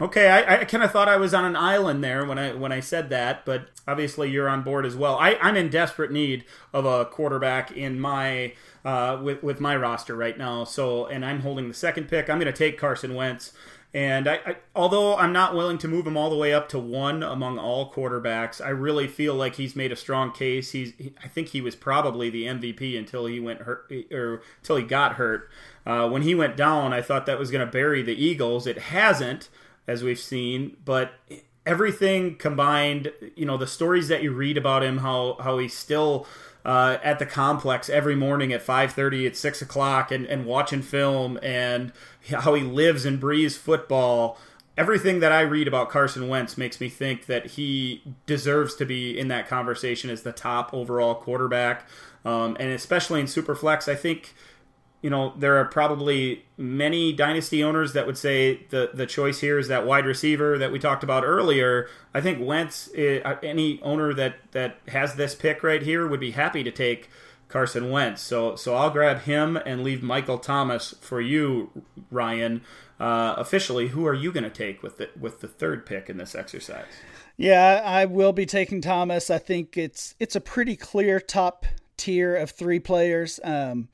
Okay, 0.01 0.29
I, 0.29 0.61
I 0.61 0.63
kind 0.63 0.81
of 0.81 0.91
thought 0.91 1.09
I 1.09 1.17
was 1.17 1.33
on 1.33 1.43
an 1.43 1.57
island 1.57 2.01
there 2.01 2.25
when 2.25 2.39
I 2.39 2.53
when 2.53 2.71
I 2.71 2.79
said 2.79 3.09
that, 3.09 3.45
but 3.45 3.67
obviously 3.85 4.29
you're 4.29 4.47
on 4.47 4.63
board 4.63 4.85
as 4.85 4.95
well. 4.95 5.17
I, 5.17 5.35
I'm 5.41 5.57
in 5.57 5.69
desperate 5.69 6.09
need 6.09 6.45
of 6.71 6.85
a 6.85 7.03
quarterback 7.03 7.71
in 7.73 7.99
my 7.99 8.53
uh, 8.85 9.19
with 9.21 9.43
with 9.43 9.59
my 9.59 9.75
roster 9.75 10.15
right 10.15 10.37
now. 10.37 10.63
So, 10.63 11.05
and 11.07 11.25
I'm 11.25 11.41
holding 11.41 11.67
the 11.67 11.73
second 11.73 12.07
pick. 12.07 12.29
I'm 12.29 12.39
going 12.39 12.51
to 12.51 12.57
take 12.57 12.77
Carson 12.77 13.13
Wentz. 13.13 13.51
And 13.91 14.27
I, 14.27 14.35
I, 14.45 14.55
although 14.75 15.17
I'm 15.17 15.33
not 15.33 15.55
willing 15.55 15.79
to 15.79 15.87
move 15.87 16.05
him 16.05 16.15
all 16.15 16.29
the 16.29 16.35
way 16.35 16.53
up 16.53 16.69
to 16.69 16.79
one 16.79 17.23
among 17.23 17.57
all 17.57 17.91
quarterbacks, 17.91 18.63
I 18.63 18.69
really 18.69 19.07
feel 19.07 19.33
like 19.33 19.55
he's 19.55 19.75
made 19.75 19.91
a 19.91 19.95
strong 19.95 20.31
case. 20.31 20.71
He's, 20.71 20.93
he, 20.97 21.13
I 21.23 21.27
think 21.27 21.49
he 21.49 21.61
was 21.61 21.75
probably 21.75 22.29
the 22.29 22.43
MVP 22.43 22.97
until 22.97 23.25
he 23.25 23.39
went 23.39 23.61
hurt 23.61 23.91
or 24.11 24.43
until 24.59 24.75
he 24.75 24.83
got 24.83 25.13
hurt. 25.13 25.49
Uh, 25.87 26.07
when 26.07 26.21
he 26.21 26.35
went 26.35 26.55
down, 26.55 26.93
I 26.93 27.01
thought 27.01 27.25
that 27.25 27.39
was 27.39 27.49
going 27.49 27.65
to 27.65 27.71
bury 27.71 28.03
the 28.03 28.13
Eagles. 28.13 28.67
It 28.67 28.77
hasn't 28.77 29.49
as 29.87 30.03
we've 30.03 30.19
seen, 30.19 30.77
but 30.85 31.13
everything 31.65 32.35
combined, 32.35 33.11
you 33.35 33.45
know, 33.45 33.57
the 33.57 33.67
stories 33.67 34.07
that 34.07 34.23
you 34.23 34.31
read 34.31 34.57
about 34.57 34.83
him, 34.83 34.99
how 34.99 35.37
how 35.41 35.57
he's 35.57 35.75
still 35.75 36.25
uh, 36.65 36.97
at 37.03 37.19
the 37.19 37.25
complex 37.25 37.89
every 37.89 38.15
morning 38.15 38.51
at 38.51 38.65
5.30 38.65 39.27
at 39.27 39.35
6 39.37 39.61
o'clock 39.61 40.11
and, 40.11 40.25
and 40.25 40.45
watching 40.45 40.81
film 40.81 41.39
and 41.41 41.91
how 42.29 42.53
he 42.53 42.63
lives 42.63 43.05
and 43.05 43.19
breathes 43.19 43.55
football. 43.57 44.37
Everything 44.77 45.19
that 45.19 45.31
i 45.31 45.41
read 45.41 45.67
about 45.67 45.89
carson 45.89 46.27
wentz 46.27 46.57
makes 46.57 46.79
me 46.79 46.89
think 46.89 47.25
that 47.25 47.51
he 47.51 48.03
deserves 48.25 48.75
to 48.75 48.85
be 48.85 49.17
in 49.17 49.29
that 49.29 49.47
conversation 49.47 50.09
as 50.09 50.23
the 50.23 50.31
top 50.31 50.73
overall 50.73 51.15
quarterback. 51.15 51.87
Um, 52.25 52.57
and 52.59 52.69
especially 52.69 53.21
in 53.21 53.25
superflex 53.25 53.91
i 53.91 53.95
think 53.95 54.33
you 55.01 55.09
know, 55.09 55.33
there 55.37 55.57
are 55.57 55.65
probably 55.65 56.45
many 56.57 57.13
dynasty 57.13 57.63
owners 57.63 57.93
that 57.93 58.05
would 58.05 58.17
say 58.17 58.65
the 58.69 58.91
the 58.93 59.05
choice 59.05 59.39
here 59.39 59.57
is 59.57 59.69
that 59.69 59.85
wide 59.85 60.05
receiver 60.05 60.57
that 60.57 60.71
we 60.71 60.79
talked 60.79 61.03
about 61.03 61.23
earlier. 61.23 61.87
I 62.13 62.21
think 62.21 62.45
Wentz, 62.45 62.89
eh, 62.95 63.19
uh, 63.23 63.37
any 63.41 63.81
owner 63.81 64.13
that 64.13 64.35
that 64.51 64.77
has 64.89 65.15
this 65.15 65.35
pick 65.35 65.63
right 65.63 65.81
here 65.81 66.07
would 66.07 66.19
be 66.19 66.31
happy 66.31 66.63
to 66.63 66.71
take 66.71 67.09
Carson 67.47 67.91
Wentz. 67.91 68.21
So 68.21 68.55
so 68.57 68.75
I'll 68.75 68.89
grab 68.89 69.21
him 69.21 69.57
and 69.57 69.83
leave 69.83 70.03
Michael 70.03 70.37
Thomas 70.37 70.93
for 70.99 71.21
you, 71.21 71.71
Ryan. 72.11 72.61
Uh, 72.99 73.35
officially, 73.37 73.89
who 73.89 74.05
are 74.05 74.13
you 74.13 74.33
going 74.33 74.43
to 74.43 74.49
take 74.49 74.83
with 74.83 74.97
the 74.97 75.09
with 75.17 75.39
the 75.39 75.47
third 75.47 75.85
pick 75.85 76.09
in 76.09 76.17
this 76.17 76.35
exercise? 76.35 76.91
Yeah, 77.37 77.81
I 77.85 78.03
will 78.03 78.33
be 78.33 78.45
taking 78.45 78.81
Thomas. 78.81 79.29
I 79.29 79.37
think 79.37 79.77
it's 79.77 80.13
it's 80.19 80.35
a 80.35 80.41
pretty 80.41 80.75
clear 80.75 81.21
top 81.21 81.65
tier 81.95 82.35
of 82.35 82.51
three 82.51 82.79
players. 82.79 83.39
Um, 83.45 83.87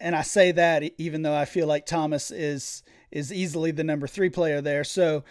and 0.00 0.16
I 0.16 0.22
say 0.22 0.52
that 0.52 0.82
even 0.98 1.22
though 1.22 1.34
I 1.34 1.44
feel 1.44 1.66
like 1.66 1.86
Thomas 1.86 2.30
is 2.30 2.82
is 3.10 3.32
easily 3.32 3.70
the 3.70 3.84
number 3.84 4.06
three 4.06 4.28
player 4.28 4.60
there. 4.60 4.84
So 4.84 5.24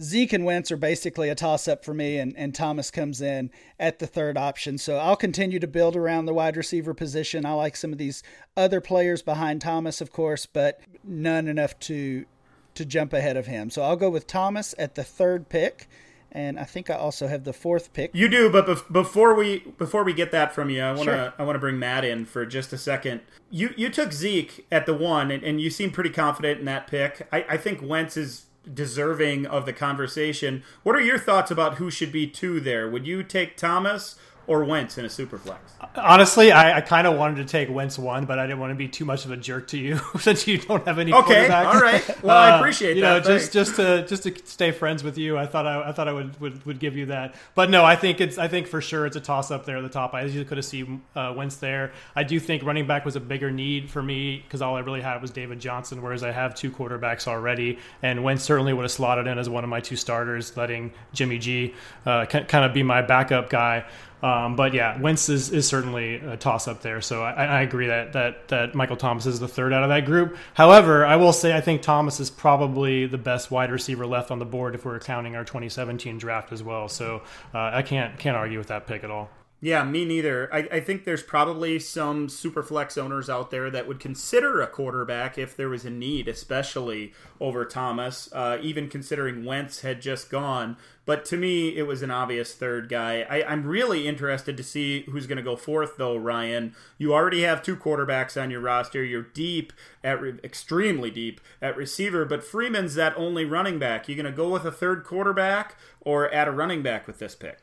Zeke 0.00 0.32
and 0.32 0.44
Wentz 0.44 0.72
are 0.72 0.76
basically 0.76 1.28
a 1.28 1.34
toss 1.34 1.68
up 1.68 1.84
for 1.84 1.92
me, 1.92 2.18
and, 2.18 2.34
and 2.36 2.54
Thomas 2.54 2.90
comes 2.90 3.20
in 3.20 3.50
at 3.78 3.98
the 3.98 4.06
third 4.06 4.36
option. 4.36 4.78
So 4.78 4.96
I'll 4.96 5.16
continue 5.16 5.58
to 5.58 5.66
build 5.66 5.94
around 5.94 6.26
the 6.26 6.34
wide 6.34 6.56
receiver 6.56 6.94
position. 6.94 7.44
I 7.44 7.52
like 7.52 7.76
some 7.76 7.92
of 7.92 7.98
these 7.98 8.22
other 8.56 8.80
players 8.80 9.22
behind 9.22 9.60
Thomas, 9.60 10.00
of 10.00 10.10
course, 10.10 10.46
but 10.46 10.80
none 11.04 11.48
enough 11.48 11.78
to 11.80 12.24
to 12.72 12.84
jump 12.84 13.12
ahead 13.12 13.36
of 13.36 13.46
him. 13.46 13.68
So 13.68 13.82
I'll 13.82 13.96
go 13.96 14.10
with 14.10 14.26
Thomas 14.26 14.74
at 14.78 14.94
the 14.94 15.04
third 15.04 15.48
pick 15.48 15.88
and 16.32 16.58
I 16.58 16.64
think 16.64 16.90
I 16.90 16.94
also 16.94 17.26
have 17.26 17.44
the 17.44 17.52
fourth 17.52 17.92
pick. 17.92 18.10
You 18.14 18.28
do, 18.28 18.50
but 18.50 18.66
bef- 18.66 18.92
before 18.92 19.34
we 19.34 19.60
before 19.78 20.04
we 20.04 20.12
get 20.12 20.30
that 20.32 20.54
from 20.54 20.70
you, 20.70 20.82
I 20.82 20.92
want 20.92 21.04
to 21.04 21.04
sure. 21.04 21.32
I 21.38 21.42
want 21.42 21.56
to 21.56 21.60
bring 21.60 21.78
Matt 21.78 22.04
in 22.04 22.24
for 22.24 22.46
just 22.46 22.72
a 22.72 22.78
second. 22.78 23.20
You 23.50 23.70
you 23.76 23.90
took 23.90 24.12
Zeke 24.12 24.66
at 24.70 24.86
the 24.86 24.94
one, 24.94 25.30
and, 25.30 25.42
and 25.42 25.60
you 25.60 25.70
seem 25.70 25.90
pretty 25.90 26.10
confident 26.10 26.60
in 26.60 26.66
that 26.66 26.86
pick. 26.86 27.26
I, 27.32 27.44
I 27.50 27.56
think 27.56 27.82
Wentz 27.82 28.16
is 28.16 28.46
deserving 28.72 29.46
of 29.46 29.66
the 29.66 29.72
conversation. 29.72 30.62
What 30.82 30.94
are 30.94 31.00
your 31.00 31.18
thoughts 31.18 31.50
about 31.50 31.76
who 31.76 31.90
should 31.90 32.12
be 32.12 32.26
two 32.26 32.60
there? 32.60 32.88
Would 32.88 33.06
you 33.06 33.22
take 33.22 33.56
Thomas? 33.56 34.16
Or 34.50 34.64
Wentz 34.64 34.98
in 34.98 35.04
a 35.04 35.08
super 35.08 35.38
flex? 35.38 35.60
Honestly, 35.94 36.50
I, 36.50 36.78
I 36.78 36.80
kind 36.80 37.06
of 37.06 37.16
wanted 37.16 37.36
to 37.36 37.44
take 37.44 37.70
Wentz 37.70 37.96
one, 37.96 38.26
but 38.26 38.40
I 38.40 38.48
didn't 38.48 38.58
want 38.58 38.72
to 38.72 38.74
be 38.74 38.88
too 38.88 39.04
much 39.04 39.24
of 39.24 39.30
a 39.30 39.36
jerk 39.36 39.68
to 39.68 39.78
you 39.78 40.00
since 40.18 40.44
you 40.48 40.58
don't 40.58 40.84
have 40.86 40.98
any. 40.98 41.12
Okay, 41.12 41.48
all 41.48 41.80
right. 41.80 42.04
Well, 42.22 42.36
uh, 42.36 42.40
I 42.40 42.58
appreciate 42.58 42.96
you 42.96 43.02
that. 43.02 43.24
know, 43.24 43.38
just 43.38 43.52
just 43.52 43.76
to 43.76 44.04
just 44.06 44.24
to 44.24 44.34
stay 44.44 44.72
friends 44.72 45.04
with 45.04 45.16
you, 45.16 45.38
I 45.38 45.46
thought 45.46 45.66
I, 45.66 45.88
I 45.88 45.92
thought 45.92 46.08
I 46.08 46.12
would, 46.12 46.38
would, 46.40 46.66
would 46.66 46.80
give 46.80 46.96
you 46.96 47.06
that. 47.06 47.36
But 47.54 47.70
no, 47.70 47.84
I 47.84 47.94
think 47.94 48.20
it's 48.20 48.36
I 48.36 48.48
think 48.48 48.66
for 48.66 48.80
sure 48.80 49.06
it's 49.06 49.16
a 49.16 49.20
toss 49.20 49.50
up 49.50 49.64
there 49.64 49.76
at 49.76 49.82
the 49.82 49.88
top. 49.88 50.12
I 50.12 50.22
usually 50.22 50.44
could 50.44 50.58
have 50.58 50.64
seen 50.64 51.02
uh, 51.14 51.32
Wentz 51.36 51.56
there. 51.56 51.92
I 52.16 52.24
do 52.24 52.40
think 52.40 52.64
running 52.64 52.86
back 52.86 53.04
was 53.04 53.16
a 53.16 53.20
bigger 53.20 53.50
need 53.50 53.88
for 53.88 54.02
me 54.02 54.42
because 54.44 54.60
all 54.60 54.76
I 54.76 54.80
really 54.80 55.00
had 55.00 55.22
was 55.22 55.30
David 55.30 55.60
Johnson, 55.60 56.02
whereas 56.02 56.24
I 56.24 56.32
have 56.32 56.54
two 56.54 56.70
quarterbacks 56.70 57.28
already, 57.28 57.78
and 58.02 58.24
Wentz 58.24 58.42
certainly 58.42 58.72
would 58.72 58.82
have 58.82 58.92
slotted 58.92 59.26
in 59.28 59.38
as 59.38 59.48
one 59.48 59.64
of 59.64 59.70
my 59.70 59.80
two 59.80 59.96
starters, 59.96 60.56
letting 60.56 60.92
Jimmy 61.14 61.38
G 61.38 61.74
uh, 62.04 62.26
kind 62.26 62.64
of 62.64 62.74
be 62.74 62.82
my 62.82 63.00
backup 63.00 63.48
guy. 63.48 63.84
Um, 64.22 64.54
but 64.54 64.74
yeah, 64.74 65.00
Wentz 65.00 65.28
is, 65.28 65.50
is 65.50 65.66
certainly 65.66 66.16
a 66.16 66.36
toss 66.36 66.68
up 66.68 66.82
there. 66.82 67.00
So 67.00 67.22
I, 67.22 67.44
I, 67.44 67.62
agree 67.62 67.86
that, 67.86 68.12
that 68.12 68.48
that 68.48 68.74
Michael 68.74 68.96
Thomas 68.96 69.24
is 69.26 69.40
the 69.40 69.48
third 69.48 69.72
out 69.72 69.82
of 69.82 69.88
that 69.88 70.04
group. 70.04 70.36
However, 70.54 71.06
I 71.06 71.16
will 71.16 71.32
say 71.32 71.56
I 71.56 71.60
think 71.60 71.80
Thomas 71.82 72.20
is 72.20 72.30
probably 72.30 73.06
the 73.06 73.18
best 73.18 73.50
wide 73.50 73.70
receiver 73.70 74.06
left 74.06 74.30
on 74.30 74.38
the 74.38 74.44
board 74.44 74.74
if 74.74 74.84
we're 74.84 75.00
counting 75.00 75.36
our 75.36 75.44
2017 75.44 76.18
draft 76.18 76.52
as 76.52 76.62
well. 76.62 76.88
So 76.88 77.22
uh, 77.54 77.70
I 77.72 77.82
can't 77.82 78.18
can't 78.18 78.36
argue 78.36 78.58
with 78.58 78.68
that 78.68 78.86
pick 78.86 79.04
at 79.04 79.10
all. 79.10 79.30
Yeah, 79.62 79.84
me 79.84 80.06
neither. 80.06 80.52
I, 80.52 80.58
I 80.72 80.80
think 80.80 81.04
there's 81.04 81.22
probably 81.22 81.78
some 81.78 82.30
super 82.30 82.62
flex 82.62 82.96
owners 82.96 83.28
out 83.28 83.50
there 83.50 83.68
that 83.70 83.86
would 83.86 84.00
consider 84.00 84.62
a 84.62 84.66
quarterback 84.66 85.36
if 85.36 85.54
there 85.54 85.68
was 85.68 85.84
a 85.84 85.90
need, 85.90 86.28
especially 86.28 87.12
over 87.40 87.66
Thomas, 87.66 88.30
uh, 88.32 88.56
even 88.62 88.88
considering 88.88 89.44
Wentz 89.44 89.82
had 89.82 90.00
just 90.00 90.30
gone. 90.30 90.78
But 91.10 91.24
to 91.24 91.36
me, 91.36 91.76
it 91.76 91.88
was 91.88 92.02
an 92.02 92.12
obvious 92.12 92.54
third 92.54 92.88
guy. 92.88 93.26
I, 93.28 93.42
I'm 93.42 93.66
really 93.66 94.06
interested 94.06 94.56
to 94.56 94.62
see 94.62 95.02
who's 95.10 95.26
going 95.26 95.38
to 95.38 95.42
go 95.42 95.56
fourth, 95.56 95.96
though, 95.96 96.14
Ryan. 96.14 96.72
You 96.98 97.12
already 97.12 97.42
have 97.42 97.64
two 97.64 97.74
quarterbacks 97.74 98.40
on 98.40 98.48
your 98.48 98.60
roster. 98.60 99.02
You're 99.02 99.24
deep 99.24 99.72
at 100.04 100.22
re- 100.22 100.38
extremely 100.44 101.10
deep 101.10 101.40
at 101.60 101.76
receiver, 101.76 102.24
but 102.24 102.44
Freeman's 102.44 102.94
that 102.94 103.12
only 103.16 103.44
running 103.44 103.80
back. 103.80 104.08
You 104.08 104.14
going 104.14 104.24
to 104.24 104.30
go 104.30 104.50
with 104.50 104.64
a 104.64 104.70
third 104.70 105.02
quarterback 105.02 105.74
or 106.00 106.32
add 106.32 106.46
a 106.46 106.52
running 106.52 106.80
back 106.80 107.08
with 107.08 107.18
this 107.18 107.34
pick? 107.34 107.58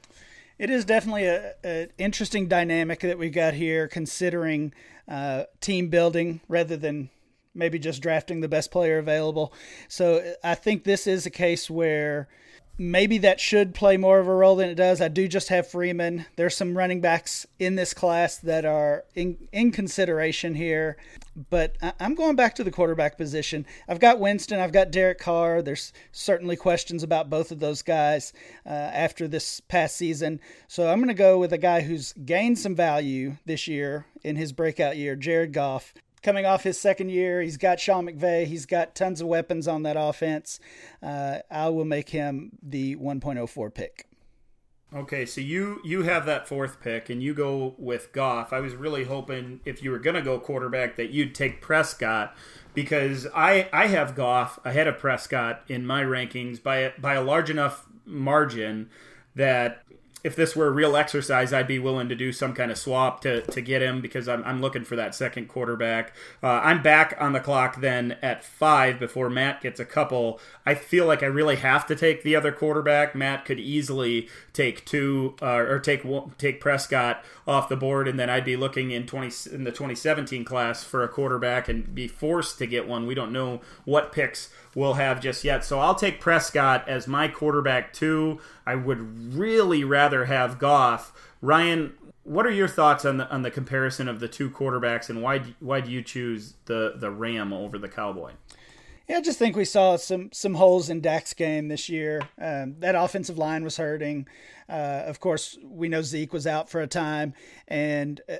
It 0.59 0.69
is 0.69 0.83
definitely 0.83 1.27
an 1.63 1.91
interesting 1.97 2.49
dynamic 2.49 2.99
that 2.99 3.17
we 3.17 3.29
got 3.29 3.53
here, 3.53 3.87
considering 3.87 4.73
uh, 5.07 5.43
team 5.61 5.87
building 5.87 6.41
rather 6.49 6.75
than 6.75 7.11
maybe 7.55 7.79
just 7.79 8.01
drafting 8.01 8.41
the 8.41 8.49
best 8.49 8.71
player 8.71 8.97
available. 8.97 9.53
So 9.87 10.33
I 10.43 10.55
think 10.55 10.83
this 10.83 11.07
is 11.07 11.25
a 11.25 11.29
case 11.31 11.69
where 11.69 12.27
maybe 12.77 13.17
that 13.19 13.39
should 13.39 13.73
play 13.73 13.97
more 13.97 14.19
of 14.19 14.27
a 14.27 14.33
role 14.35 14.55
than 14.55 14.69
it 14.69 14.75
does. 14.75 15.01
I 15.01 15.07
do 15.07 15.27
just 15.27 15.49
have 15.49 15.67
Freeman. 15.67 16.25
There's 16.35 16.55
some 16.55 16.77
running 16.77 17.01
backs 17.01 17.45
in 17.59 17.75
this 17.75 17.93
class 17.93 18.37
that 18.37 18.65
are 18.65 19.05
in, 19.15 19.47
in 19.51 19.71
consideration 19.71 20.55
here, 20.55 20.97
but 21.49 21.75
I'm 21.99 22.15
going 22.15 22.35
back 22.35 22.55
to 22.55 22.63
the 22.63 22.71
quarterback 22.71 23.17
position. 23.17 23.65
I've 23.87 23.99
got 23.99 24.19
Winston, 24.19 24.59
I've 24.59 24.71
got 24.71 24.91
Derek 24.91 25.19
Carr. 25.19 25.61
There's 25.61 25.91
certainly 26.11 26.55
questions 26.55 27.03
about 27.03 27.29
both 27.29 27.51
of 27.51 27.59
those 27.59 27.81
guys 27.81 28.33
uh, 28.65 28.69
after 28.69 29.27
this 29.27 29.59
past 29.59 29.97
season. 29.97 30.39
So 30.67 30.89
I'm 30.89 30.99
going 30.99 31.07
to 31.07 31.13
go 31.13 31.39
with 31.39 31.53
a 31.53 31.57
guy 31.57 31.81
who's 31.81 32.13
gained 32.13 32.59
some 32.59 32.75
value 32.75 33.37
this 33.45 33.67
year 33.67 34.05
in 34.23 34.35
his 34.35 34.51
breakout 34.51 34.97
year, 34.97 35.15
Jared 35.15 35.53
Goff 35.53 35.93
coming 36.21 36.45
off 36.45 36.63
his 36.63 36.79
second 36.79 37.09
year. 37.09 37.41
He's 37.41 37.57
got 37.57 37.79
Sean 37.79 38.07
McVay. 38.07 38.45
He's 38.45 38.65
got 38.65 38.95
tons 38.95 39.21
of 39.21 39.27
weapons 39.27 39.67
on 39.67 39.83
that 39.83 39.95
offense. 39.97 40.59
Uh, 41.01 41.39
I 41.49 41.69
will 41.69 41.85
make 41.85 42.09
him 42.09 42.51
the 42.61 42.95
1.04 42.95 43.73
pick. 43.73 44.07
Okay, 44.95 45.25
so 45.25 45.41
you 45.41 45.81
you 45.83 46.03
have 46.03 46.25
that 46.27 46.47
fourth 46.47 46.79
pick 46.79 47.09
and 47.09 47.21
you 47.21 47.33
go 47.33 47.75
with 47.77 48.13
Goff. 48.13 48.53
I 48.53 48.61
was 48.61 48.73
really 48.73 49.03
hoping 49.03 49.59
if 49.65 49.83
you 49.83 49.91
were 49.91 49.99
going 49.99 50.15
to 50.15 50.21
go 50.21 50.39
quarterback 50.39 50.95
that 50.95 51.09
you'd 51.09 51.35
take 51.35 51.59
Prescott 51.59 52.33
because 52.73 53.27
I 53.35 53.67
I 53.73 53.87
have 53.87 54.15
Goff 54.15 54.59
ahead 54.63 54.87
of 54.87 54.97
Prescott 54.97 55.61
in 55.67 55.85
my 55.85 56.03
rankings 56.03 56.63
by 56.63 56.93
by 56.97 57.15
a 57.15 57.21
large 57.21 57.49
enough 57.49 57.85
margin 58.05 58.89
that 59.35 59.83
if 60.27 60.35
this 60.35 60.57
were 60.57 60.67
a 60.67 60.71
real 60.71 60.97
exercise, 60.97 61.53
I'd 61.53 61.69
be 61.69 61.79
willing 61.79 62.09
to 62.09 62.15
do 62.15 62.33
some 62.33 62.53
kind 62.53 62.69
of 62.69 62.77
swap 62.77 63.21
to, 63.21 63.43
to 63.43 63.61
get 63.61 63.81
him 63.81 64.01
because 64.01 64.27
I'm, 64.27 64.43
I'm 64.43 64.59
looking 64.59 64.83
for 64.83 64.97
that 64.97 65.15
second 65.15 65.47
quarterback. 65.47 66.13
Uh, 66.43 66.59
I'm 66.61 66.83
back 66.83 67.15
on 67.17 67.31
the 67.31 67.39
clock 67.39 67.79
then 67.79 68.17
at 68.21 68.43
five 68.43 68.99
before 68.99 69.29
Matt 69.29 69.61
gets 69.61 69.79
a 69.79 69.85
couple. 69.85 70.41
I 70.65 70.75
feel 70.75 71.05
like 71.05 71.23
I 71.23 71.27
really 71.27 71.55
have 71.55 71.85
to 71.87 71.95
take 71.95 72.23
the 72.23 72.35
other 72.35 72.51
quarterback. 72.51 73.15
Matt 73.15 73.45
could 73.45 73.57
easily 73.57 74.27
take 74.51 74.83
two 74.83 75.37
uh, 75.41 75.45
or 75.45 75.79
take 75.79 76.03
take 76.37 76.59
Prescott 76.59 77.23
off 77.47 77.69
the 77.69 77.77
board, 77.77 78.05
and 78.09 78.19
then 78.19 78.29
I'd 78.29 78.43
be 78.43 78.57
looking 78.57 78.91
in 78.91 79.07
twenty 79.07 79.31
in 79.53 79.63
the 79.63 79.71
2017 79.71 80.43
class 80.43 80.83
for 80.83 81.03
a 81.03 81.07
quarterback 81.07 81.69
and 81.69 81.95
be 81.95 82.09
forced 82.09 82.57
to 82.57 82.67
get 82.67 82.85
one. 82.85 83.07
We 83.07 83.15
don't 83.15 83.31
know 83.31 83.61
what 83.85 84.11
picks 84.11 84.49
we'll 84.77 84.93
have 84.93 85.19
just 85.19 85.43
yet. 85.43 85.65
So 85.65 85.79
I'll 85.79 85.95
take 85.95 86.21
Prescott 86.21 86.87
as 86.87 87.07
my 87.07 87.27
quarterback 87.27 87.93
too. 87.93 88.39
I 88.63 88.75
would 88.75 89.33
really 89.33 89.83
rather 89.83 90.25
have 90.25 90.59
Goff. 90.59 91.11
Ryan, 91.41 91.93
what 92.23 92.45
are 92.45 92.51
your 92.51 92.67
thoughts 92.67 93.03
on 93.03 93.17
the 93.17 93.27
on 93.29 93.41
the 93.41 93.49
comparison 93.49 94.07
of 94.07 94.19
the 94.19 94.27
two 94.27 94.51
quarterbacks, 94.51 95.09
and 95.09 95.23
why 95.23 95.41
why 95.59 95.81
do 95.81 95.89
you 95.89 96.03
choose 96.03 96.53
the 96.65 96.93
the 96.95 97.09
Ram 97.09 97.53
over 97.53 97.79
the 97.79 97.89
Cowboy? 97.89 98.33
Yeah, 99.09 99.17
I 99.17 99.21
just 99.21 99.39
think 99.39 99.55
we 99.55 99.65
saw 99.65 99.95
some 99.95 100.29
some 100.31 100.53
holes 100.53 100.91
in 100.91 101.01
Dak's 101.01 101.33
game 101.33 101.69
this 101.69 101.89
year. 101.89 102.21
Um, 102.39 102.75
that 102.79 102.93
offensive 102.93 103.37
line 103.37 103.63
was 103.63 103.77
hurting. 103.77 104.27
Uh, 104.69 105.03
of 105.05 105.19
course, 105.19 105.57
we 105.63 105.87
know 105.87 106.03
Zeke 106.03 106.33
was 106.33 106.45
out 106.45 106.69
for 106.69 106.81
a 106.81 106.87
time, 106.87 107.33
and 107.67 108.21
uh, 108.29 108.35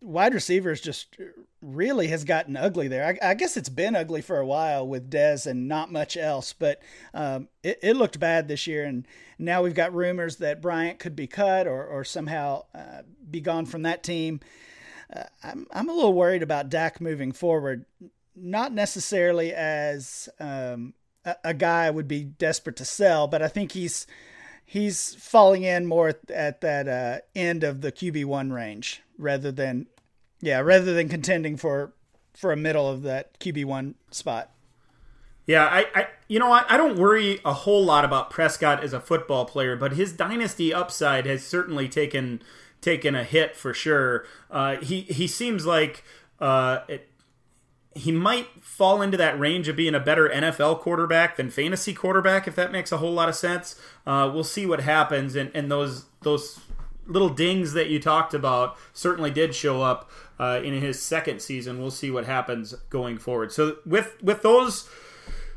wide 0.00 0.34
receivers 0.34 0.80
just 0.80 1.16
really 1.60 2.08
has 2.08 2.24
gotten 2.24 2.56
ugly 2.56 2.88
there. 2.88 3.04
I, 3.04 3.30
I, 3.30 3.34
guess 3.34 3.56
it's 3.56 3.68
been 3.68 3.96
ugly 3.96 4.22
for 4.22 4.38
a 4.38 4.46
while 4.46 4.86
with 4.86 5.10
Dez 5.10 5.46
and 5.46 5.66
not 5.66 5.90
much 5.90 6.16
else, 6.16 6.52
but 6.52 6.80
um, 7.12 7.48
it, 7.62 7.78
it, 7.82 7.96
looked 7.96 8.20
bad 8.20 8.46
this 8.46 8.66
year. 8.66 8.84
And 8.84 9.06
now 9.38 9.62
we've 9.62 9.74
got 9.74 9.94
rumors 9.94 10.36
that 10.36 10.62
Bryant 10.62 10.98
could 10.98 11.16
be 11.16 11.26
cut 11.26 11.66
or, 11.66 11.84
or 11.84 12.04
somehow 12.04 12.64
uh, 12.74 13.02
be 13.28 13.40
gone 13.40 13.66
from 13.66 13.82
that 13.82 14.04
team. 14.04 14.40
Uh, 15.14 15.24
I'm, 15.42 15.66
I'm 15.72 15.88
a 15.88 15.94
little 15.94 16.14
worried 16.14 16.42
about 16.42 16.68
Dak 16.68 17.00
moving 17.00 17.32
forward, 17.32 17.84
not 18.36 18.72
necessarily 18.72 19.52
as 19.52 20.28
um, 20.38 20.94
a, 21.24 21.36
a 21.44 21.54
guy 21.54 21.90
would 21.90 22.08
be 22.08 22.22
desperate 22.24 22.76
to 22.76 22.84
sell, 22.84 23.26
but 23.26 23.42
I 23.42 23.48
think 23.48 23.72
he's 23.72 24.06
he's 24.68 25.14
falling 25.14 25.62
in 25.62 25.86
more 25.86 26.08
at, 26.08 26.30
at 26.30 26.60
that 26.60 26.86
uh, 26.86 27.18
end 27.34 27.64
of 27.64 27.80
the 27.80 27.90
QB 27.90 28.26
one 28.26 28.52
range 28.52 29.02
rather 29.16 29.50
than 29.50 29.86
yeah, 30.40 30.60
rather 30.60 30.92
than 30.92 31.08
contending 31.08 31.56
for 31.56 31.94
for 32.34 32.52
a 32.52 32.56
middle 32.56 32.88
of 32.88 33.02
that 33.02 33.40
QB 33.40 33.64
one 33.64 33.94
spot. 34.10 34.50
Yeah, 35.46 35.64
I, 35.64 35.86
I 35.94 36.06
you 36.28 36.38
know 36.38 36.52
I, 36.52 36.64
I 36.68 36.76
don't 36.76 36.98
worry 36.98 37.40
a 37.44 37.54
whole 37.54 37.82
lot 37.82 38.04
about 38.04 38.30
Prescott 38.30 38.84
as 38.84 38.92
a 38.92 39.00
football 39.00 39.46
player, 39.46 39.74
but 39.74 39.92
his 39.92 40.12
dynasty 40.12 40.72
upside 40.72 41.24
has 41.24 41.44
certainly 41.44 41.88
taken 41.88 42.42
taken 42.82 43.14
a 43.14 43.24
hit 43.24 43.56
for 43.56 43.72
sure. 43.72 44.26
Uh, 44.50 44.76
he 44.76 45.00
he 45.00 45.26
seems 45.26 45.64
like 45.64 46.04
uh, 46.40 46.80
it, 46.88 47.08
he 47.98 48.12
might 48.12 48.46
fall 48.62 49.02
into 49.02 49.16
that 49.16 49.38
range 49.38 49.68
of 49.68 49.76
being 49.76 49.94
a 49.94 50.00
better 50.00 50.28
NFL 50.28 50.80
quarterback 50.80 51.36
than 51.36 51.50
fantasy 51.50 51.92
quarterback, 51.92 52.46
if 52.46 52.54
that 52.54 52.72
makes 52.72 52.92
a 52.92 52.98
whole 52.98 53.12
lot 53.12 53.28
of 53.28 53.34
sense. 53.34 53.78
Uh, 54.06 54.30
we'll 54.32 54.44
see 54.44 54.66
what 54.66 54.80
happens, 54.80 55.34
and, 55.34 55.50
and 55.54 55.70
those 55.70 56.06
those 56.22 56.60
little 57.06 57.30
dings 57.30 57.72
that 57.72 57.88
you 57.88 57.98
talked 57.98 58.34
about 58.34 58.76
certainly 58.92 59.30
did 59.30 59.54
show 59.54 59.82
up 59.82 60.10
uh, 60.38 60.60
in 60.62 60.80
his 60.80 61.02
second 61.02 61.40
season. 61.40 61.80
We'll 61.80 61.90
see 61.90 62.10
what 62.10 62.26
happens 62.26 62.74
going 62.90 63.18
forward. 63.18 63.52
So 63.52 63.78
with 63.84 64.22
with 64.22 64.42
those 64.42 64.88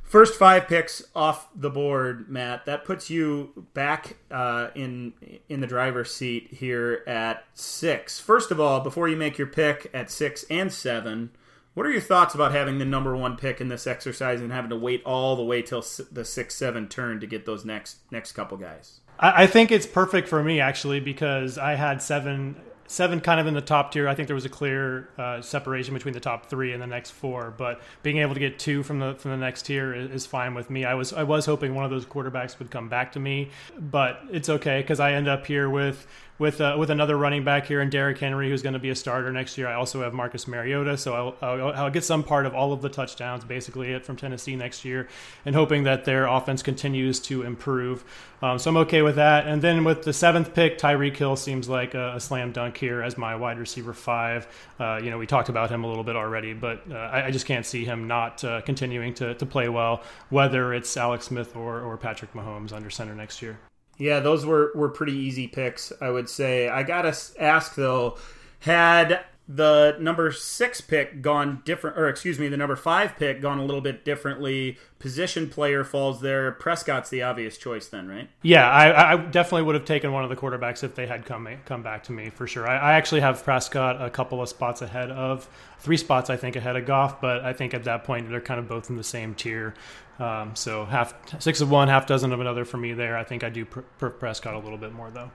first 0.04 0.36
five 0.36 0.68
picks 0.68 1.04
off 1.16 1.48
the 1.56 1.70
board, 1.70 2.30
Matt, 2.30 2.66
that 2.66 2.86
puts 2.86 3.10
you 3.10 3.66
back 3.74 4.18
uh, 4.32 4.70
in 4.76 5.14
in 5.48 5.62
the 5.62 5.68
driver's 5.68 6.14
seat 6.14 6.48
here 6.52 7.04
at 7.06 7.46
six. 7.54 8.20
First 8.20 8.52
of 8.52 8.60
all, 8.60 8.80
before 8.80 9.08
you 9.08 9.18
make 9.18 9.38
your 9.38 9.48
pick 9.48 9.90
at 9.94 10.10
six 10.10 10.44
and 10.50 10.72
seven. 10.74 11.32
What 11.74 11.86
are 11.86 11.92
your 11.92 12.02
thoughts 12.02 12.36
about 12.36 12.52
having 12.52 12.80
the 12.80 12.86
number 12.86 13.16
one 13.16 13.38
pick 13.38 13.62
in 13.62 13.70
this 13.70 13.88
exercise 13.88 14.42
and 14.42 14.52
having 14.52 14.70
to 14.72 14.76
wait 14.76 15.02
all 15.06 15.38
the 15.38 15.44
way 15.44 15.62
till 15.62 15.84
the 16.12 16.26
six 16.26 16.56
seven 16.56 16.90
turn 16.90 17.20
to 17.22 17.28
get 17.28 17.46
those 17.46 17.64
next 17.64 17.98
next 18.12 18.34
couple 18.34 18.58
guys? 18.58 19.00
I, 19.24 19.46
think 19.46 19.72
it's 19.72 19.86
perfect 19.86 20.28
for 20.28 20.44
me 20.44 20.60
actually 20.60 21.00
because 21.00 21.58
I 21.58 21.76
had 21.76 22.02
seven 22.02 22.56
seven 22.88 23.22
kind 23.22 23.40
of 23.40 23.48
in 23.48 23.54
the 23.54 23.62
top 23.62 23.94
tier. 23.94 24.08
I 24.08 24.16
think 24.16 24.28
there 24.28 24.36
was 24.36 24.46
a 24.46 24.50
clear 24.50 25.08
uh, 25.18 25.42
separation 25.42 25.94
between 25.94 26.14
the 26.14 26.20
top 26.20 26.48
three 26.48 26.74
and 26.74 26.82
the 26.82 26.88
next 26.88 27.12
four, 27.12 27.54
but 27.58 27.82
being 28.04 28.18
able 28.18 28.34
to 28.34 28.40
get 28.40 28.60
two 28.60 28.84
from 28.84 29.00
the 29.00 29.14
from 29.16 29.32
the 29.32 29.38
next 29.38 29.62
tier 29.64 29.94
is, 29.94 30.12
is 30.12 30.26
fine 30.26 30.54
with 30.54 30.70
me. 30.70 30.84
I 30.84 30.96
was 30.96 31.14
I 31.14 31.24
was 31.24 31.46
hoping 31.46 31.74
one 31.74 31.86
of 31.86 31.92
those 31.92 32.06
quarterbacks 32.06 32.60
would 32.60 32.70
come 32.70 32.90
back 32.90 33.14
to 33.14 33.20
me, 33.20 33.52
but 33.80 34.22
it's 34.32 34.50
okay 34.50 34.82
because 34.82 35.00
I 35.00 35.14
end 35.14 35.30
up 35.30 35.46
here 35.46 35.70
with 35.70 36.06
with 36.40 36.60
uh, 36.60 36.76
with 36.78 36.90
another 36.90 37.18
running 37.18 37.44
back 37.44 37.68
here 37.68 37.82
in 37.82 37.90
Derrick 37.90 38.18
Henry, 38.18 38.50
who's 38.50 38.62
going 38.62 38.74
to 38.74 38.80
be 38.80 38.90
a 38.90 38.96
starter 38.96 39.32
next 39.32 39.58
year. 39.58 39.68
I 39.68 39.74
also 39.74 40.02
have 40.02 40.14
Marcus 40.14 40.48
Mariota, 40.48 40.98
so 40.98 41.14
I'll, 41.14 41.36
I'll, 41.42 41.74
I'll, 41.74 41.90
get 41.90 42.04
some 42.04 42.24
part 42.24 42.46
of 42.46 42.56
all 42.56 42.74
of 42.74 42.82
the 42.82 42.90
touchdowns, 42.90 43.44
basically 43.44 43.92
it 43.92 44.06
from 44.06 44.16
Tennessee 44.16 44.56
next 44.56 44.84
year, 44.84 45.08
and 45.46 45.54
hoping 45.56 45.84
that 45.84 46.06
their 46.06 46.26
offense 46.26 46.64
continues 46.64 47.20
to 47.22 47.44
improve. 47.44 48.04
Um, 48.42 48.58
so 48.58 48.72
I'm 48.72 48.78
okay 48.78 49.04
with 49.04 49.18
that. 49.18 49.46
And 49.48 49.62
then 49.62 49.84
with 49.84 50.04
the 50.04 50.14
seventh 50.14 50.56
pick, 50.56 50.80
Tyreek 50.80 51.16
Hill 51.16 51.36
seems 51.36 51.70
like 51.70 51.94
a, 51.94 52.16
a 52.16 52.20
slam 52.20 52.52
dunk 52.52 52.76
here 52.76 53.04
as 53.04 53.18
my 53.18 53.36
wide 53.36 53.60
receiver 53.60 53.94
five. 53.94 54.48
Uh, 54.80 55.00
you 55.02 55.12
know, 55.12 55.18
we 55.18 55.28
talked 55.28 55.50
about 55.50 55.70
him 55.70 55.84
a 55.84 55.88
little 55.88 56.04
bit 56.04 56.16
already, 56.16 56.54
but 56.54 56.82
uh, 56.90 56.96
I, 56.96 57.26
I, 57.26 57.32
just 57.32 57.46
can't 57.46 57.66
see 57.66 57.86
him 57.86 58.08
not 58.08 58.44
uh, 58.44 58.62
continuing 58.62 59.14
to, 59.16 59.36
to 59.36 59.46
play 59.46 59.70
well, 59.70 60.02
whether 60.30 60.74
it's 60.74 60.96
Alex 60.98 61.26
Smith 61.26 61.56
or, 61.56 61.82
or 61.82 61.98
Patrick 61.98 62.34
Mahomes 62.34 62.74
under 62.74 62.90
center 62.90 63.14
next 63.14 63.42
year. 63.44 63.60
Yeah, 64.02 64.20
those 64.20 64.48
were, 64.48 64.72
were 64.74 64.90
pretty 64.90 65.14
easy 65.14 65.48
picks, 65.48 65.94
I 66.02 66.10
would 66.10 66.28
say. 66.28 66.68
I 66.68 66.82
gotta 66.82 67.16
ask 67.40 67.76
though, 67.76 68.18
had 68.62 69.24
the 69.54 69.98
number 70.00 70.32
six 70.32 70.80
pick 70.80 71.22
gone 71.22 71.62
different, 71.66 71.98
or 71.98 72.08
excuse 72.08 72.40
me, 72.40 72.48
the 72.48 72.56
number 72.56 72.76
five 72.76 73.18
pick 73.18 73.42
gone 73.42 73.60
a 73.60 73.66
little 73.66 73.82
bit 73.82 74.06
differently. 74.06 74.78
Position 74.98 75.50
player 75.50 75.84
falls 75.84 76.22
there. 76.22 76.52
Prescott's 76.54 77.10
the 77.10 77.22
obvious 77.24 77.58
choice, 77.58 77.88
then, 77.88 78.08
right? 78.08 78.30
Yeah, 78.44 78.70
I, 78.70 79.14
I 79.14 79.18
definitely 79.18 79.64
would 79.64 79.76
have 79.76 79.84
taken 79.84 80.14
one 80.14 80.24
of 80.24 80.30
the 80.30 80.38
quarterbacks 80.38 80.84
if 80.84 80.96
they 80.96 81.06
had 81.06 81.26
come 81.26 81.50
come 81.66 81.84
back 81.84 82.04
to 82.04 82.14
me 82.14 82.30
for 82.30 82.48
sure. 82.48 82.68
I, 82.68 82.78
I, 82.78 82.94
actually 82.94 83.22
have 83.22 83.44
Prescott 83.44 84.02
a 84.02 84.10
couple 84.10 84.42
of 84.42 84.48
spots 84.48 84.82
ahead 84.82 85.12
of 85.12 85.50
three 85.80 85.98
spots, 85.98 86.30
I 86.30 86.38
think, 86.38 86.56
ahead 86.56 86.78
of 86.78 86.86
Goff, 86.86 87.20
but 87.20 87.44
I 87.44 87.52
think 87.52 87.74
at 87.74 87.84
that 87.84 88.04
point 88.06 88.30
they're 88.30 88.40
kind 88.40 88.60
of 88.60 88.70
both 88.70 88.90
in 88.90 88.96
the 88.96 89.04
same 89.04 89.36
tier. 89.36 89.74
Um, 90.20 90.56
so 90.56 90.86
half 90.86 91.14
six 91.42 91.62
of 91.62 91.72
one, 91.72 91.88
half 91.88 92.06
dozen 92.06 92.32
of 92.32 92.40
another 92.40 92.64
for 92.64 92.78
me 92.78 92.94
there. 92.94 93.18
I 93.18 93.24
think 93.24 93.44
I 93.44 93.50
do 93.50 93.66
prefer 93.66 94.12
Prescott 94.12 94.54
a 94.54 94.60
little 94.60 94.78
bit 94.78 94.94
more 94.94 95.10
though. 95.10 95.32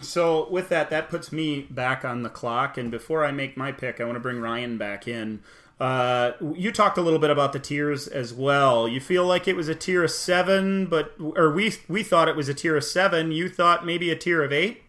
So 0.00 0.48
with 0.50 0.68
that, 0.68 0.90
that 0.90 1.08
puts 1.08 1.32
me 1.32 1.62
back 1.62 2.04
on 2.04 2.22
the 2.22 2.28
clock. 2.28 2.78
And 2.78 2.90
before 2.90 3.24
I 3.24 3.32
make 3.32 3.56
my 3.56 3.72
pick, 3.72 4.00
I 4.00 4.04
want 4.04 4.16
to 4.16 4.20
bring 4.20 4.40
Ryan 4.40 4.78
back 4.78 5.08
in. 5.08 5.42
Uh, 5.78 6.32
you 6.54 6.72
talked 6.72 6.96
a 6.96 7.02
little 7.02 7.18
bit 7.18 7.28
about 7.28 7.52
the 7.52 7.58
tiers 7.58 8.08
as 8.08 8.32
well. 8.32 8.88
You 8.88 9.00
feel 9.00 9.26
like 9.26 9.46
it 9.46 9.56
was 9.56 9.68
a 9.68 9.74
tier 9.74 10.04
of 10.04 10.10
seven, 10.10 10.86
but 10.86 11.12
or 11.18 11.52
we 11.52 11.74
we 11.86 12.02
thought 12.02 12.28
it 12.28 12.36
was 12.36 12.48
a 12.48 12.54
tier 12.54 12.76
of 12.76 12.84
seven. 12.84 13.30
You 13.30 13.48
thought 13.48 13.84
maybe 13.84 14.10
a 14.10 14.16
tier 14.16 14.42
of 14.42 14.52
eight. 14.52 14.82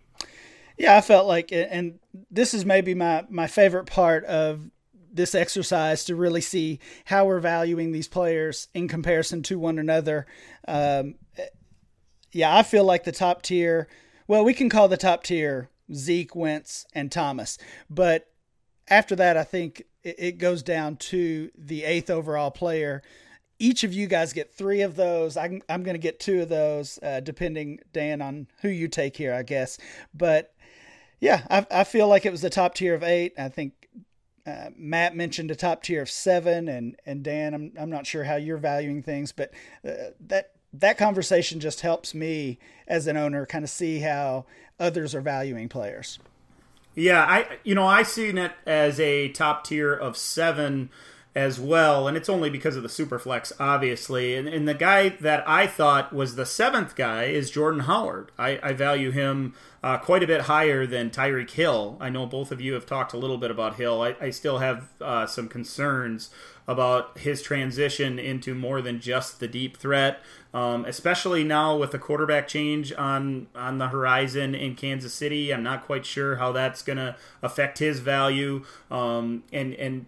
Yeah, 0.77 0.95
I 0.95 1.01
felt 1.01 1.27
like, 1.27 1.51
and 1.51 1.99
this 2.31 2.53
is 2.53 2.63
maybe 2.63 2.93
my 2.93 3.25
my 3.29 3.47
favorite 3.47 3.85
part 3.85 4.23
of 4.25 4.69
this 5.11 5.35
exercise 5.35 6.05
to 6.05 6.15
really 6.15 6.41
see 6.41 6.79
how 7.05 7.25
we're 7.25 7.39
valuing 7.39 7.91
these 7.91 8.07
players 8.07 8.69
in 8.73 8.87
comparison 8.87 9.43
to 9.43 9.59
one 9.59 9.79
another. 9.79 10.25
Um, 10.67 11.15
yeah, 12.31 12.55
I 12.55 12.63
feel 12.63 12.85
like 12.85 13.03
the 13.03 13.11
top 13.11 13.41
tier 13.41 13.89
well, 14.28 14.43
we 14.43 14.53
can 14.53 14.69
call 14.69 14.88
the 14.88 14.97
top 14.97 15.23
tier 15.23 15.69
Zeke, 15.93 16.36
Wentz, 16.36 16.86
and 16.93 17.11
Thomas. 17.11 17.57
But 17.89 18.30
after 18.89 19.15
that, 19.15 19.38
I 19.38 19.43
think 19.43 19.84
it 20.03 20.38
goes 20.38 20.63
down 20.63 20.97
to 20.97 21.49
the 21.57 21.84
eighth 21.84 22.09
overall 22.09 22.51
player. 22.51 23.01
Each 23.59 23.84
of 23.84 23.93
you 23.93 24.07
guys 24.07 24.34
get 24.34 24.53
three 24.53 24.82
of 24.82 24.95
those. 24.95 25.36
I'm, 25.36 25.61
I'm 25.67 25.84
going 25.84 25.95
to 25.95 25.99
get 25.99 26.19
two 26.19 26.41
of 26.41 26.49
those, 26.49 26.99
uh, 27.01 27.21
depending, 27.21 27.80
Dan, 27.91 28.21
on 28.21 28.47
who 28.61 28.69
you 28.69 28.88
take 28.88 29.17
here, 29.17 29.34
I 29.34 29.43
guess. 29.43 29.78
But 30.13 30.53
yeah, 31.19 31.45
I, 31.49 31.65
I 31.71 31.84
feel 31.84 32.07
like 32.07 32.25
it 32.25 32.32
was 32.32 32.41
the 32.41 32.49
top 32.49 32.75
tier 32.75 32.93
of 32.93 33.03
eight. 33.03 33.34
I 33.38 33.49
think 33.49 33.73
uh, 34.45 34.69
Matt 34.78 35.15
mentioned 35.15 35.51
a 35.51 35.55
top 35.55 35.84
tier 35.84 36.01
of 36.01 36.09
seven, 36.09 36.69
and 36.69 36.95
and 37.05 37.23
Dan, 37.23 37.53
I'm 37.53 37.73
I'm 37.78 37.89
not 37.89 38.05
sure 38.05 38.23
how 38.23 38.36
you're 38.36 38.57
valuing 38.57 39.03
things, 39.03 39.32
but 39.32 39.51
uh, 39.86 40.11
that 40.28 40.51
that 40.80 40.97
conversation 40.97 41.59
just 41.59 41.82
helps 41.82 42.13
me 42.13 42.59
as 42.88 43.07
an 43.07 43.17
owner 43.17 43.45
kind 43.45 43.63
of 43.63 43.69
see 43.69 43.99
how 43.99 44.45
others 44.80 45.15
are 45.15 45.21
valuing 45.21 45.69
players. 45.69 46.19
Yeah, 46.95 47.23
I 47.23 47.59
you 47.63 47.75
know 47.75 47.86
I 47.86 48.03
seen 48.03 48.38
it 48.38 48.53
as 48.65 48.99
a 48.99 49.30
top 49.30 49.63
tier 49.63 49.93
of 49.93 50.17
seven, 50.17 50.89
as 51.36 51.59
well, 51.59 52.07
and 52.07 52.17
it's 52.17 52.30
only 52.30 52.49
because 52.49 52.75
of 52.75 52.84
the 52.84 52.89
superflex, 52.89 53.51
obviously. 53.59 54.36
And, 54.36 54.47
and 54.47 54.67
the 54.67 54.73
guy 54.73 55.09
that 55.09 55.47
I 55.47 55.67
thought 55.67 56.11
was 56.11 56.36
the 56.36 56.47
seventh 56.47 56.95
guy 56.95 57.25
is 57.25 57.51
Jordan 57.51 57.82
Howard. 57.82 58.32
I, 58.39 58.59
I 58.63 58.73
value 58.73 59.11
him 59.11 59.53
uh, 59.84 59.99
quite 59.99 60.23
a 60.23 60.28
bit 60.28 60.41
higher 60.41 60.88
than 60.88 61.11
Tyreek 61.11 61.51
Hill. 61.51 61.97
I 61.99 62.09
know 62.09 62.25
both 62.25 62.51
of 62.51 62.59
you 62.59 62.73
have 62.73 62.88
talked 62.88 63.13
a 63.13 63.17
little 63.17 63.38
bit 63.38 63.51
about 63.51 63.75
Hill. 63.75 64.01
I, 64.01 64.15
I 64.19 64.30
still 64.32 64.57
have 64.57 64.89
uh, 64.99 65.28
some 65.28 65.47
concerns 65.47 66.32
about 66.67 67.17
his 67.19 67.41
transition 67.41 68.19
into 68.19 68.53
more 68.53 68.82
than 68.82 68.99
just 68.99 69.39
the 69.39 69.47
deep 69.47 69.78
threat, 69.78 70.19
um, 70.53 70.86
especially 70.86 71.43
now 71.43 71.78
with 71.78 71.91
the 71.91 71.99
quarterback 71.99 72.47
change 72.47 72.91
on 72.93 73.47
on 73.55 73.78
the 73.78 73.88
horizon 73.88 74.53
in 74.53 74.75
Kansas 74.75 75.13
City. 75.13 75.53
I'm 75.53 75.63
not 75.63 75.86
quite 75.86 76.05
sure 76.05 76.36
how 76.38 76.51
that's 76.51 76.82
going 76.82 76.97
to 76.97 77.15
affect 77.41 77.78
his 77.78 77.99
value. 77.99 78.65
Um, 78.91 79.43
and 79.53 79.73
and 79.75 80.07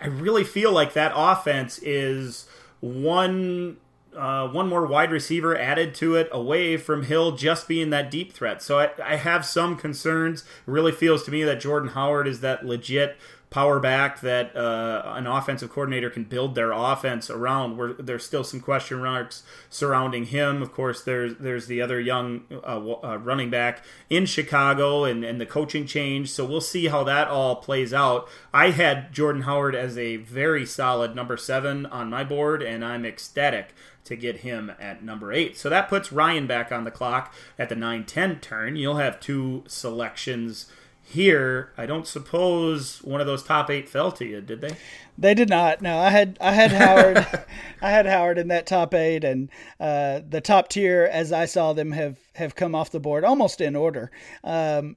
I 0.00 0.06
really 0.06 0.44
feel 0.44 0.72
like 0.72 0.94
that 0.94 1.12
offense 1.14 1.78
is 1.82 2.46
one 2.80 3.76
uh, 4.16 4.48
one 4.48 4.68
more 4.68 4.86
wide 4.86 5.12
receiver 5.12 5.56
added 5.56 5.94
to 5.94 6.16
it 6.16 6.28
away 6.32 6.76
from 6.76 7.04
Hill 7.04 7.36
just 7.36 7.68
being 7.68 7.90
that 7.90 8.10
deep 8.10 8.32
threat. 8.32 8.62
So 8.62 8.78
I, 8.80 8.90
I 9.04 9.16
have 9.16 9.46
some 9.46 9.76
concerns. 9.76 10.42
It 10.42 10.46
really 10.66 10.92
feels 10.92 11.22
to 11.24 11.30
me 11.30 11.44
that 11.44 11.60
Jordan 11.60 11.90
Howard 11.90 12.26
is 12.26 12.40
that 12.40 12.66
legit 12.66 13.16
power 13.50 13.80
back 13.80 14.20
that 14.20 14.54
uh, 14.56 15.02
an 15.14 15.26
offensive 15.26 15.70
coordinator 15.70 16.08
can 16.08 16.24
build 16.24 16.54
their 16.54 16.72
offense 16.72 17.28
around. 17.28 17.76
Where 17.76 17.92
there's 17.92 18.24
still 18.24 18.44
some 18.44 18.60
question 18.60 19.00
marks 19.00 19.42
surrounding 19.68 20.26
him. 20.26 20.62
Of 20.62 20.72
course, 20.72 21.02
there's 21.02 21.36
there's 21.38 21.66
the 21.66 21.82
other 21.82 22.00
young 22.00 22.42
uh, 22.50 22.94
uh, 23.02 23.18
running 23.18 23.50
back 23.50 23.84
in 24.08 24.26
Chicago 24.26 25.04
and, 25.04 25.24
and 25.24 25.40
the 25.40 25.46
coaching 25.46 25.86
change. 25.86 26.30
So 26.30 26.44
we'll 26.44 26.60
see 26.60 26.86
how 26.86 27.04
that 27.04 27.28
all 27.28 27.56
plays 27.56 27.92
out. 27.92 28.28
I 28.54 28.70
had 28.70 29.12
Jordan 29.12 29.42
Howard 29.42 29.74
as 29.74 29.98
a 29.98 30.16
very 30.16 30.64
solid 30.64 31.16
number 31.16 31.36
seven 31.36 31.86
on 31.86 32.08
my 32.08 32.24
board, 32.24 32.62
and 32.62 32.84
I'm 32.84 33.04
ecstatic 33.04 33.74
to 34.04 34.16
get 34.16 34.38
him 34.38 34.72
at 34.80 35.02
number 35.04 35.32
eight. 35.32 35.56
So 35.56 35.68
that 35.68 35.88
puts 35.88 36.12
Ryan 36.12 36.46
back 36.46 36.72
on 36.72 36.84
the 36.84 36.90
clock 36.90 37.34
at 37.58 37.68
the 37.68 37.76
9 37.76 38.04
10 38.04 38.40
turn. 38.40 38.76
You'll 38.76 38.96
have 38.96 39.20
two 39.20 39.64
selections 39.66 40.66
here, 41.10 41.72
I 41.76 41.86
don't 41.86 42.06
suppose 42.06 43.02
one 43.02 43.20
of 43.20 43.26
those 43.26 43.42
top 43.42 43.68
eight 43.68 43.88
fell 43.88 44.12
to 44.12 44.24
you, 44.24 44.40
did 44.40 44.60
they? 44.60 44.76
They 45.18 45.34
did 45.34 45.48
not. 45.48 45.82
No, 45.82 45.98
I 45.98 46.10
had 46.10 46.38
I 46.40 46.52
had 46.52 46.70
Howard, 46.70 47.44
I 47.82 47.90
had 47.90 48.06
Howard 48.06 48.38
in 48.38 48.48
that 48.48 48.66
top 48.66 48.94
eight, 48.94 49.24
and 49.24 49.50
uh, 49.80 50.20
the 50.26 50.40
top 50.40 50.68
tier, 50.68 51.08
as 51.10 51.32
I 51.32 51.46
saw 51.46 51.72
them, 51.72 51.92
have 51.92 52.18
have 52.36 52.54
come 52.54 52.76
off 52.76 52.90
the 52.90 53.00
board 53.00 53.24
almost 53.24 53.60
in 53.60 53.74
order. 53.74 54.12
Um, 54.44 54.96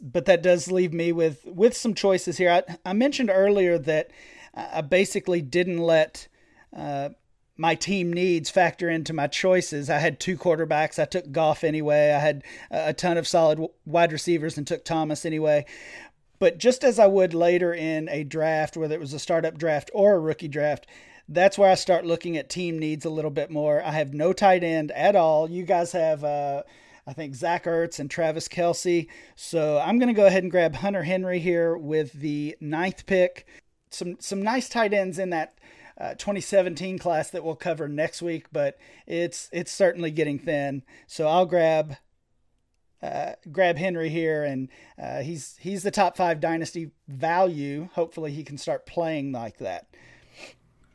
but 0.00 0.24
that 0.26 0.42
does 0.42 0.70
leave 0.70 0.92
me 0.92 1.10
with 1.10 1.44
with 1.44 1.76
some 1.76 1.94
choices 1.94 2.38
here. 2.38 2.50
I, 2.50 2.76
I 2.88 2.92
mentioned 2.92 3.30
earlier 3.30 3.76
that 3.76 4.10
I 4.54 4.82
basically 4.82 5.42
didn't 5.42 5.78
let. 5.78 6.28
Uh, 6.74 7.10
my 7.56 7.74
team 7.74 8.12
needs 8.12 8.50
factor 8.50 8.88
into 8.88 9.12
my 9.12 9.26
choices. 9.26 9.88
I 9.88 9.98
had 9.98 10.18
two 10.18 10.36
quarterbacks. 10.36 10.98
I 10.98 11.04
took 11.04 11.30
Goff 11.30 11.62
anyway. 11.62 12.12
I 12.12 12.18
had 12.18 12.42
a 12.70 12.92
ton 12.92 13.16
of 13.16 13.28
solid 13.28 13.64
wide 13.84 14.12
receivers 14.12 14.58
and 14.58 14.66
took 14.66 14.84
Thomas 14.84 15.24
anyway. 15.24 15.64
But 16.40 16.58
just 16.58 16.82
as 16.82 16.98
I 16.98 17.06
would 17.06 17.32
later 17.32 17.72
in 17.72 18.08
a 18.08 18.24
draft, 18.24 18.76
whether 18.76 18.94
it 18.94 19.00
was 19.00 19.14
a 19.14 19.20
startup 19.20 19.56
draft 19.56 19.90
or 19.94 20.14
a 20.14 20.18
rookie 20.20 20.48
draft, 20.48 20.86
that's 21.28 21.56
where 21.56 21.70
I 21.70 21.74
start 21.74 22.04
looking 22.04 22.36
at 22.36 22.50
team 22.50 22.78
needs 22.78 23.04
a 23.04 23.10
little 23.10 23.30
bit 23.30 23.50
more. 23.50 23.82
I 23.82 23.92
have 23.92 24.12
no 24.12 24.32
tight 24.32 24.64
end 24.64 24.90
at 24.90 25.16
all. 25.16 25.48
You 25.48 25.62
guys 25.62 25.92
have, 25.92 26.24
uh, 26.24 26.64
I 27.06 27.12
think, 27.12 27.34
Zach 27.34 27.64
Ertz 27.64 27.98
and 27.98 28.10
Travis 28.10 28.48
Kelce. 28.48 29.08
So 29.36 29.78
I'm 29.78 29.98
going 29.98 30.12
to 30.12 30.20
go 30.20 30.26
ahead 30.26 30.42
and 30.42 30.50
grab 30.50 30.74
Hunter 30.74 31.04
Henry 31.04 31.38
here 31.38 31.76
with 31.76 32.12
the 32.14 32.56
ninth 32.60 33.06
pick. 33.06 33.46
Some 33.90 34.16
some 34.18 34.42
nice 34.42 34.68
tight 34.68 34.92
ends 34.92 35.20
in 35.20 35.30
that 35.30 35.54
uh, 35.98 36.14
2017 36.14 36.98
class 36.98 37.30
that 37.30 37.44
we'll 37.44 37.54
cover 37.54 37.88
next 37.88 38.20
week, 38.22 38.46
but 38.52 38.78
it's 39.06 39.48
it's 39.52 39.72
certainly 39.72 40.10
getting 40.10 40.38
thin. 40.38 40.82
So 41.06 41.28
I'll 41.28 41.46
grab 41.46 41.96
uh, 43.02 43.32
grab 43.52 43.76
Henry 43.76 44.08
here, 44.08 44.44
and 44.44 44.68
uh, 45.00 45.20
he's 45.20 45.56
he's 45.60 45.82
the 45.82 45.90
top 45.90 46.16
five 46.16 46.40
dynasty 46.40 46.90
value. 47.06 47.88
Hopefully, 47.92 48.32
he 48.32 48.42
can 48.42 48.58
start 48.58 48.86
playing 48.86 49.30
like 49.30 49.58
that. 49.58 49.86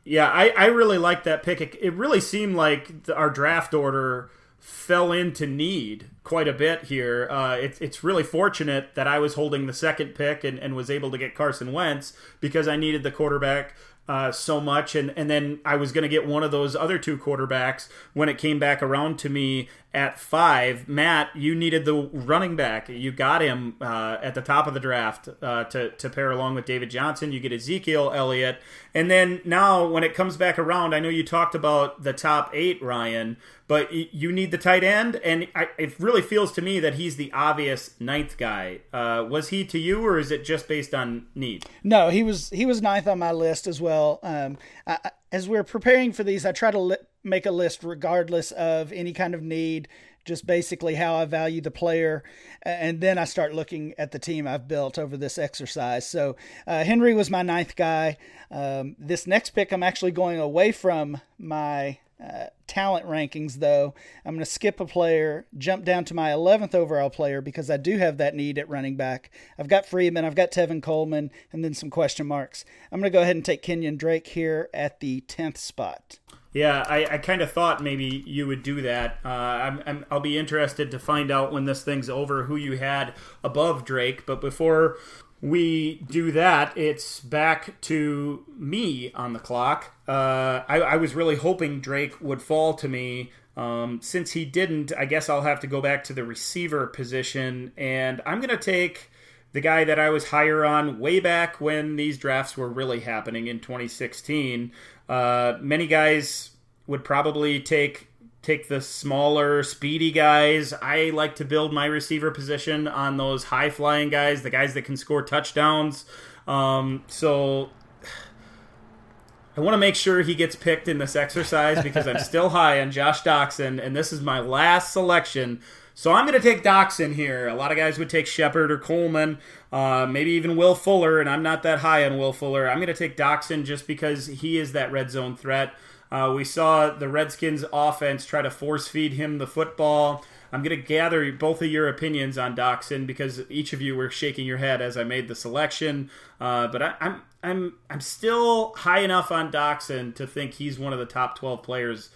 Yeah, 0.04 0.28
I, 0.28 0.48
I 0.56 0.66
really 0.66 0.98
like 0.98 1.24
that 1.24 1.42
pick. 1.42 1.60
It, 1.60 1.76
it 1.80 1.92
really 1.94 2.20
seemed 2.20 2.56
like 2.56 3.04
the, 3.04 3.14
our 3.14 3.30
draft 3.30 3.74
order 3.74 4.30
fell 4.58 5.12
into 5.12 5.46
need 5.46 6.10
quite 6.24 6.48
a 6.48 6.52
bit 6.52 6.84
here. 6.84 7.28
Uh, 7.30 7.56
it, 7.56 7.78
it's 7.80 8.02
really 8.02 8.22
fortunate 8.22 8.94
that 8.94 9.06
I 9.06 9.18
was 9.18 9.34
holding 9.34 9.66
the 9.66 9.72
second 9.72 10.14
pick 10.14 10.42
and, 10.42 10.58
and 10.58 10.74
was 10.74 10.90
able 10.90 11.10
to 11.10 11.18
get 11.18 11.34
Carson 11.34 11.72
Wentz 11.72 12.12
because 12.40 12.66
I 12.66 12.76
needed 12.76 13.02
the 13.02 13.10
quarterback 13.10 13.74
uh, 14.10 14.32
so 14.32 14.60
much, 14.60 14.96
and 14.96 15.12
and 15.16 15.30
then 15.30 15.60
I 15.64 15.76
was 15.76 15.92
going 15.92 16.02
to 16.02 16.08
get 16.08 16.26
one 16.26 16.42
of 16.42 16.50
those 16.50 16.74
other 16.74 16.98
two 16.98 17.16
quarterbacks 17.16 17.88
when 18.12 18.28
it 18.28 18.38
came 18.38 18.58
back 18.58 18.82
around 18.82 19.20
to 19.20 19.28
me 19.28 19.68
at 19.92 20.18
five. 20.18 20.88
Matt, 20.88 21.34
you 21.34 21.54
needed 21.54 21.84
the 21.84 21.94
running 21.94 22.56
back. 22.56 22.88
You 22.88 23.12
got 23.12 23.42
him 23.42 23.76
uh, 23.80 24.18
at 24.22 24.34
the 24.34 24.42
top 24.42 24.66
of 24.66 24.74
the 24.74 24.80
draft 24.80 25.28
uh, 25.42 25.64
to 25.64 25.90
to 25.90 26.10
pair 26.10 26.30
along 26.30 26.54
with 26.54 26.64
David 26.64 26.90
Johnson. 26.90 27.32
You 27.32 27.40
get 27.40 27.52
Ezekiel 27.52 28.12
Elliott, 28.14 28.60
and 28.94 29.10
then 29.10 29.40
now 29.44 29.86
when 29.86 30.04
it 30.04 30.14
comes 30.14 30.36
back 30.36 30.58
around, 30.58 30.94
I 30.94 31.00
know 31.00 31.08
you 31.08 31.24
talked 31.24 31.54
about 31.54 32.02
the 32.02 32.12
top 32.12 32.50
eight, 32.52 32.82
Ryan 32.82 33.36
but 33.70 33.92
you 33.92 34.32
need 34.32 34.50
the 34.50 34.58
tight 34.58 34.82
end, 34.82 35.14
and 35.22 35.46
it 35.78 36.00
really 36.00 36.22
feels 36.22 36.50
to 36.50 36.60
me 36.60 36.80
that 36.80 36.94
he's 36.94 37.14
the 37.14 37.30
obvious 37.32 37.94
ninth 38.00 38.36
guy. 38.36 38.80
Uh, 38.92 39.24
was 39.30 39.50
he 39.50 39.64
to 39.66 39.78
you, 39.78 40.04
or 40.04 40.18
is 40.18 40.32
it 40.32 40.44
just 40.44 40.66
based 40.66 40.92
on 40.92 41.28
need? 41.36 41.64
No, 41.84 42.08
he 42.08 42.24
was 42.24 42.50
he 42.50 42.66
was 42.66 42.82
ninth 42.82 43.06
on 43.06 43.20
my 43.20 43.30
list 43.30 43.68
as 43.68 43.80
well. 43.80 44.18
Um, 44.24 44.58
I, 44.88 45.12
as 45.30 45.48
we're 45.48 45.62
preparing 45.62 46.10
for 46.10 46.24
these, 46.24 46.44
I 46.44 46.50
try 46.50 46.72
to 46.72 46.80
li- 46.80 46.96
make 47.22 47.46
a 47.46 47.50
list 47.50 47.82
regardless 47.82 48.52
of 48.52 48.92
any 48.92 49.12
kind 49.12 49.34
of 49.34 49.42
need, 49.42 49.88
just 50.24 50.46
basically 50.46 50.94
how 50.94 51.14
I 51.14 51.24
value 51.24 51.60
the 51.60 51.70
player, 51.70 52.22
and 52.62 53.00
then 53.00 53.18
I 53.18 53.24
start 53.24 53.54
looking 53.54 53.94
at 53.98 54.12
the 54.12 54.18
team 54.18 54.46
I've 54.46 54.68
built 54.68 54.98
over 54.98 55.16
this 55.16 55.38
exercise. 55.38 56.06
So 56.08 56.36
uh, 56.66 56.84
Henry 56.84 57.14
was 57.14 57.30
my 57.30 57.42
ninth 57.42 57.76
guy. 57.76 58.16
Um, 58.50 58.96
this 58.98 59.26
next 59.26 59.50
pick, 59.50 59.72
I'm 59.72 59.82
actually 59.82 60.12
going 60.12 60.38
away 60.38 60.72
from 60.72 61.20
my 61.38 61.98
uh, 62.22 62.46
talent 62.66 63.06
rankings, 63.06 63.54
though, 63.54 63.94
I'm 64.24 64.34
going 64.34 64.44
to 64.44 64.50
skip 64.50 64.78
a 64.78 64.84
player, 64.84 65.46
jump 65.56 65.84
down 65.84 66.04
to 66.06 66.14
my 66.14 66.30
11th 66.30 66.74
overall 66.74 67.08
player 67.08 67.40
because 67.40 67.70
I 67.70 67.78
do 67.78 67.96
have 67.96 68.18
that 68.18 68.34
need 68.34 68.58
at 68.58 68.68
running 68.68 68.96
back. 68.96 69.30
I've 69.58 69.68
got 69.68 69.86
Freeman, 69.86 70.24
I've 70.24 70.34
got 70.34 70.50
Tevin 70.50 70.82
Coleman, 70.82 71.30
and 71.52 71.64
then 71.64 71.72
some 71.72 71.88
question 71.88 72.26
marks. 72.26 72.64
I'm 72.92 73.00
going 73.00 73.10
to 73.10 73.16
go 73.16 73.22
ahead 73.22 73.36
and 73.36 73.44
take 73.44 73.62
Kenyan 73.62 73.96
Drake 73.96 74.26
here 74.26 74.68
at 74.74 75.00
the 75.00 75.22
10th 75.22 75.56
spot. 75.56 76.18
Yeah, 76.52 76.84
I, 76.88 77.06
I 77.06 77.18
kind 77.18 77.42
of 77.42 77.52
thought 77.52 77.82
maybe 77.82 78.24
you 78.26 78.46
would 78.46 78.62
do 78.62 78.82
that. 78.82 79.18
Uh, 79.24 79.28
I'm, 79.28 79.82
I'm, 79.86 80.06
I'll 80.10 80.20
be 80.20 80.36
interested 80.36 80.90
to 80.90 80.98
find 80.98 81.30
out 81.30 81.52
when 81.52 81.64
this 81.64 81.82
thing's 81.82 82.10
over 82.10 82.44
who 82.44 82.56
you 82.56 82.76
had 82.76 83.14
above 83.44 83.84
Drake. 83.84 84.26
But 84.26 84.40
before 84.40 84.96
we 85.40 86.02
do 86.10 86.32
that, 86.32 86.76
it's 86.76 87.20
back 87.20 87.80
to 87.82 88.44
me 88.58 89.12
on 89.14 89.32
the 89.32 89.38
clock. 89.38 89.94
Uh, 90.08 90.62
I, 90.68 90.80
I, 90.80 90.96
was 90.96 91.14
really 91.14 91.36
hoping 91.36 91.80
Drake 91.80 92.20
would 92.20 92.42
fall 92.42 92.74
to 92.74 92.88
me. 92.88 93.30
Um, 93.56 94.00
since 94.02 94.32
he 94.32 94.44
didn't, 94.44 94.92
I 94.98 95.04
guess 95.04 95.28
I'll 95.28 95.42
have 95.42 95.60
to 95.60 95.66
go 95.66 95.80
back 95.80 96.02
to 96.04 96.12
the 96.12 96.24
receiver 96.24 96.86
position, 96.86 97.72
and 97.76 98.20
I'm 98.26 98.40
going 98.40 98.50
to 98.50 98.56
take 98.56 99.10
the 99.52 99.60
guy 99.60 99.84
that 99.84 99.98
I 99.98 100.10
was 100.10 100.28
higher 100.28 100.64
on 100.64 100.98
way 100.98 101.20
back 101.20 101.60
when 101.60 101.96
these 101.96 102.18
drafts 102.18 102.56
were 102.56 102.68
really 102.68 103.00
happening 103.00 103.48
in 103.48 103.58
2016. 103.60 104.72
Uh, 105.10 105.58
many 105.60 105.88
guys 105.88 106.50
would 106.86 107.02
probably 107.02 107.58
take 107.58 108.06
take 108.42 108.68
the 108.68 108.80
smaller, 108.80 109.62
speedy 109.64 110.12
guys. 110.12 110.72
I 110.72 111.10
like 111.10 111.34
to 111.36 111.44
build 111.44 111.74
my 111.74 111.84
receiver 111.84 112.30
position 112.30 112.86
on 112.88 113.16
those 113.16 113.44
high 113.44 113.70
flying 113.70 114.08
guys, 114.08 114.42
the 114.42 114.50
guys 114.50 114.72
that 114.74 114.82
can 114.82 114.96
score 114.96 115.22
touchdowns. 115.22 116.04
Um, 116.46 117.02
so 117.08 117.70
I 119.56 119.60
want 119.60 119.74
to 119.74 119.78
make 119.78 119.96
sure 119.96 120.22
he 120.22 120.36
gets 120.36 120.54
picked 120.54 120.86
in 120.86 120.98
this 120.98 121.16
exercise 121.16 121.82
because 121.82 122.06
I'm 122.06 122.20
still 122.20 122.50
high 122.50 122.80
on 122.80 122.92
Josh 122.92 123.22
Doctson, 123.22 123.84
and 123.84 123.96
this 123.96 124.12
is 124.12 124.20
my 124.20 124.38
last 124.38 124.92
selection. 124.92 125.60
So 126.00 126.14
I'm 126.14 126.26
going 126.26 126.40
to 126.40 126.40
take 126.40 126.62
Doctson 126.62 127.14
here. 127.14 127.46
A 127.46 127.54
lot 127.54 127.72
of 127.72 127.76
guys 127.76 127.98
would 127.98 128.08
take 128.08 128.26
Shepard 128.26 128.72
or 128.72 128.78
Coleman, 128.78 129.36
uh, 129.70 130.06
maybe 130.08 130.30
even 130.30 130.56
Will 130.56 130.74
Fuller, 130.74 131.20
and 131.20 131.28
I'm 131.28 131.42
not 131.42 131.62
that 131.64 131.80
high 131.80 132.06
on 132.06 132.16
Will 132.16 132.32
Fuller. 132.32 132.70
I'm 132.70 132.78
going 132.78 132.86
to 132.86 132.94
take 132.94 133.18
Doctson 133.18 133.66
just 133.66 133.86
because 133.86 134.26
he 134.28 134.56
is 134.56 134.72
that 134.72 134.90
red 134.90 135.10
zone 135.10 135.36
threat. 135.36 135.74
Uh, 136.10 136.32
we 136.34 136.42
saw 136.42 136.88
the 136.88 137.06
Redskins 137.06 137.66
offense 137.70 138.24
try 138.24 138.40
to 138.40 138.50
force 138.50 138.88
feed 138.88 139.12
him 139.12 139.36
the 139.36 139.46
football. 139.46 140.24
I'm 140.50 140.62
going 140.62 140.74
to 140.74 140.82
gather 140.82 141.30
both 141.32 141.60
of 141.60 141.70
your 141.70 141.86
opinions 141.86 142.38
on 142.38 142.56
Doctson 142.56 143.06
because 143.06 143.42
each 143.50 143.74
of 143.74 143.82
you 143.82 143.94
were 143.94 144.08
shaking 144.08 144.46
your 144.46 144.56
head 144.56 144.80
as 144.80 144.96
I 144.96 145.04
made 145.04 145.28
the 145.28 145.34
selection. 145.34 146.10
Uh, 146.40 146.66
but 146.68 146.80
I, 146.80 146.94
I'm 147.02 147.22
I'm 147.42 147.74
I'm 147.90 148.00
still 148.00 148.72
high 148.74 149.00
enough 149.00 149.30
on 149.30 149.52
Doctson 149.52 150.14
to 150.14 150.26
think 150.26 150.54
he's 150.54 150.78
one 150.78 150.94
of 150.94 150.98
the 150.98 151.04
top 151.04 151.38
12 151.38 151.62
players 151.62 152.08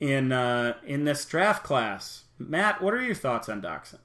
in 0.00 0.32
uh, 0.32 0.74
in 0.86 1.04
this 1.04 1.24
draft 1.24 1.64
class. 1.64 2.24
Matt, 2.38 2.82
what 2.82 2.92
are 2.94 3.02
your 3.02 3.14
thoughts 3.14 3.48
on 3.48 3.62
Doctson? 3.62 3.98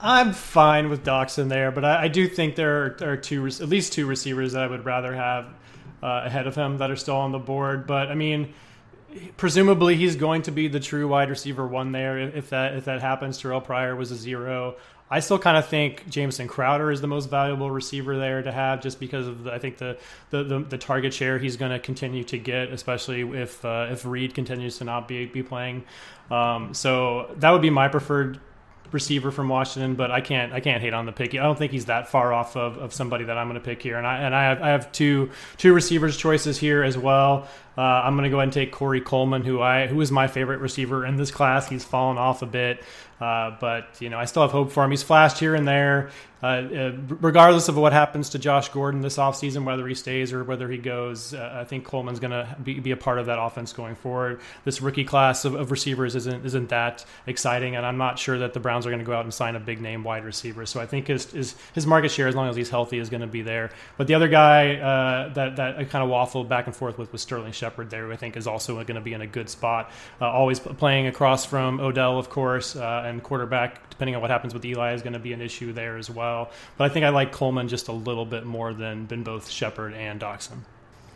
I'm 0.00 0.32
fine 0.32 0.90
with 0.90 1.04
Doctson 1.04 1.48
there, 1.48 1.70
but 1.70 1.84
I, 1.84 2.02
I 2.02 2.08
do 2.08 2.28
think 2.28 2.54
there 2.54 2.84
are, 2.84 2.96
are, 3.12 3.16
two, 3.16 3.46
at 3.46 3.60
least 3.60 3.94
two 3.94 4.06
receivers 4.06 4.52
that 4.52 4.62
I 4.62 4.66
would 4.66 4.84
rather 4.84 5.14
have 5.14 5.46
uh, 6.02 6.22
ahead 6.24 6.46
of 6.46 6.54
him 6.54 6.78
that 6.78 6.90
are 6.90 6.96
still 6.96 7.16
on 7.16 7.32
the 7.32 7.38
board. 7.38 7.86
But 7.86 8.08
I 8.08 8.14
mean, 8.14 8.52
presumably 9.36 9.96
he's 9.96 10.16
going 10.16 10.42
to 10.42 10.50
be 10.50 10.68
the 10.68 10.80
true 10.80 11.08
wide 11.08 11.30
receiver 11.30 11.66
one 11.66 11.92
there 11.92 12.18
if 12.18 12.50
that 12.50 12.74
if 12.74 12.84
that 12.84 13.00
happens. 13.00 13.38
Terrell 13.38 13.60
Pryor 13.60 13.96
was 13.96 14.10
a 14.10 14.16
zero. 14.16 14.76
I 15.10 15.20
still 15.20 15.38
kind 15.38 15.56
of 15.56 15.66
think 15.68 16.08
Jamison 16.08 16.48
Crowder 16.48 16.90
is 16.90 17.00
the 17.00 17.06
most 17.06 17.30
valuable 17.30 17.70
receiver 17.70 18.18
there 18.18 18.42
to 18.42 18.50
have, 18.50 18.82
just 18.82 18.98
because 18.98 19.28
of 19.28 19.44
the, 19.44 19.52
I 19.52 19.58
think 19.58 19.78
the, 19.78 19.98
the, 20.30 20.42
the, 20.42 20.58
the 20.60 20.78
target 20.78 21.14
share 21.14 21.38
he's 21.38 21.56
going 21.56 21.70
to 21.70 21.78
continue 21.78 22.24
to 22.24 22.38
get, 22.38 22.72
especially 22.72 23.20
if 23.20 23.64
uh, 23.64 23.88
if 23.90 24.04
Reed 24.04 24.34
continues 24.34 24.78
to 24.78 24.84
not 24.84 25.06
be 25.06 25.26
be 25.26 25.42
playing. 25.42 25.84
Um, 26.30 26.74
so 26.74 27.34
that 27.36 27.50
would 27.50 27.62
be 27.62 27.70
my 27.70 27.88
preferred 27.88 28.40
receiver 28.92 29.30
from 29.30 29.48
Washington, 29.48 29.94
but 29.94 30.10
I 30.10 30.20
can't 30.20 30.52
I 30.52 30.60
can't 30.60 30.82
hate 30.82 30.94
on 30.94 31.06
the 31.06 31.12
pick. 31.12 31.34
I 31.34 31.38
don't 31.38 31.58
think 31.58 31.72
he's 31.72 31.86
that 31.86 32.08
far 32.08 32.32
off 32.32 32.56
of, 32.56 32.78
of 32.78 32.92
somebody 32.92 33.24
that 33.24 33.36
I'm 33.38 33.48
going 33.48 33.60
to 33.60 33.64
pick 33.64 33.82
here. 33.82 33.98
And 33.98 34.06
I 34.06 34.18
and 34.18 34.34
I 34.34 34.44
have, 34.44 34.62
I 34.62 34.68
have 34.68 34.90
two 34.92 35.30
two 35.56 35.72
receivers 35.72 36.16
choices 36.16 36.58
here 36.58 36.82
as 36.82 36.98
well. 36.98 37.48
Uh, 37.76 37.80
I'm 37.80 38.14
going 38.14 38.24
to 38.24 38.30
go 38.30 38.36
ahead 38.36 38.44
and 38.44 38.52
take 38.52 38.72
Corey 38.72 39.02
Coleman, 39.02 39.42
who 39.42 39.60
I 39.60 39.86
who 39.86 40.00
is 40.00 40.10
my 40.10 40.28
favorite 40.28 40.60
receiver 40.60 41.04
in 41.04 41.16
this 41.16 41.30
class. 41.30 41.68
He's 41.68 41.84
fallen 41.84 42.16
off 42.16 42.40
a 42.40 42.46
bit, 42.46 42.82
uh, 43.20 43.56
but 43.60 44.00
you 44.00 44.08
know 44.08 44.18
I 44.18 44.24
still 44.24 44.42
have 44.42 44.50
hope 44.50 44.72
for 44.72 44.82
him. 44.82 44.90
He's 44.90 45.02
flashed 45.02 45.38
here 45.38 45.54
and 45.54 45.68
there. 45.68 46.10
Uh, 46.42 46.46
uh 46.46 46.92
regardless 47.08 47.68
of 47.68 47.76
what 47.76 47.94
happens 47.94 48.30
to 48.30 48.38
Josh 48.38 48.68
Gordon 48.68 49.00
this 49.00 49.16
offseason, 49.16 49.64
whether 49.64 49.86
he 49.88 49.94
stays 49.94 50.34
or 50.34 50.44
whether 50.44 50.68
he 50.68 50.76
goes, 50.76 51.32
uh, 51.32 51.60
I 51.60 51.64
think 51.64 51.84
Coleman's 51.84 52.20
going 52.20 52.32
to 52.32 52.56
be, 52.62 52.78
be, 52.78 52.90
a 52.90 52.96
part 52.96 53.18
of 53.18 53.26
that 53.26 53.38
offense 53.40 53.72
going 53.72 53.94
forward. 53.94 54.40
This 54.64 54.82
rookie 54.82 55.04
class 55.04 55.46
of, 55.46 55.54
of, 55.54 55.70
receivers 55.70 56.14
isn't 56.14 56.44
isn't 56.44 56.70
that 56.70 57.04
exciting, 57.26 57.76
and 57.76 57.84
I'm 57.84 57.98
not 57.98 58.18
sure 58.18 58.38
that 58.38 58.52
the 58.52 58.60
Browns 58.60 58.86
are 58.86 58.90
going 58.90 59.00
to 59.00 59.06
go 59.06 59.14
out 59.14 59.24
and 59.24 59.32
sign 59.32 59.56
a 59.56 59.60
big 59.60 59.80
name 59.80 60.02
wide 60.02 60.24
receiver. 60.24 60.64
So 60.64 60.80
I 60.80 60.86
think 60.86 61.08
his 61.08 61.30
his, 61.32 61.54
his 61.74 61.86
market 61.86 62.10
share, 62.10 62.28
as 62.28 62.34
long 62.34 62.48
as 62.48 62.56
he's 62.56 62.70
healthy, 62.70 62.98
is 62.98 63.10
going 63.10 63.22
to 63.22 63.26
be 63.26 63.42
there. 63.42 63.70
But 63.96 64.06
the 64.06 64.14
other 64.14 64.28
guy 64.28 64.76
uh, 64.76 65.32
that 65.34 65.56
that 65.56 65.76
I 65.76 65.84
kind 65.84 66.04
of 66.04 66.10
waffled 66.10 66.48
back 66.48 66.66
and 66.66 66.74
forth 66.74 66.98
with 66.98 67.12
was 67.12 67.22
Sterling 67.22 67.52
Shepard 67.52 67.65
Shepard 67.66 67.90
there, 67.90 68.12
I 68.12 68.16
think 68.16 68.36
is 68.36 68.46
also 68.46 68.74
going 68.84 68.94
to 68.94 69.00
be 69.00 69.12
in 69.12 69.20
a 69.20 69.26
good 69.26 69.48
spot. 69.48 69.90
Uh, 70.20 70.30
always 70.30 70.60
playing 70.60 71.08
across 71.08 71.44
from 71.44 71.80
Odell, 71.80 72.16
of 72.16 72.30
course, 72.30 72.76
uh, 72.76 73.02
and 73.04 73.20
quarterback, 73.22 73.90
depending 73.90 74.14
on 74.14 74.20
what 74.20 74.30
happens 74.30 74.54
with 74.54 74.64
Eli, 74.64 74.94
is 74.94 75.02
going 75.02 75.14
to 75.14 75.18
be 75.18 75.32
an 75.32 75.42
issue 75.42 75.72
there 75.72 75.96
as 75.96 76.08
well. 76.08 76.50
But 76.78 76.84
I 76.84 76.94
think 76.94 77.04
I 77.04 77.08
like 77.08 77.32
Coleman 77.32 77.66
just 77.66 77.88
a 77.88 77.92
little 77.92 78.24
bit 78.24 78.44
more 78.46 78.72
than, 78.72 79.08
than 79.08 79.24
both 79.24 79.50
Shepard 79.50 79.94
and 79.94 80.20
Doctson. 80.20 80.58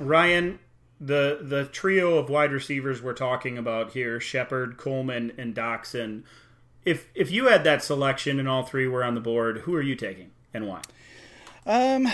Ryan, 0.01 0.59
the 1.01 1.39
the 1.41 1.67
trio 1.67 2.19
of 2.19 2.29
wide 2.29 2.53
receivers 2.53 3.01
we're 3.01 3.13
talking 3.13 3.57
about 3.57 3.93
here, 3.93 4.19
Shepard, 4.19 4.77
Coleman, 4.77 5.33
and 5.39 5.55
Doctson. 5.55 6.25
If 6.85 7.07
if 7.15 7.31
you 7.31 7.47
had 7.47 7.63
that 7.65 7.85
selection 7.85 8.41
and 8.41 8.49
all 8.49 8.65
three 8.65 8.89
were 8.89 9.05
on 9.05 9.15
the 9.15 9.21
board, 9.21 9.59
who 9.59 9.75
are 9.75 9.83
you 9.83 9.95
taking 9.95 10.31
and 10.53 10.67
why? 10.67 10.81
Um, 11.67 12.09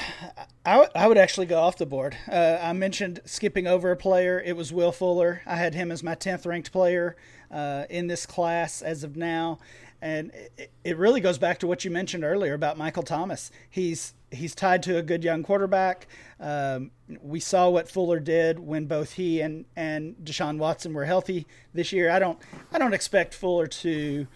I, 0.65 1.07
would 1.07 1.19
actually 1.19 1.47
go 1.47 1.61
off 1.61 1.77
the 1.77 1.87
board. 1.87 2.17
Uh, 2.31 2.59
I 2.61 2.73
mentioned 2.73 3.21
skipping 3.25 3.67
over 3.67 3.91
a 3.93 3.97
player. 3.97 4.43
It 4.45 4.57
was 4.57 4.73
Will 4.73 4.93
Fuller. 4.93 5.43
I 5.47 5.57
had 5.57 5.75
him 5.75 5.93
as 5.93 6.03
my 6.03 6.15
10th 6.15 6.47
ranked 6.47 6.73
player 6.73 7.17
uh, 7.51 7.85
in 7.89 8.09
this 8.09 8.27
class 8.27 8.83
as 8.83 9.05
of 9.05 9.17
now. 9.17 9.59
And 10.03 10.33
it, 10.59 10.73
it 10.85 10.97
really 10.99 11.21
goes 11.21 11.39
back 11.39 11.59
to 11.61 11.67
what 11.67 11.85
you 11.85 11.91
mentioned 11.91 12.25
earlier 12.25 12.55
about 12.55 12.77
Michael 12.77 13.03
Thomas. 13.03 13.51
He's 13.71 14.13
he's 14.31 14.55
tied 14.55 14.83
to 14.83 14.99
a 14.99 15.03
good 15.03 15.25
young 15.25 15.43
quarterback. 15.43 16.07
Um, 16.41 16.91
we 17.23 17.41
saw 17.41 17.71
what 17.71 17.89
Fuller 17.89 18.21
did 18.21 18.59
when 18.59 18.87
both 18.87 19.13
he 19.13 19.41
and, 19.41 19.65
and 19.77 20.17
Deshaun 20.23 20.59
Watson 20.59 20.93
were 20.93 21.05
healthy 21.05 21.47
this 21.73 21.93
year. 21.93 22.11
I 22.11 22.19
don't 22.19 22.39
I 22.73 22.79
don't 22.79 22.93
expect 22.93 23.33
Fuller 23.33 23.67
to 23.69 24.27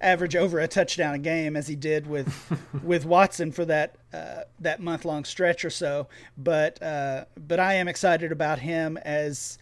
average 0.00 0.36
over 0.36 0.58
a 0.58 0.68
touchdown 0.68 1.14
a 1.14 1.18
game 1.18 1.56
as 1.56 1.66
he 1.68 1.76
did 1.76 2.06
with 2.06 2.52
with 2.82 3.04
Watson 3.04 3.52
for 3.52 3.64
that 3.64 3.96
uh, 4.12 4.42
that 4.60 4.80
month 4.80 5.04
long 5.04 5.24
stretch 5.24 5.64
or 5.64 5.70
so. 5.70 6.08
But 6.36 6.82
uh, 6.82 7.24
but 7.36 7.60
I 7.60 7.74
am 7.74 7.88
excited 7.88 8.32
about 8.32 8.60
him 8.60 8.96
as 8.98 9.58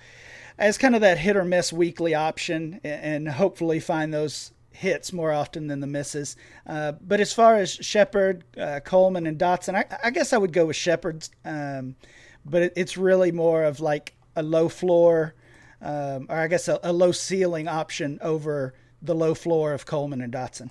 as 0.59 0.79
kind 0.79 0.95
of 0.95 1.03
that 1.03 1.19
hit 1.19 1.37
or 1.37 1.45
miss 1.45 1.73
weekly 1.73 2.15
option, 2.15 2.81
and 2.83 3.29
hopefully 3.29 3.81
find 3.81 4.13
those 4.13 4.53
hits 4.71 5.13
more 5.13 5.33
often 5.33 5.67
than 5.69 5.81
the 5.81 5.87
misses. 5.87 6.37
Uh, 6.67 6.93
but 6.93 7.21
as 7.21 7.33
far 7.33 7.57
as 7.57 7.73
Shepard, 7.73 8.45
uh, 8.59 8.81
Coleman, 8.81 9.27
and 9.27 9.39
Doctson, 9.39 9.75
I, 9.75 9.85
I, 10.05 10.11
guess 10.11 10.35
I 10.35 10.39
would 10.39 10.53
go 10.53 10.67
with 10.67 10.77
Shepard's. 10.77 11.31
Um, 11.45 11.97
but 12.45 12.63
it, 12.63 12.73
it's 12.77 12.97
really 12.97 13.33
more 13.33 13.65
of 13.65 13.81
like 13.81 14.15
a 14.37 14.43
low 14.43 14.69
floor, 14.69 15.35
um, 15.81 16.27
or 16.29 16.37
I 16.37 16.47
guess 16.49 16.69
a, 16.69 16.79
a 16.83 16.93
low 16.93 17.13
ceiling 17.13 17.69
option 17.69 18.19
over 18.23 18.75
the 19.07 19.15
low 19.15 19.35
floor 19.35 19.73
of 19.73 19.87
Coleman 19.87 20.21
and 20.21 20.33
Doctson. 20.33 20.71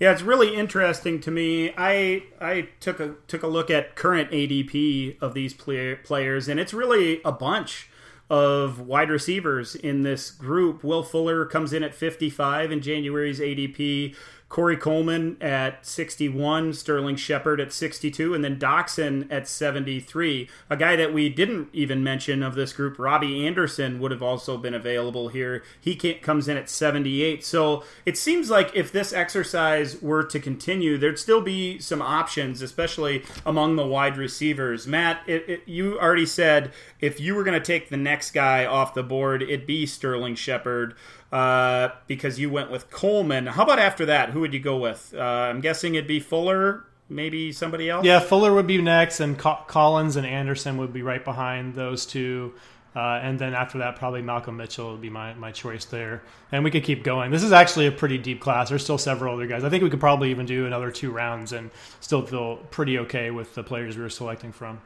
Yeah, 0.00 0.10
it's 0.10 0.22
really 0.22 0.56
interesting 0.56 1.20
to 1.20 1.30
me. 1.30 1.72
I 1.76 2.24
I 2.40 2.70
took 2.80 2.98
a 2.98 3.14
took 3.28 3.42
a 3.42 3.46
look 3.46 3.70
at 3.70 3.94
current 3.94 4.30
ADP 4.30 5.20
of 5.22 5.32
these 5.32 5.54
play, 5.54 5.94
players, 5.94 6.48
and 6.48 6.58
it's 6.58 6.74
really 6.74 7.20
a 7.24 7.30
bunch 7.30 7.88
of 8.28 8.80
wide 8.80 9.10
receivers 9.10 9.74
in 9.74 10.02
this 10.02 10.30
group. 10.30 10.82
Will 10.82 11.02
Fuller 11.02 11.44
comes 11.44 11.72
in 11.72 11.82
at 11.82 11.94
55 11.94 12.72
in 12.72 12.80
January's 12.80 13.40
ADP. 13.40 14.16
Corey 14.52 14.76
Coleman 14.76 15.38
at 15.40 15.86
61, 15.86 16.74
Sterling 16.74 17.16
Shepard 17.16 17.58
at 17.58 17.72
62, 17.72 18.34
and 18.34 18.44
then 18.44 18.58
Doctson 18.58 19.26
at 19.32 19.48
73. 19.48 20.46
A 20.68 20.76
guy 20.76 20.94
that 20.94 21.14
we 21.14 21.30
didn't 21.30 21.70
even 21.72 22.04
mention 22.04 22.42
of 22.42 22.54
this 22.54 22.74
group, 22.74 22.98
Robbie 22.98 23.46
Anderson, 23.46 23.98
would 23.98 24.10
have 24.10 24.22
also 24.22 24.58
been 24.58 24.74
available 24.74 25.28
here. 25.28 25.62
He 25.80 25.96
comes 25.96 26.48
in 26.48 26.58
at 26.58 26.68
78. 26.68 27.42
So 27.42 27.82
it 28.04 28.18
seems 28.18 28.50
like 28.50 28.70
if 28.74 28.92
this 28.92 29.14
exercise 29.14 30.02
were 30.02 30.22
to 30.24 30.38
continue, 30.38 30.98
there'd 30.98 31.18
still 31.18 31.40
be 31.40 31.78
some 31.78 32.02
options, 32.02 32.60
especially 32.60 33.24
among 33.46 33.76
the 33.76 33.86
wide 33.86 34.18
receivers. 34.18 34.86
Matt, 34.86 35.22
it, 35.26 35.48
it, 35.48 35.62
you 35.64 35.98
already 35.98 36.26
said 36.26 36.72
if 37.00 37.18
you 37.18 37.34
were 37.34 37.42
going 37.42 37.58
to 37.58 37.66
take 37.66 37.88
the 37.88 37.96
next 37.96 38.32
guy 38.32 38.66
off 38.66 38.92
the 38.92 39.02
board, 39.02 39.42
it'd 39.42 39.66
be 39.66 39.86
Sterling 39.86 40.34
Shepard 40.34 40.94
uh, 41.32 41.88
because 42.06 42.38
you 42.38 42.50
went 42.50 42.70
with 42.70 42.90
Coleman. 42.90 43.46
How 43.46 43.62
about 43.64 43.78
after 43.78 44.06
that? 44.06 44.30
Who 44.30 44.40
would 44.40 44.52
you 44.52 44.60
go 44.60 44.76
with? 44.76 45.14
Uh, 45.16 45.20
I'm 45.20 45.60
guessing 45.60 45.94
it'd 45.94 46.06
be 46.06 46.20
Fuller, 46.20 46.84
maybe 47.08 47.52
somebody 47.52 47.88
else. 47.88 48.04
Yeah, 48.04 48.20
Fuller 48.20 48.52
would 48.52 48.66
be 48.66 48.80
next, 48.80 49.20
and 49.20 49.38
Co- 49.38 49.64
Collins 49.66 50.16
and 50.16 50.26
Anderson 50.26 50.76
would 50.76 50.92
be 50.92 51.02
right 51.02 51.24
behind 51.24 51.74
those 51.74 52.04
two. 52.06 52.52
Uh, 52.94 53.18
and 53.22 53.38
then 53.38 53.54
after 53.54 53.78
that, 53.78 53.96
probably 53.96 54.20
Malcolm 54.20 54.58
Mitchell 54.58 54.92
would 54.92 55.00
be 55.00 55.08
my, 55.08 55.32
my 55.32 55.50
choice 55.50 55.86
there. 55.86 56.22
And 56.52 56.62
we 56.62 56.70
could 56.70 56.84
keep 56.84 57.02
going. 57.02 57.30
This 57.30 57.42
is 57.42 57.50
actually 57.50 57.86
a 57.86 57.92
pretty 57.92 58.18
deep 58.18 58.42
class. 58.42 58.68
There's 58.68 58.84
still 58.84 58.98
several 58.98 59.34
other 59.34 59.46
guys. 59.46 59.64
I 59.64 59.70
think 59.70 59.82
we 59.82 59.88
could 59.88 60.00
probably 60.00 60.30
even 60.30 60.44
do 60.44 60.66
another 60.66 60.90
two 60.90 61.10
rounds 61.10 61.52
and 61.52 61.70
still 62.00 62.20
feel 62.26 62.56
pretty 62.56 62.98
okay 62.98 63.30
with 63.30 63.54
the 63.54 63.62
players 63.62 63.96
we 63.96 64.02
were 64.02 64.10
selecting 64.10 64.52
from. 64.52 64.82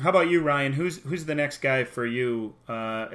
How 0.00 0.08
about 0.08 0.30
you, 0.30 0.40
Ryan? 0.40 0.72
Who's 0.72 0.98
who's 0.98 1.26
the 1.26 1.34
next 1.34 1.58
guy 1.58 1.84
for 1.84 2.06
you? 2.06 2.54
Uh, 2.68 3.08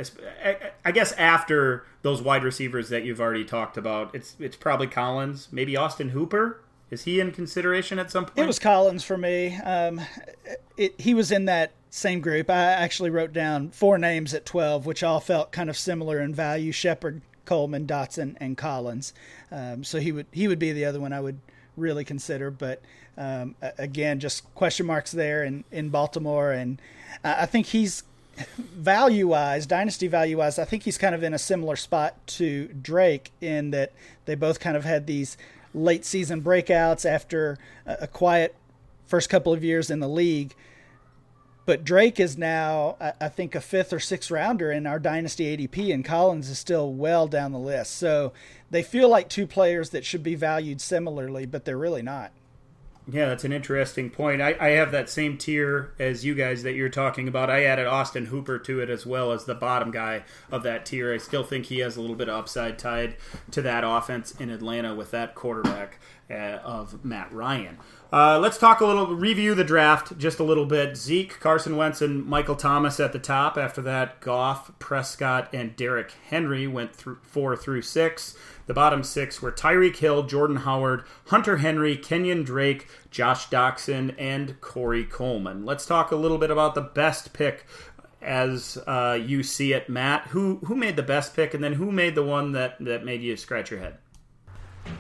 I 0.86 0.92
guess 0.92 1.12
after 1.14 1.86
those 2.04 2.22
wide 2.22 2.44
receivers 2.44 2.90
that 2.90 3.04
you've 3.04 3.20
already 3.20 3.46
talked 3.46 3.78
about, 3.78 4.14
it's 4.14 4.36
it's 4.40 4.56
probably 4.56 4.88
Collins, 4.88 5.48
maybe 5.52 5.76
Austin 5.76 6.10
Hooper. 6.10 6.62
Is 6.90 7.04
he 7.04 7.20
in 7.20 7.32
consideration 7.32 8.00
at 8.00 8.12
some 8.12 8.26
point? 8.26 8.38
It 8.38 8.48
was 8.48 8.60
Collins 8.60 9.04
for 9.04 9.18
me. 9.18 9.56
Um, 9.58 10.00
it, 10.78 11.00
he 11.00 11.14
was 11.14 11.32
in 11.32 11.46
that 11.46 11.74
same 11.90 12.22
group. 12.22 12.50
I 12.50 12.56
actually 12.58 13.10
wrote 13.10 13.34
down 13.34 13.72
four 13.72 13.98
names 13.98 14.34
at 14.34 14.46
twelve, 14.46 14.86
which 14.86 15.04
all 15.04 15.20
felt 15.20 15.52
kind 15.52 15.70
of 15.70 15.78
similar 15.78 16.20
in 16.20 16.34
value: 16.34 16.72
Shepard, 16.72 17.22
Coleman, 17.46 17.88
Doctson, 17.88 18.38
and 18.40 18.56
Collins. 18.56 19.14
Um, 19.52 19.84
so 19.84 20.00
he 20.00 20.12
would 20.12 20.28
he 20.32 20.48
would 20.48 20.60
be 20.60 20.72
the 20.72 20.86
other 20.86 21.00
one 21.00 21.12
I 21.12 21.20
would 21.20 21.40
really 21.76 22.06
consider. 22.06 22.52
But 22.52 22.82
um, 23.18 23.56
again, 23.78 24.20
just 24.20 24.54
question 24.56 24.86
marks 24.86 25.12
there 25.12 25.44
in, 25.44 25.64
in 25.72 25.90
Baltimore. 25.90 26.52
And 26.52 26.80
I 27.24 27.46
think 27.46 27.68
he's 27.68 28.04
value 28.58 29.28
wise, 29.28 29.66
dynasty 29.66 30.08
value 30.08 30.38
wise, 30.38 30.60
I 30.60 30.66
think 30.66 30.84
he's 30.84 30.98
kind 30.98 31.16
of 31.16 31.24
in 31.24 31.34
a 31.34 31.40
similar 31.40 31.76
spot 31.76 32.16
to 32.28 32.68
Drake 32.68 33.32
in 33.42 33.72
that 33.72 33.94
they 34.26 34.36
both 34.36 34.60
kind 34.60 34.78
of 34.78 34.86
had 34.86 35.08
these 35.08 35.38
late 35.74 36.06
season 36.06 36.42
breakouts 36.42 37.06
after 37.10 37.58
a 37.86 38.08
quiet 38.08 38.56
first 39.08 39.30
couple 39.30 39.54
of 39.54 39.64
years 39.64 39.90
in 39.90 40.00
the 40.00 40.08
league. 40.08 40.54
But 41.66 41.84
Drake 41.84 42.18
is 42.18 42.38
now, 42.38 42.96
I 43.20 43.28
think, 43.28 43.54
a 43.54 43.60
fifth 43.60 43.92
or 43.92 44.00
sixth 44.00 44.32
rounder 44.32 44.72
in 44.72 44.88
our 44.88 45.00
dynasty 45.00 45.58
ADP, 45.58 45.94
and 45.94 46.06
Collins 46.06 46.50
is 46.50 46.58
still 46.58 46.94
well 46.94 47.28
down 47.28 47.52
the 47.52 47.60
list. 47.60 47.98
So 47.98 48.32
they 48.72 48.82
feel 48.82 49.10
like 49.10 49.28
two 49.28 49.46
players 49.46 49.90
that 49.90 50.06
should 50.06 50.24
be 50.24 50.36
valued 50.36 50.80
similarly, 50.80 51.46
but 51.46 51.66
they're 51.66 51.78
really 51.78 52.02
not. 52.02 52.32
Yeah, 53.10 53.28
that's 53.28 53.46
an 53.46 53.54
interesting 53.54 54.10
point. 54.10 54.42
I, 54.42 54.58
I 54.60 54.70
have 54.72 54.92
that 54.92 55.10
same 55.10 55.38
tier 55.38 55.94
as 55.98 56.26
you 56.26 56.36
guys 56.36 56.64
that 56.64 56.74
you're 56.74 56.90
talking 56.90 57.30
about. 57.30 57.50
I 57.50 57.64
added 57.64 57.88
Austin 57.88 58.26
Hooper 58.26 58.60
to 58.60 58.82
it 58.82 58.90
as 58.90 59.06
well 59.06 59.32
as 59.32 59.46
the 59.46 59.56
bottom 59.56 59.92
guy 59.92 60.24
of 60.52 60.64
that 60.64 60.86
tier. 60.86 61.14
I 61.14 61.18
still 61.18 61.44
think 61.44 61.68
he 61.68 61.80
has 61.80 61.96
a 61.96 62.02
little 62.02 62.18
bit 62.18 62.28
of 62.28 62.36
upside 62.36 62.78
tied 62.78 63.16
to 63.52 63.62
that 63.62 63.86
offense 63.86 64.32
in 64.32 64.50
Atlanta 64.50 64.94
with 64.94 65.12
that 65.12 65.36
quarterback 65.36 66.00
uh, 66.30 66.60
of 66.64 67.06
Matt 67.06 67.32
Ryan. 67.32 67.78
Uh, 68.12 68.40
let's 68.40 68.58
talk 68.58 68.80
a 68.80 68.86
little, 68.86 69.16
review 69.16 69.54
the 69.54 69.64
draft 69.64 70.18
just 70.18 70.40
a 70.40 70.44
little 70.44 70.66
bit. 70.66 70.96
Zeke, 70.96 71.40
Carson 71.40 71.76
Wentz, 71.76 72.02
and 72.02 72.26
Michael 72.26 72.56
Thomas 72.56 73.00
at 73.00 73.12
the 73.12 73.20
top. 73.20 73.58
After 73.58 73.82
that, 73.82 74.22
Goff, 74.22 74.72
Prescott, 74.80 75.54
and 75.54 75.76
Derrick 75.76 76.14
Henry 76.30 76.68
went 76.68 76.96
through 76.96 77.20
four 77.22 77.58
through 77.58 77.82
six. 77.82 78.38
The 78.66 78.74
bottom 78.74 79.04
six 79.04 79.42
were 79.42 79.52
Tyreek 79.52 79.98
Hill, 79.98 80.24
Jordan 80.24 80.58
Howard, 80.58 81.04
Hunter 81.28 81.58
Henry, 81.58 81.98
Kenyan 81.98 82.46
Drake, 82.46 82.88
Josh 83.12 83.50
Doctson 83.50 84.16
and 84.18 84.60
Corey 84.62 85.06
Coleman. 85.06 85.66
Let's 85.66 85.86
talk 85.86 86.12
a 86.12 86.18
little 86.18 86.38
bit 86.38 86.52
about 86.52 86.76
the 86.76 86.82
best 86.82 87.34
pick 87.34 87.66
as 88.22 88.78
uh, 88.88 89.18
you 89.22 89.44
see 89.44 89.74
it, 89.74 89.90
Matt. 89.90 90.28
Who 90.28 90.58
who 90.66 90.76
made 90.76 90.96
the 90.96 91.04
best 91.04 91.36
pick, 91.36 91.54
and 91.54 91.64
then 91.64 91.74
who 91.74 91.92
made 91.92 92.16
the 92.16 92.24
one 92.24 92.52
that 92.54 92.76
that 92.82 93.06
made 93.06 93.22
you 93.22 93.38
scratch 93.38 93.72
your 93.72 93.80
head? 93.80 93.98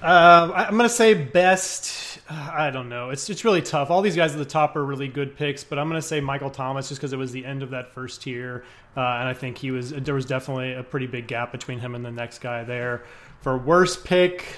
Uh, 0.01 0.51
I'm 0.53 0.78
gonna 0.78 0.89
say 0.89 1.14
best. 1.14 2.16
I 2.30 2.69
don't 2.71 2.89
know. 2.89 3.09
It's 3.09 3.30
it's 3.30 3.45
really 3.45 3.61
tough. 3.61 3.89
All 3.89 4.01
these 4.01 4.15
guys 4.15 4.34
at 4.34 4.38
the 4.38 4.45
top 4.45 4.75
are 4.75 4.86
really 4.86 5.07
good 5.07 5.36
picks, 5.36 5.63
but 5.63 5.80
I'm 5.80 5.88
gonna 5.88 6.01
say 6.01 6.19
Michael 6.19 6.49
Thomas 6.49 6.89
just 6.89 6.99
because 6.99 7.13
it 7.13 7.17
was 7.17 7.32
the 7.32 7.45
end 7.45 7.63
of 7.63 7.69
that 7.71 7.89
first 7.89 8.21
tier, 8.21 8.63
uh, 8.95 8.99
and 8.99 9.30
I 9.30 9.34
think 9.34 9.57
he 9.57 9.71
was 9.71 9.91
there 9.91 10.15
was 10.15 10.25
definitely 10.25 10.73
a 10.73 10.84
pretty 10.84 11.07
big 11.07 11.28
gap 11.28 11.51
between 11.51 11.80
him 11.80 11.95
and 11.95 12.03
the 12.03 12.11
next 12.11 12.39
guy 12.39 12.63
there. 12.63 13.03
For 13.41 13.57
worst 13.57 14.03
pick, 14.03 14.57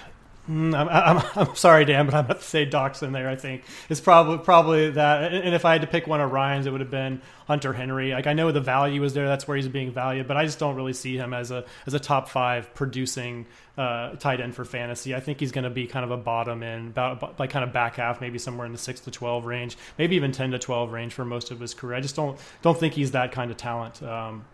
Mm, 0.49 0.75
I'm, 0.75 0.89
I'm, 0.89 1.23
I'm, 1.47 1.55
sorry, 1.55 1.85
Dan, 1.85 2.05
but 2.05 2.15
I'm 2.15 2.25
about 2.25 2.39
to 2.39 2.45
say 2.45 2.65
Doctson 2.65 3.13
there. 3.13 3.29
I 3.29 3.35
think 3.35 3.63
it's 3.87 4.01
probably 4.01 4.39
probably 4.39 4.89
that. 4.91 5.31
And 5.31 5.53
if 5.53 5.63
I 5.63 5.73
had 5.73 5.81
to 5.81 5.87
pick 5.87 6.07
one 6.07 6.21
of 6.21 6.31
Ryan's, 6.31 6.65
it 6.65 6.71
would 6.71 6.81
have 6.81 6.89
been 6.89 7.21
Hunter 7.45 7.71
Henry. 7.71 8.13
Like 8.13 8.25
I 8.25 8.33
know 8.33 8.51
the 8.51 8.59
value 8.59 9.03
is 9.03 9.13
there; 9.13 9.27
that's 9.27 9.47
where 9.47 9.57
he's 9.57 9.67
being 9.67 9.91
valued. 9.91 10.27
But 10.27 10.37
I 10.37 10.45
just 10.45 10.57
don't 10.57 10.75
really 10.75 10.93
see 10.93 11.17
him 11.17 11.35
as 11.35 11.51
a 11.51 11.65
as 11.85 11.93
a 11.93 11.99
top 11.99 12.29
five 12.29 12.73
producing 12.73 13.45
uh, 13.77 14.15
tight 14.15 14.41
end 14.41 14.55
for 14.55 14.65
fantasy. 14.65 15.13
I 15.13 15.19
think 15.19 15.39
he's 15.39 15.51
going 15.51 15.65
to 15.65 15.69
be 15.69 15.85
kind 15.85 16.03
of 16.03 16.09
a 16.09 16.17
bottom 16.17 16.63
end, 16.63 16.89
about 16.89 17.39
like 17.39 17.51
kind 17.51 17.63
of 17.63 17.71
back 17.71 17.97
half, 17.97 18.19
maybe 18.19 18.39
somewhere 18.39 18.65
in 18.65 18.71
the 18.71 18.79
six 18.79 19.01
to 19.01 19.11
twelve 19.11 19.45
range, 19.45 19.77
maybe 19.99 20.15
even 20.15 20.31
ten 20.31 20.49
to 20.51 20.57
twelve 20.57 20.91
range 20.91 21.13
for 21.13 21.25
most 21.25 21.51
of 21.51 21.59
his 21.59 21.75
career. 21.75 21.95
I 21.95 22.01
just 22.01 22.15
don't 22.15 22.39
don't 22.63 22.77
think 22.79 22.95
he's 22.95 23.11
that 23.11 23.31
kind 23.31 23.51
of 23.51 23.57
talent. 23.57 24.01
Um, 24.01 24.45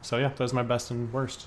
so 0.00 0.16
yeah, 0.16 0.32
those 0.34 0.52
are 0.52 0.56
my 0.56 0.64
best 0.64 0.90
and 0.90 1.12
worst. 1.12 1.46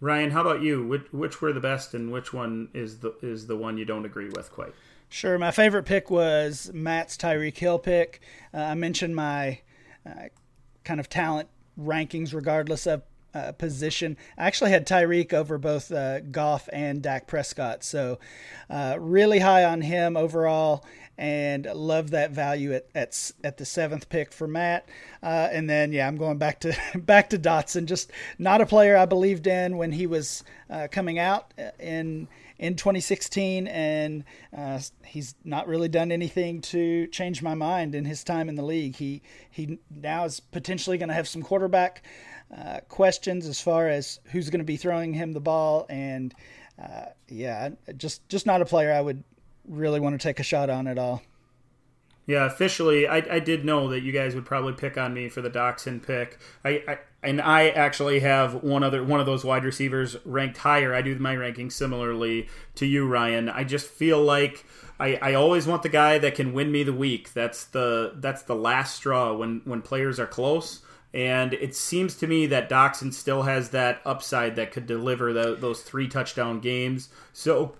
Ryan, 0.00 0.30
how 0.30 0.40
about 0.40 0.62
you? 0.62 0.86
Which, 0.86 1.12
which 1.12 1.42
were 1.42 1.52
the 1.52 1.60
best, 1.60 1.92
and 1.94 2.10
which 2.10 2.32
one 2.32 2.68
is 2.72 2.98
the 3.00 3.14
is 3.22 3.46
the 3.46 3.56
one 3.56 3.76
you 3.76 3.84
don't 3.84 4.06
agree 4.06 4.30
with 4.30 4.50
quite? 4.50 4.72
Sure. 5.10 5.38
My 5.38 5.50
favorite 5.50 5.84
pick 5.84 6.10
was 6.10 6.70
Matt's 6.72 7.16
Tyreek 7.16 7.58
Hill 7.58 7.78
pick. 7.78 8.20
Uh, 8.54 8.58
I 8.58 8.74
mentioned 8.74 9.14
my 9.16 9.60
uh, 10.06 10.28
kind 10.84 11.00
of 11.00 11.08
talent 11.08 11.48
rankings, 11.78 12.32
regardless 12.32 12.86
of 12.86 13.02
uh, 13.34 13.52
position. 13.52 14.16
I 14.38 14.46
actually 14.46 14.70
had 14.70 14.86
Tyreek 14.86 15.32
over 15.32 15.58
both 15.58 15.92
uh, 15.92 16.20
Goff 16.20 16.68
and 16.72 17.02
Dak 17.02 17.26
Prescott, 17.26 17.84
so 17.84 18.18
uh, 18.68 18.96
really 18.98 19.40
high 19.40 19.64
on 19.64 19.82
him 19.82 20.16
overall 20.16 20.84
and 21.20 21.66
love 21.66 22.10
that 22.12 22.30
value 22.30 22.72
at 22.72 22.86
at, 22.94 23.32
at 23.44 23.58
the 23.58 23.66
seventh 23.66 24.08
pick 24.08 24.32
for 24.32 24.48
Matt. 24.48 24.88
Uh, 25.22 25.48
and 25.52 25.68
then 25.68 25.92
yeah, 25.92 26.08
I'm 26.08 26.16
going 26.16 26.38
back 26.38 26.60
to 26.60 26.74
back 26.96 27.30
to 27.30 27.38
Doctson. 27.38 27.84
Just 27.84 28.10
not 28.38 28.62
a 28.62 28.66
player 28.66 28.96
I 28.96 29.04
believed 29.04 29.46
in 29.46 29.76
when 29.76 29.92
he 29.92 30.06
was 30.06 30.42
uh, 30.70 30.88
coming 30.90 31.18
out 31.18 31.52
in 31.78 32.26
in 32.58 32.74
2016, 32.74 33.68
and 33.68 34.24
uh, 34.56 34.80
he's 35.04 35.34
not 35.44 35.68
really 35.68 35.88
done 35.88 36.10
anything 36.10 36.60
to 36.60 37.06
change 37.08 37.42
my 37.42 37.54
mind 37.54 37.94
in 37.94 38.06
his 38.06 38.24
time 38.24 38.48
in 38.48 38.54
the 38.54 38.64
league. 38.64 38.96
He 38.96 39.20
he 39.50 39.78
now 39.90 40.24
is 40.24 40.40
potentially 40.40 40.96
going 40.96 41.10
to 41.10 41.14
have 41.14 41.28
some 41.28 41.42
quarterback 41.42 42.02
uh, 42.56 42.80
questions 42.88 43.46
as 43.46 43.60
far 43.60 43.88
as 43.88 44.20
who's 44.32 44.48
going 44.48 44.60
to 44.60 44.64
be 44.64 44.78
throwing 44.78 45.12
him 45.12 45.32
the 45.32 45.40
ball, 45.40 45.84
and 45.90 46.34
uh, 46.82 47.06
yeah, 47.28 47.68
just 47.98 48.26
just 48.30 48.46
not 48.46 48.62
a 48.62 48.64
player 48.64 48.90
I 48.90 49.02
would 49.02 49.22
really 49.66 50.00
want 50.00 50.18
to 50.18 50.22
take 50.22 50.40
a 50.40 50.44
shot 50.44 50.70
on 50.70 50.86
at 50.86 50.98
all. 50.98 51.22
Yeah, 52.26 52.46
officially, 52.46 53.08
I, 53.08 53.16
I 53.16 53.40
did 53.40 53.64
know 53.64 53.88
that 53.88 54.02
you 54.02 54.12
guys 54.12 54.34
would 54.34 54.44
probably 54.44 54.72
pick 54.74 54.96
on 54.96 55.12
me 55.12 55.28
for 55.28 55.42
the 55.42 55.50
Doctson 55.50 56.04
pick. 56.04 56.38
I, 56.64 56.82
I 56.86 56.98
and 57.22 57.40
I 57.40 57.68
actually 57.70 58.20
have 58.20 58.62
one 58.62 58.82
other 58.82 59.02
one 59.02 59.20
of 59.20 59.26
those 59.26 59.44
wide 59.44 59.64
receivers 59.64 60.16
ranked 60.24 60.58
higher. 60.58 60.94
I 60.94 61.02
do 61.02 61.18
my 61.18 61.34
ranking 61.34 61.70
similarly 61.70 62.48
to 62.76 62.86
you, 62.86 63.06
Ryan. 63.06 63.48
I 63.48 63.64
just 63.64 63.88
feel 63.88 64.22
like 64.22 64.64
I, 65.00 65.18
I 65.20 65.34
always 65.34 65.66
want 65.66 65.82
the 65.82 65.88
guy 65.88 66.18
that 66.18 66.34
can 66.34 66.52
win 66.52 66.70
me 66.70 66.82
the 66.82 66.92
week. 66.92 67.32
That's 67.32 67.64
the 67.64 68.12
that's 68.16 68.42
the 68.42 68.54
last 68.54 68.94
straw 68.96 69.34
when 69.34 69.62
when 69.64 69.82
players 69.82 70.20
are 70.20 70.26
close. 70.26 70.82
And 71.12 71.54
it 71.54 71.74
seems 71.74 72.14
to 72.16 72.28
me 72.28 72.46
that 72.46 72.70
Doctson 72.70 73.12
still 73.12 73.42
has 73.42 73.70
that 73.70 74.00
upside 74.04 74.54
that 74.54 74.70
could 74.70 74.86
deliver 74.86 75.32
the, 75.32 75.56
those 75.56 75.82
three 75.82 76.06
touchdown 76.06 76.60
games. 76.60 77.08
So 77.32 77.74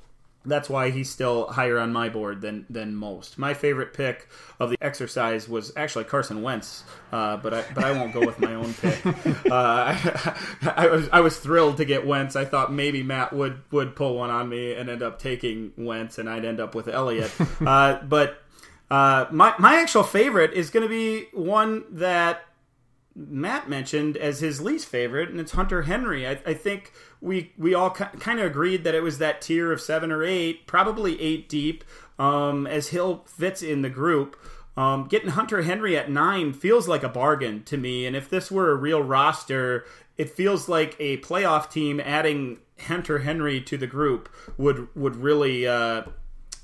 that's 0.45 0.71
why 0.71 0.91
he's 0.91 1.11
still 1.11 1.49
higher 1.49 1.79
on 1.79 1.93
my 1.93 2.09
board 2.09 2.41
than 2.41 2.65
than 2.71 2.95
most. 2.95 3.39
My 3.39 3.53
favorite 3.53 3.93
pick 3.93 4.29
of 4.59 4.71
the 4.71 4.79
exercise 4.81 5.49
was 5.49 5.71
actually 5.77 6.05
Carson 6.05 6.41
Wentz, 6.41 6.85
uh, 7.13 7.37
but 7.37 7.53
I 7.53 7.65
but 7.75 7.85
I 7.85 7.93
won't 7.93 8.15
go 8.15 8.21
with 8.21 8.39
my 8.41 8.55
own 8.55 8.73
pick. 8.75 9.01
Uh, 9.51 9.97
I, 9.97 10.73
I, 10.77 10.87
was 10.87 11.09
I 11.13 11.21
was 11.21 11.39
thrilled 11.39 11.79
to 11.79 11.85
get 11.85 12.07
Wentz. 12.07 12.37
I 12.37 12.45
thought 12.45 12.73
maybe 12.73 13.03
Matt 13.03 13.33
would 13.33 13.63
would 13.71 13.97
pull 13.97 14.17
one 14.17 14.31
on 14.31 14.49
me 14.49 14.75
and 14.75 14.89
end 14.89 15.03
up 15.03 15.19
taking 15.19 15.73
Wentz, 15.77 16.19
and 16.19 16.29
I'd 16.29 16.45
end 16.45 16.61
up 16.61 16.75
with 16.75 16.89
Elliott. 16.89 17.33
Uh, 17.67 18.03
but 18.03 18.43
uh, 18.91 19.27
my 19.31 19.55
my 19.59 19.81
actual 19.81 20.03
favorite 20.03 20.53
is 20.53 20.71
going 20.71 20.83
to 20.83 20.89
be 20.89 21.27
one 21.33 21.85
that 21.91 22.43
Matt 23.15 23.69
mentioned 23.69 24.17
as 24.17 24.41
his 24.41 24.61
least 24.61 24.87
favorite, 24.87 25.29
and 25.31 25.41
it's 25.41 25.53
Hunter 25.53 25.83
Henry. 25.83 26.27
I, 26.27 26.41
I 26.47 26.55
think 26.55 26.93
we 27.21 27.53
we 27.59 27.75
all 27.75 27.91
kind 27.91 28.41
of 28.41 28.47
agreed 28.47 28.85
that 28.85 28.95
it 28.95 29.03
was 29.03 29.19
that 29.19 29.41
tier 29.41 29.73
of 29.73 29.81
seven 29.81 30.11
or 30.11 30.25
eight, 30.25 30.67
probably 30.67 31.21
eight 31.21 31.49
deep, 31.49 31.85
um, 32.19 32.67
as 32.67 32.89
Hill 32.89 33.25
fits 33.27 33.63
in 33.63 33.83
the 33.83 33.91
group. 33.91 34.37
Um, 34.77 35.09
getting 35.09 35.31
Hunter 35.31 35.63
Henry 35.63 35.97
at 35.97 36.11
nine 36.11 36.53
feels 36.53 36.89
like 36.89 37.03
a 37.03 37.09
bargain 37.09 37.65
to 37.65 37.77
me, 37.77 38.07
and 38.07 38.17
if 38.17 38.31
this 38.31 38.51
were 38.51 38.71
a 38.71 38.77
real 38.77 39.03
roster, 39.03 39.85
it 40.17 40.31
feels 40.31 40.69
like 40.69 40.97
a 40.99 41.19
playoff 41.19 41.71
team 41.71 42.01
adding 42.01 42.59
Hunter 42.87 43.19
Henry 43.19 43.61
to 43.63 43.77
the 43.77 43.87
group 43.87 44.29
would 44.57 44.89
would 44.97 45.17
really 45.17 45.67
uh, 45.67 46.05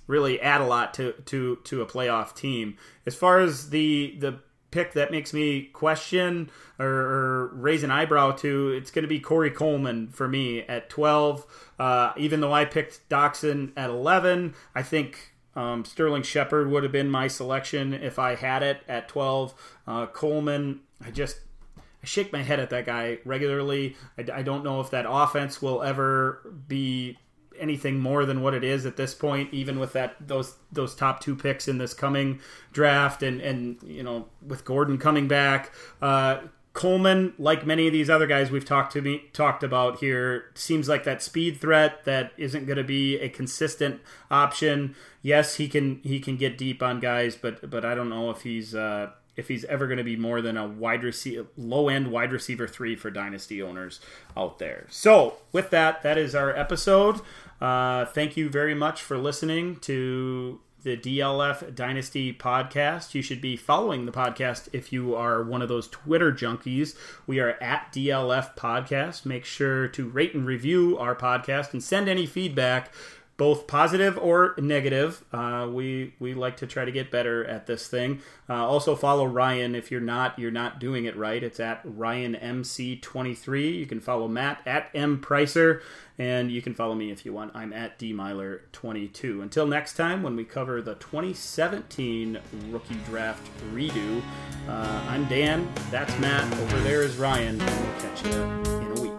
really 0.06 0.40
add 0.40 0.60
a 0.60 0.66
lot 0.66 0.94
to 0.94 1.12
to 1.26 1.56
to 1.64 1.82
a 1.82 1.86
playoff 1.86 2.34
team. 2.34 2.76
As 3.04 3.14
far 3.14 3.40
as 3.40 3.70
the 3.70 4.16
the 4.18 4.38
pick 4.76 4.92
that 4.92 5.10
makes 5.10 5.32
me 5.32 5.62
question 5.72 6.50
or, 6.78 6.86
or 6.86 7.46
raise 7.54 7.82
an 7.82 7.90
eyebrow 7.90 8.30
to, 8.32 8.68
it's 8.72 8.90
going 8.90 9.04
to 9.04 9.08
be 9.08 9.18
Corey 9.18 9.50
Coleman 9.50 10.08
for 10.08 10.28
me 10.28 10.60
at 10.64 10.90
12. 10.90 11.46
Uh, 11.78 12.12
even 12.18 12.40
though 12.40 12.52
I 12.52 12.66
picked 12.66 13.08
Doctson 13.08 13.72
at 13.74 13.88
11, 13.88 14.54
I 14.74 14.82
think 14.82 15.32
um, 15.54 15.86
Sterling 15.86 16.22
Shepard 16.22 16.70
would 16.70 16.82
have 16.82 16.92
been 16.92 17.10
my 17.10 17.26
selection 17.26 17.94
if 17.94 18.18
I 18.18 18.34
had 18.34 18.62
it 18.62 18.82
at 18.86 19.08
12. 19.08 19.54
Uh, 19.86 20.06
Coleman, 20.08 20.80
I 21.02 21.10
just 21.10 21.40
I 21.78 22.06
shake 22.06 22.30
my 22.30 22.42
head 22.42 22.60
at 22.60 22.68
that 22.68 22.84
guy 22.84 23.16
regularly. 23.24 23.96
I, 24.18 24.26
I, 24.40 24.42
don't 24.42 24.62
know 24.62 24.82
if 24.82 24.90
that 24.90 25.06
offense 25.08 25.62
will 25.62 25.82
ever 25.82 26.52
be 26.68 27.16
anything 27.58 27.98
more 27.98 28.24
than 28.24 28.42
what 28.42 28.54
it 28.54 28.64
is 28.64 28.86
at 28.86 28.96
this 28.96 29.14
point, 29.14 29.52
even 29.52 29.78
with 29.78 29.92
that 29.92 30.16
those 30.20 30.56
those 30.72 30.94
top 30.94 31.20
two 31.20 31.34
picks 31.34 31.68
in 31.68 31.78
this 31.78 31.94
coming 31.94 32.40
draft, 32.72 33.22
and 33.22 33.40
and 33.40 33.82
you 33.82 34.02
know 34.02 34.26
with 34.46 34.64
Gordon 34.64 34.98
coming 34.98 35.28
back. 35.28 35.72
Uh, 36.00 36.38
Coleman, 36.76 37.32
like 37.38 37.64
many 37.64 37.86
of 37.86 37.94
these 37.94 38.10
other 38.10 38.26
guys 38.26 38.50
we've 38.50 38.64
talked 38.64 38.92
to 38.92 39.00
me 39.00 39.30
talked 39.32 39.62
about 39.62 40.00
here, 40.00 40.50
seems 40.54 40.90
like 40.90 41.04
that 41.04 41.22
speed 41.22 41.58
threat 41.58 42.04
that 42.04 42.32
isn't 42.36 42.66
going 42.66 42.76
to 42.76 42.84
be 42.84 43.18
a 43.18 43.30
consistent 43.30 44.02
option. 44.30 44.94
Yes, 45.22 45.54
he 45.54 45.68
can 45.68 46.00
he 46.02 46.20
can 46.20 46.36
get 46.36 46.58
deep 46.58 46.82
on 46.82 47.00
guys, 47.00 47.34
but 47.34 47.70
but 47.70 47.86
I 47.86 47.94
don't 47.94 48.10
know 48.10 48.28
if 48.28 48.42
he's 48.42 48.74
uh, 48.74 49.12
if 49.36 49.48
he's 49.48 49.64
ever 49.66 49.86
going 49.86 49.98
to 49.98 50.04
be 50.04 50.16
more 50.16 50.42
than 50.42 50.56
a 50.56 50.66
wide 50.66 51.02
receiver, 51.02 51.46
low 51.56 51.88
end 51.88 52.10
wide 52.10 52.32
receiver 52.32 52.66
three 52.66 52.94
for 52.94 53.10
dynasty 53.10 53.62
owners 53.62 54.00
out 54.36 54.58
there. 54.58 54.86
So 54.90 55.36
with 55.52 55.70
that, 55.70 56.02
that 56.02 56.18
is 56.18 56.34
our 56.34 56.54
episode. 56.54 57.20
Uh, 57.60 58.04
thank 58.06 58.36
you 58.36 58.48
very 58.48 58.74
much 58.74 59.02
for 59.02 59.16
listening 59.16 59.76
to 59.76 60.60
the 60.86 60.96
DLF 60.96 61.74
Dynasty 61.74 62.32
podcast. 62.32 63.12
You 63.12 63.20
should 63.20 63.40
be 63.40 63.56
following 63.56 64.06
the 64.06 64.12
podcast 64.12 64.68
if 64.72 64.92
you 64.92 65.16
are 65.16 65.42
one 65.42 65.60
of 65.60 65.68
those 65.68 65.88
Twitter 65.88 66.30
junkies. 66.30 66.94
We 67.26 67.40
are 67.40 67.56
at 67.60 67.92
DLF 67.92 68.54
Podcast. 68.56 69.26
Make 69.26 69.44
sure 69.44 69.88
to 69.88 70.08
rate 70.08 70.32
and 70.34 70.46
review 70.46 70.96
our 70.96 71.16
podcast 71.16 71.72
and 71.72 71.82
send 71.82 72.08
any 72.08 72.24
feedback 72.24 72.92
both 73.36 73.66
positive 73.66 74.16
or 74.18 74.54
negative. 74.58 75.24
Uh, 75.32 75.68
we 75.70 76.14
we 76.18 76.34
like 76.34 76.56
to 76.58 76.66
try 76.66 76.84
to 76.84 76.92
get 76.92 77.10
better 77.10 77.44
at 77.44 77.66
this 77.66 77.86
thing. 77.88 78.20
Uh, 78.48 78.66
also 78.66 78.96
follow 78.96 79.26
Ryan 79.26 79.74
if 79.74 79.90
you're 79.90 80.00
not 80.00 80.38
you're 80.38 80.50
not 80.50 80.80
doing 80.80 81.04
it 81.04 81.16
right. 81.16 81.42
It's 81.42 81.60
at 81.60 81.80
Ryan 81.84 82.34
MC23. 82.34 83.78
You 83.78 83.86
can 83.86 84.00
follow 84.00 84.28
Matt 84.28 84.62
at 84.66 84.90
M 84.94 85.20
Pricer, 85.20 85.82
and 86.18 86.50
you 86.50 86.62
can 86.62 86.74
follow 86.74 86.94
me 86.94 87.10
if 87.10 87.26
you 87.26 87.32
want. 87.32 87.54
I'm 87.54 87.72
at 87.72 87.98
D 87.98 88.12
Meylor 88.12 88.60
22. 88.72 89.42
Until 89.42 89.66
next 89.66 89.94
time, 89.94 90.22
when 90.22 90.36
we 90.36 90.44
cover 90.44 90.80
the 90.80 90.94
2017 90.94 92.38
rookie 92.70 92.98
draft 93.06 93.46
redo. 93.72 94.22
Uh, 94.68 95.04
I'm 95.08 95.26
Dan. 95.26 95.68
That's 95.90 96.18
Matt. 96.18 96.50
Over 96.58 96.78
there 96.80 97.02
is 97.02 97.16
Ryan. 97.16 97.60
And 97.60 97.86
we'll 97.86 98.00
catch 98.00 98.24
you 98.24 98.32
in 98.32 98.98
a 98.98 99.00
week. 99.00 99.15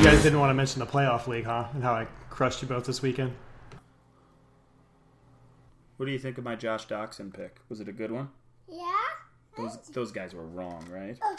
You 0.00 0.06
guys 0.06 0.22
didn't 0.22 0.40
want 0.40 0.48
to 0.48 0.54
mention 0.54 0.80
the 0.80 0.86
playoff 0.86 1.26
league, 1.26 1.44
huh? 1.44 1.66
And 1.74 1.82
how 1.82 1.92
I 1.92 2.06
crushed 2.30 2.62
you 2.62 2.68
both 2.68 2.86
this 2.86 3.02
weekend. 3.02 3.34
What 5.98 6.06
do 6.06 6.12
you 6.12 6.18
think 6.18 6.38
of 6.38 6.44
my 6.44 6.56
Josh 6.56 6.86
Doctson 6.86 7.34
pick? 7.34 7.58
Was 7.68 7.80
it 7.80 7.88
a 7.88 7.92
good 7.92 8.10
one? 8.10 8.30
Yeah. 8.66 8.94
Those 9.58 9.76
those 9.92 10.10
guys 10.10 10.34
were 10.34 10.46
wrong, 10.46 10.86
right? 10.90 11.18
Uh, 11.20 11.36